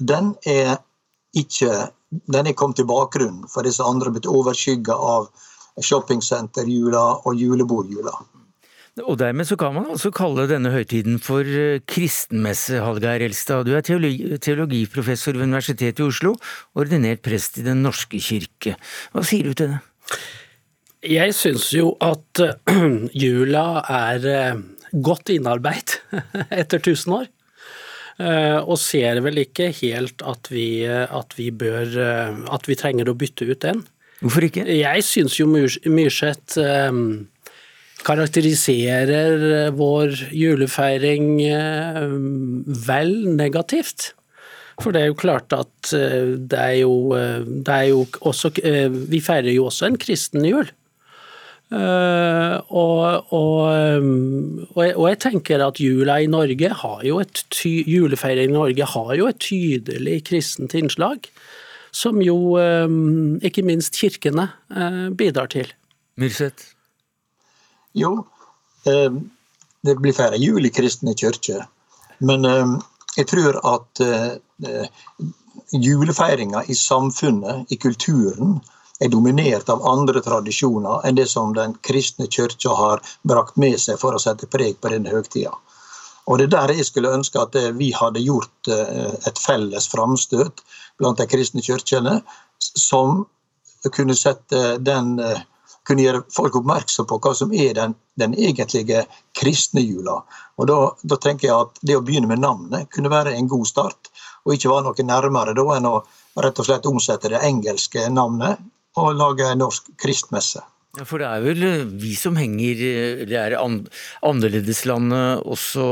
den 0.00 0.34
er 0.44 0.78
ikke 1.36 1.90
den 2.10 2.46
er 2.46 2.52
kommet 2.52 2.78
i 2.78 2.84
bakgrunnen, 2.86 3.48
for 3.50 3.66
disse 3.66 3.84
andre 3.84 4.12
blitt 4.14 4.28
overskygga 4.30 4.94
av 4.94 5.26
shoppingsenterjula 5.82 7.02
og 7.26 7.40
julebordjula. 7.40 8.14
Og 9.04 9.18
dermed 9.20 9.44
så 9.44 9.58
kan 9.60 9.74
man 9.76 9.90
altså 9.92 10.08
kalle 10.14 10.46
denne 10.48 10.70
høytiden 10.72 11.18
for 11.20 11.44
eh, 11.44 11.82
kristenmesse, 11.84 12.78
Hallgeir 12.80 13.26
Elstad. 13.26 13.66
Du 13.68 13.74
er 13.76 13.84
teologi, 13.84 14.38
teologiprofessor 14.40 15.36
ved 15.36 15.50
Universitetet 15.50 16.00
i 16.00 16.06
Oslo, 16.06 16.32
ordinert 16.78 17.20
prest 17.26 17.60
i 17.60 17.66
Den 17.66 17.82
norske 17.84 18.20
kirke. 18.22 18.78
Hva 19.12 19.24
sier 19.26 19.50
du 19.50 19.58
til 19.58 19.74
det? 19.74 19.82
Jeg 21.12 21.36
syns 21.36 21.68
jo 21.76 21.92
at 22.00 22.40
jula 23.26 23.66
er 23.84 24.26
eh, 24.32 24.64
godt 24.96 25.34
innarbeid 25.36 25.98
etter 26.62 26.80
tusen 26.80 27.18
år. 27.20 27.28
Eh, 28.16 28.56
og 28.64 28.80
ser 28.80 29.20
vel 29.20 29.44
ikke 29.44 29.68
helt 29.76 30.24
at 30.24 30.48
vi, 30.48 30.88
at 30.88 31.36
vi 31.36 31.50
bør 31.52 31.98
At 32.48 32.64
vi 32.64 32.80
trenger 32.80 33.12
å 33.12 33.18
bytte 33.18 33.44
ut 33.44 33.60
den. 33.60 33.84
Hvorfor 34.24 34.48
ikke? 34.48 34.64
Jeg 34.72 35.04
syns 35.04 35.36
jo 35.36 35.50
Myrseth 35.52 36.56
karakteriserer 38.06 39.44
eh, 39.50 39.72
vår 39.74 40.14
julefeiring 40.34 41.28
eh, 41.42 42.06
vel 42.86 43.12
negativt. 43.36 44.12
For 44.82 44.92
det 44.92 45.02
er 45.02 45.10
jo 45.10 45.18
klart 45.18 45.54
at 45.56 45.92
eh, 45.96 46.34
det 46.36 46.60
er 46.60 46.80
jo, 46.82 46.96
det 47.46 47.72
er 47.72 47.86
jo 47.90 48.04
også 48.20 48.52
Vi 49.08 49.22
feirer 49.24 49.54
jo 49.54 49.70
også 49.70 49.88
en 49.88 50.00
kristen 50.00 50.44
jul. 50.46 50.68
Og, 51.66 52.62
og, 52.70 53.32
og, 53.34 54.76
og, 54.76 55.06
jeg 55.08 55.18
tenker 55.24 55.64
at 55.64 55.80
jula 55.82 56.20
i 56.22 56.28
Norge 56.30 56.70
har 56.82 57.02
jo 57.02 57.18
et 57.18 57.42
ty, 57.50 57.80
julefeiring 57.90 58.52
i 58.52 58.54
Norge 58.54 58.86
har 58.92 59.10
jo 59.18 59.26
et 59.26 59.40
tydelig 59.42 60.20
kristent 60.30 60.78
innslag, 60.78 61.26
som 61.90 62.22
jo 62.22 62.54
ikke 63.42 63.66
minst 63.66 63.98
kirkene 63.98 64.46
bidrar 65.18 65.50
til. 65.50 65.74
Myrseth? 66.22 66.75
Jo, 67.96 68.26
eh, 68.84 69.12
det 69.80 69.94
blir 69.96 70.12
færre 70.12 70.36
jul 70.36 70.66
i 70.68 70.70
kristne 70.70 71.14
kirker. 71.16 71.64
Men 72.18 72.44
eh, 72.44 72.74
jeg 73.16 73.28
tror 73.30 73.56
at 73.64 74.02
eh, 74.04 74.88
julefeiringa 75.72 76.64
i 76.68 76.76
samfunnet, 76.76 77.72
i 77.72 77.78
kulturen, 77.80 78.58
er 79.00 79.12
dominert 79.12 79.68
av 79.72 79.84
andre 79.88 80.22
tradisjoner 80.24 81.04
enn 81.04 81.16
det 81.16 81.26
som 81.28 81.52
den 81.56 81.74
kristne 81.84 82.28
kirka 82.32 82.76
har 82.76 83.02
brakt 83.28 83.56
med 83.60 83.76
seg 83.80 83.98
for 84.00 84.16
å 84.16 84.20
sette 84.20 84.48
preg 84.48 84.78
på 84.80 84.92
denne 84.92 85.12
høgtida. 85.12 85.52
Og 86.26 86.38
Det 86.38 86.46
er 86.46 86.54
der 86.54 86.72
jeg 86.76 86.88
skulle 86.88 87.12
ønske 87.12 87.40
at 87.40 87.56
vi 87.76 87.92
hadde 87.94 88.24
gjort 88.24 88.70
et 88.72 89.38
felles 89.38 89.84
framstøt 89.92 90.64
blant 90.98 91.20
de 91.20 91.26
kristne 91.28 91.62
kirkene, 91.62 92.16
som 92.58 93.20
kunne 93.94 94.16
sette 94.18 94.62
den 94.82 95.20
kunne 95.86 96.02
gjøre 96.02 96.24
folk 96.34 96.58
oppmerksom 96.58 97.06
på 97.08 97.18
hva 97.22 97.32
som 97.38 97.52
er 97.54 97.74
den, 97.78 97.94
den 98.18 98.34
egentlige 98.34 99.04
kristne 99.38 99.84
jula. 99.84 100.18
Og 100.58 100.70
da, 100.70 100.78
da, 101.02 101.18
tenker 101.22 101.48
jeg 101.48 101.56
at 101.56 101.82
Det 101.82 101.96
å 101.98 102.04
begynne 102.04 102.30
med 102.30 102.42
navnet 102.42 102.90
kunne 102.94 103.12
være 103.12 103.36
en 103.36 103.50
god 103.50 103.66
start, 103.68 104.10
og 104.44 104.54
ikke 104.54 104.72
være 104.72 104.88
noe 104.88 105.06
nærmere 105.06 105.54
da 105.56 105.66
enn 105.76 105.90
å 105.90 105.96
rett 106.42 106.58
og 106.60 106.68
slett 106.68 106.88
omsette 106.90 107.30
det 107.32 107.42
engelske 107.46 108.08
navnet 108.12 108.60
og 109.00 109.14
lage 109.16 109.46
en 109.50 109.62
norsk 109.64 109.92
kristmesse. 110.00 110.62
For 111.04 111.20
det 111.20 111.28
er 111.28 111.42
vel 111.44 111.64
eh, 111.66 111.84
vi 112.00 112.14
som 112.16 112.36
henger 112.38 112.80
eh, 112.86 113.24
Det 113.28 113.36
er 113.36 113.56
annerledeslandet 113.58 115.44
også, 115.44 115.84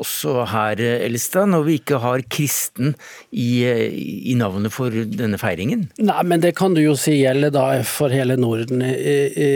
også 0.00 0.46
her, 0.52 0.80
eh, 0.80 1.04
Elstad, 1.06 1.50
når 1.52 1.66
vi 1.66 1.76
ikke 1.80 2.00
har 2.00 2.24
kristen 2.32 2.94
i, 3.30 3.66
i, 3.66 4.34
navnet 4.38 4.72
for 4.72 4.90
denne 4.90 5.40
feiringen? 5.40 5.86
Nei, 6.00 6.22
men 6.28 6.44
det 6.44 6.54
kan 6.58 6.76
du 6.76 6.82
jo 6.82 6.96
si 6.98 7.18
gjelder 7.18 7.52
da 7.54 7.66
for 7.86 8.12
hele 8.14 8.38
Norden 8.40 8.84
i, 8.84 8.94
i, 8.94 9.50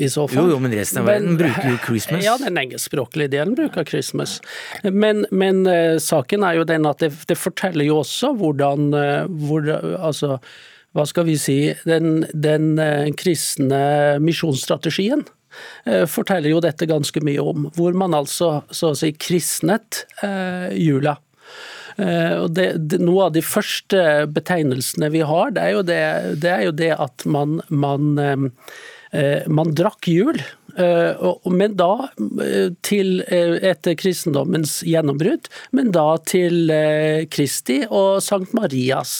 i 0.00 0.10
så 0.12 0.26
fall. 0.30 0.40
Jo, 0.40 0.56
jo, 0.56 0.62
men 0.62 0.74
resten 0.76 1.02
av 1.02 1.10
verden 1.10 1.38
bruker 1.40 1.72
jo 1.74 1.78
Christmas. 1.84 2.24
Ja, 2.24 2.38
den 2.40 2.60
engelskspråklige 2.60 3.34
delen 3.36 3.56
bruker 3.58 3.86
Christmas. 3.88 4.38
Men, 4.86 5.26
men 5.30 5.64
saken 6.02 6.46
er 6.46 6.60
jo 6.60 6.68
den 6.68 6.88
at 6.88 7.02
det, 7.04 7.12
det 7.28 7.38
forteller 7.40 7.88
jo 7.88 8.00
også 8.02 8.32
hvordan 8.38 8.92
hvor, 9.42 9.66
altså, 9.98 10.38
hva 10.92 11.06
skal 11.08 11.26
vi 11.28 11.38
si, 11.40 11.58
den, 11.88 12.24
den 12.32 12.76
eh, 12.80 13.08
kristne 13.16 14.18
misjonsstrategien 14.22 15.24
eh, 15.88 16.04
forteller 16.10 16.52
jo 16.52 16.62
dette 16.64 16.88
ganske 16.90 17.22
mye 17.24 17.42
om. 17.42 17.68
Hvor 17.76 17.96
man 17.96 18.16
altså 18.16 18.58
så 18.70 18.92
å 18.92 18.98
si 18.98 19.12
kristnet 19.16 20.04
eh, 20.24 20.72
jula. 20.76 21.16
Eh, 21.96 22.44
det, 22.52 22.68
det, 22.88 23.00
noe 23.04 23.28
av 23.28 23.36
de 23.36 23.44
første 23.44 24.26
betegnelsene 24.32 25.12
vi 25.12 25.24
har, 25.28 25.52
det 25.56 25.64
er 25.64 25.76
jo 25.76 25.86
det, 25.88 26.02
det, 26.44 26.52
er 26.52 26.66
jo 26.68 26.74
at 26.96 27.26
man, 27.28 27.60
man, 27.68 28.12
eh, 29.12 29.48
man 29.48 29.72
drakk 29.76 30.08
jul. 30.12 30.40
Eh, 30.76 31.34
men 31.50 31.74
da 31.76 32.08
eh, 32.40 32.70
til 32.84 33.20
eh, 33.26 33.58
etter 33.72 33.96
kristendommens 33.98 34.78
gjennombrudd, 34.88 35.50
men 35.76 35.90
da 35.92 36.16
til 36.28 36.72
Kristi 37.32 37.82
og 37.88 38.22
Sankt 38.24 38.54
Marias 38.56 39.12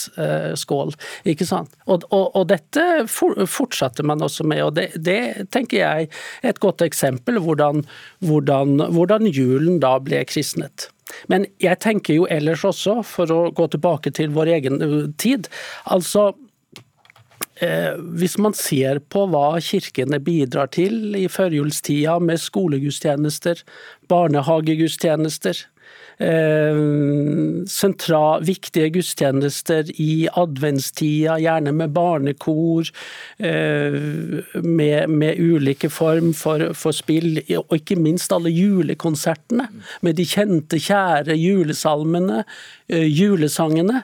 skål. 0.59 0.93
ikke 1.29 1.45
sant? 1.47 1.73
Og, 1.85 2.05
og, 2.09 2.31
og 2.37 2.47
dette 2.49 3.05
fortsatte 3.09 4.05
man 4.05 4.23
også 4.25 4.45
med, 4.47 4.63
og 4.65 4.73
det, 4.77 4.89
det, 4.97 5.49
tenker 5.53 5.81
jeg 5.81 6.09
er 6.09 6.53
et 6.53 6.61
godt 6.63 6.81
eksempel 6.85 7.39
hvordan, 7.43 7.83
hvordan, 8.25 8.79
hvordan 8.95 9.29
julen 9.29 9.79
da 9.83 9.97
ble 10.03 10.23
kristnet. 10.29 10.89
Men 11.29 11.45
jeg 11.61 11.77
tenker 11.83 12.17
jo 12.17 12.27
ellers 12.31 12.63
også, 12.65 13.01
for 13.05 13.29
å 13.29 13.41
gå 13.55 13.67
tilbake 13.73 14.13
til 14.15 14.33
vår 14.33 14.55
egen 14.57 14.81
tid, 15.21 15.49
altså 15.83 16.31
hvis 18.19 18.37
man 18.41 18.55
ser 18.57 18.99
på 19.13 19.25
hva 19.31 19.59
kirkene 19.63 20.19
bidrar 20.23 20.71
til 20.73 21.15
i 21.19 21.27
førjulstida 21.31 22.17
med 22.23 22.41
skolegudstjenester, 22.41 23.61
barnehagegudstjenester, 24.11 25.63
eh, 26.17 26.79
sentra, 27.67 28.39
viktige 28.39 28.89
gudstjenester 28.89 29.89
i 30.01 30.27
adventstida, 30.29 31.37
gjerne 31.41 31.73
med 31.75 31.93
barnekor, 31.95 32.89
eh, 33.39 33.99
med, 34.63 35.09
med 35.09 35.39
ulike 35.39 35.89
form 35.89 36.33
for, 36.33 36.73
for, 36.73 36.91
spill, 36.95 37.41
og 37.57 37.77
ikke 37.77 37.99
minst 37.99 38.33
alle 38.33 38.53
julekonsertene 38.53 39.69
med 40.01 40.19
de 40.19 40.27
kjente, 40.27 40.81
kjære 40.81 41.37
julesalmene, 41.39 42.43
julesangene. 42.89 44.03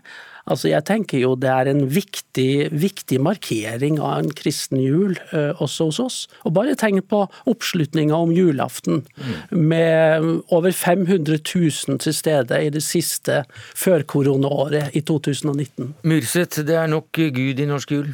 Altså, 0.50 0.70
jeg 0.72 0.86
tenker 0.88 1.22
jo 1.22 1.36
det 1.40 1.50
er 1.54 1.70
en 1.72 1.84
viktig, 1.94 2.70
viktig 2.74 3.20
markering 3.24 4.00
av 4.02 4.24
en 4.24 4.32
kristen 4.36 4.82
jul 4.82 5.16
uh, 5.34 5.54
også 5.62 5.90
hos 5.90 6.00
oss. 6.04 6.20
Og 6.48 6.56
bare 6.58 6.78
tenk 6.80 7.06
på 7.12 7.24
oppslutninga 7.50 8.18
om 8.18 8.34
julaften, 8.36 9.04
mm. 9.16 9.36
med 9.56 10.30
over 10.56 10.72
500 10.76 11.40
000 11.46 12.00
til 12.04 12.16
stede 12.16 12.64
i 12.66 12.72
det 12.74 12.84
siste 12.86 13.44
førkoronaåret 13.78 14.96
i 14.98 15.04
2019. 15.06 15.94
Myrseth, 16.10 16.66
det 16.66 16.80
er 16.82 16.90
nok 16.90 17.14
Gud 17.14 17.62
i 17.62 17.70
norsk 17.70 17.94
jul? 17.94 18.10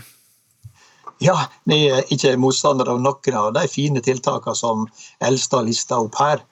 Ja, 1.24 1.38
vi 1.64 1.86
er 1.88 2.04
ikke 2.12 2.34
motstandere 2.40 2.92
av 2.92 3.00
noen 3.04 3.38
av 3.40 3.54
de 3.56 3.64
fine 3.72 4.02
tiltakene 4.04 4.58
som 4.58 4.84
Elstad 5.24 5.70
lista 5.70 6.02
opp 6.04 6.18
her. 6.20 6.44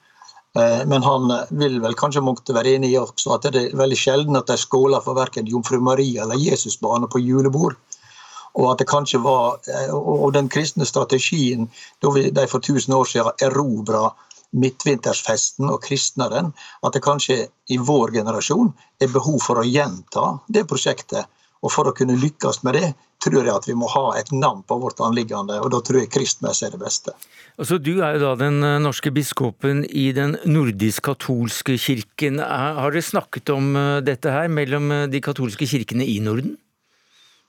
Eh, 0.58 0.86
men 0.86 1.02
han 1.02 1.32
vil 1.50 1.80
vel 1.82 1.96
kanskje 1.98 2.22
måtte 2.22 2.54
være 2.54 2.76
enig 2.76 2.92
i 2.92 3.00
også 3.00 3.34
at 3.34 3.48
det 3.50 3.62
er 3.62 3.78
veldig 3.78 3.98
sjelden 3.98 4.38
at 4.38 4.50
de 4.50 4.58
skåler 4.60 5.02
for 5.02 5.18
verken 5.18 5.48
Jomfru 5.50 5.80
Maria 5.82 6.22
eller 6.22 6.38
Jesusbarnet 6.38 7.10
på 7.10 7.22
julebord. 7.22 7.74
Og 8.54 8.68
at 8.70 8.78
det 8.78 8.86
kanskje 8.86 9.18
var, 9.24 9.58
eh, 9.66 9.90
og 9.90 10.32
den 10.36 10.48
kristne 10.48 10.86
strategien 10.86 11.66
da 12.02 12.12
de 12.14 12.46
for 12.46 12.62
1000 12.62 12.94
år 12.94 13.10
siden 13.10 13.42
erobra 13.42 14.12
midtvintersfesten 14.54 15.70
og 15.70 15.82
kristna 15.82 16.28
den, 16.30 16.52
at 16.86 16.94
det 16.94 17.02
kanskje 17.02 17.48
i 17.74 17.78
vår 17.78 18.14
generasjon 18.14 18.70
er 19.02 19.10
behov 19.10 19.40
for 19.42 19.58
å 19.58 19.66
gjenta 19.66 20.38
det 20.46 20.68
prosjektet. 20.70 21.26
Og 21.64 21.72
for 21.72 21.88
å 21.88 21.94
kunne 21.96 22.16
lykkes 22.20 22.60
med 22.66 22.76
det, 22.76 22.88
tror 23.24 23.40
jeg 23.40 23.54
at 23.54 23.66
vi 23.68 23.76
må 23.78 23.88
ha 23.88 24.10
et 24.18 24.30
navn 24.34 24.60
på 24.68 24.76
vårt 24.82 25.00
anliggende, 25.04 25.56
og 25.64 25.70
da 25.72 25.80
tror 25.84 26.02
jeg 26.02 26.12
kristmesse 26.12 26.66
er 26.66 26.74
det 26.74 26.80
beste. 26.82 27.14
Altså, 27.54 27.78
du 27.78 27.92
er 28.02 28.16
jo 28.16 28.24
da 28.24 28.32
den 28.40 28.58
eh, 28.66 28.80
norske 28.82 29.12
biskopen 29.14 29.84
i 29.86 30.08
den 30.16 30.36
nordisk-katolske 30.44 31.78
kirken. 31.80 32.42
Har 32.42 32.90
dere 32.90 33.04
snakket 33.06 33.54
om 33.54 33.72
eh, 33.78 34.02
dette 34.04 34.32
her 34.34 34.50
mellom 34.52 34.90
eh, 34.92 35.06
de 35.12 35.22
katolske 35.24 35.68
kirkene 35.70 36.04
i 36.04 36.18
Norden? 36.24 36.58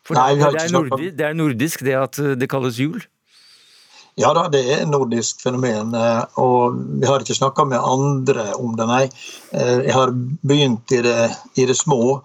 For 0.05 0.15
Nei, 0.19 0.35
vi 0.37 0.45
har 0.45 0.53
ikke 0.53 0.69
snakket 0.69 0.95
om 0.95 1.05
Det 1.17 1.25
er 1.25 1.37
nordisk 1.37 1.83
det 1.83 1.95
at 1.97 2.21
det 2.37 2.49
kalles 2.51 2.77
jul? 2.77 3.01
Ja 4.15 4.29
da, 4.35 4.45
det 4.47 4.61
er 4.63 4.83
et 4.83 4.87
nordisk 4.87 5.41
fenomen. 5.43 5.91
Og 6.39 6.77
vi 7.01 7.07
har 7.09 7.19
ikke 7.19 7.35
snakka 7.35 7.65
med 7.67 7.83
andre 7.83 8.45
om 8.55 8.77
det, 8.79 8.85
nei. 8.87 9.01
Jeg 9.51 9.91
har 9.91 10.13
begynt 10.39 10.93
i 10.95 11.01
det, 11.03 11.17
i 11.59 11.65
det 11.67 11.75
små. 11.75 12.21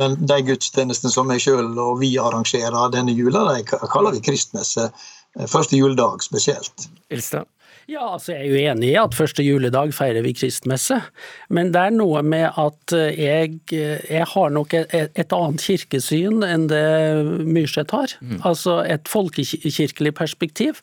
Men 0.00 0.16
de 0.18 0.40
gudstjenestene 0.48 1.12
som 1.14 1.30
jeg 1.30 1.44
sjøl 1.44 1.70
og 1.78 2.00
vi 2.00 2.16
arrangerer 2.18 2.90
denne 2.90 3.14
jula, 3.14 3.44
de 3.52 3.62
kaller 3.68 4.16
vi 4.16 4.24
kristmesse. 4.26 4.88
Eh, 5.38 5.46
første 5.46 5.76
juledag 5.76 6.22
spesielt. 6.22 6.88
Elstad? 7.10 7.46
Ja, 7.88 8.12
altså 8.14 8.34
Jeg 8.34 8.40
er 8.40 8.50
jo 8.50 8.72
enig 8.72 8.88
i 8.90 8.98
at 9.00 9.14
første 9.16 9.44
juledag 9.44 9.94
feirer 9.96 10.20
vi 10.26 10.34
kristmesse, 10.36 10.98
men 11.48 11.70
det 11.72 11.80
er 11.80 11.94
noe 11.96 12.20
med 12.20 12.50
at 12.60 12.92
jeg, 13.16 13.60
jeg 13.72 14.26
har 14.34 14.50
nok 14.52 14.74
et, 14.76 14.92
et, 14.92 15.32
annet 15.32 15.64
kirkesyn 15.64 16.44
enn 16.44 16.66
det 16.68 16.82
Myrseth 17.48 17.96
har. 17.96 18.12
Mm. 18.20 18.42
Altså 18.50 18.82
et 18.84 19.08
folkekirkelig 19.08 20.12
perspektiv, 20.20 20.82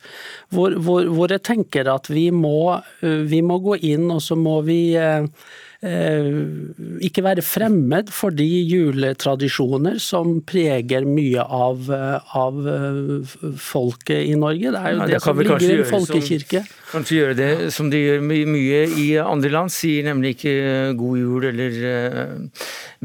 hvor, 0.50 0.74
hvor, 0.82 1.06
hvor, 1.06 1.30
jeg 1.30 1.46
tenker 1.46 1.92
at 1.94 2.10
vi 2.10 2.32
må, 2.34 2.80
vi 3.02 3.44
må 3.46 3.62
gå 3.62 3.78
inn 3.86 4.10
og 4.10 4.24
så 4.26 4.40
må 4.40 4.58
vi 4.66 4.80
eh, 4.98 5.30
Eh, 5.30 5.65
ikke 5.86 7.24
være 7.26 7.44
fremmed 7.46 8.10
for 8.14 8.34
de 8.34 8.46
juletradisjoner 8.46 10.00
som 10.02 10.40
preger 10.48 11.06
mye 11.08 11.44
av, 11.44 11.84
eh, 11.94 12.36
av 12.38 12.58
eh, 12.72 13.36
folket 13.62 14.24
i 14.26 14.36
Norge. 14.40 14.72
Det 14.74 14.82
er 14.82 14.96
jo 14.96 15.02
ja, 15.04 15.08
det, 15.12 15.20
som 15.24 15.42
ligger 15.42 15.66
i 15.68 15.78
en 15.78 15.92
folkekirke. 15.92 16.64
Som, 16.66 16.82
kanskje 16.94 17.20
gjøre 17.20 17.38
det 17.38 17.50
som 17.76 17.92
de 17.92 18.02
gjør 18.02 18.26
mye 18.26 18.82
i 19.02 19.08
andre 19.22 19.52
land, 19.54 19.74
sier 19.74 20.08
nemlig 20.08 20.36
ikke 20.38 20.56
god 20.98 21.20
jul 21.20 21.48
eller 21.52 21.78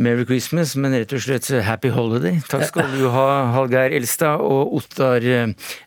Merry 0.00 0.24
Christmas, 0.28 0.76
men 0.80 0.96
rett 0.96 1.12
og 1.16 1.24
slett 1.24 1.50
Happy 1.66 1.92
Holiday. 1.92 2.40
Takk 2.50 2.68
skal 2.70 2.90
du 2.94 3.08
ha, 3.12 3.26
Hallgeir 3.56 3.96
Elstad 3.98 4.40
og 4.44 4.76
Ottar 4.78 5.26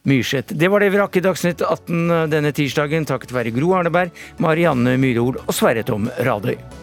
Myrseth. 0.09 0.53
Det 0.53 0.69
var 0.69 0.83
det 0.83 0.91
vi 0.93 1.01
rakk 1.01 1.19
i 1.19 1.25
Dagsnytt 1.25 1.63
18 1.63 2.29
denne 2.33 2.53
tirsdagen, 2.55 3.07
takket 3.09 3.33
være 3.35 3.55
Gro 3.55 3.73
Arneberg, 3.79 4.13
Marianne 4.43 4.97
Myhrol 5.01 5.39
og 5.45 5.53
Sverre 5.55 5.85
Tom 5.87 6.11
Radøy. 6.21 6.82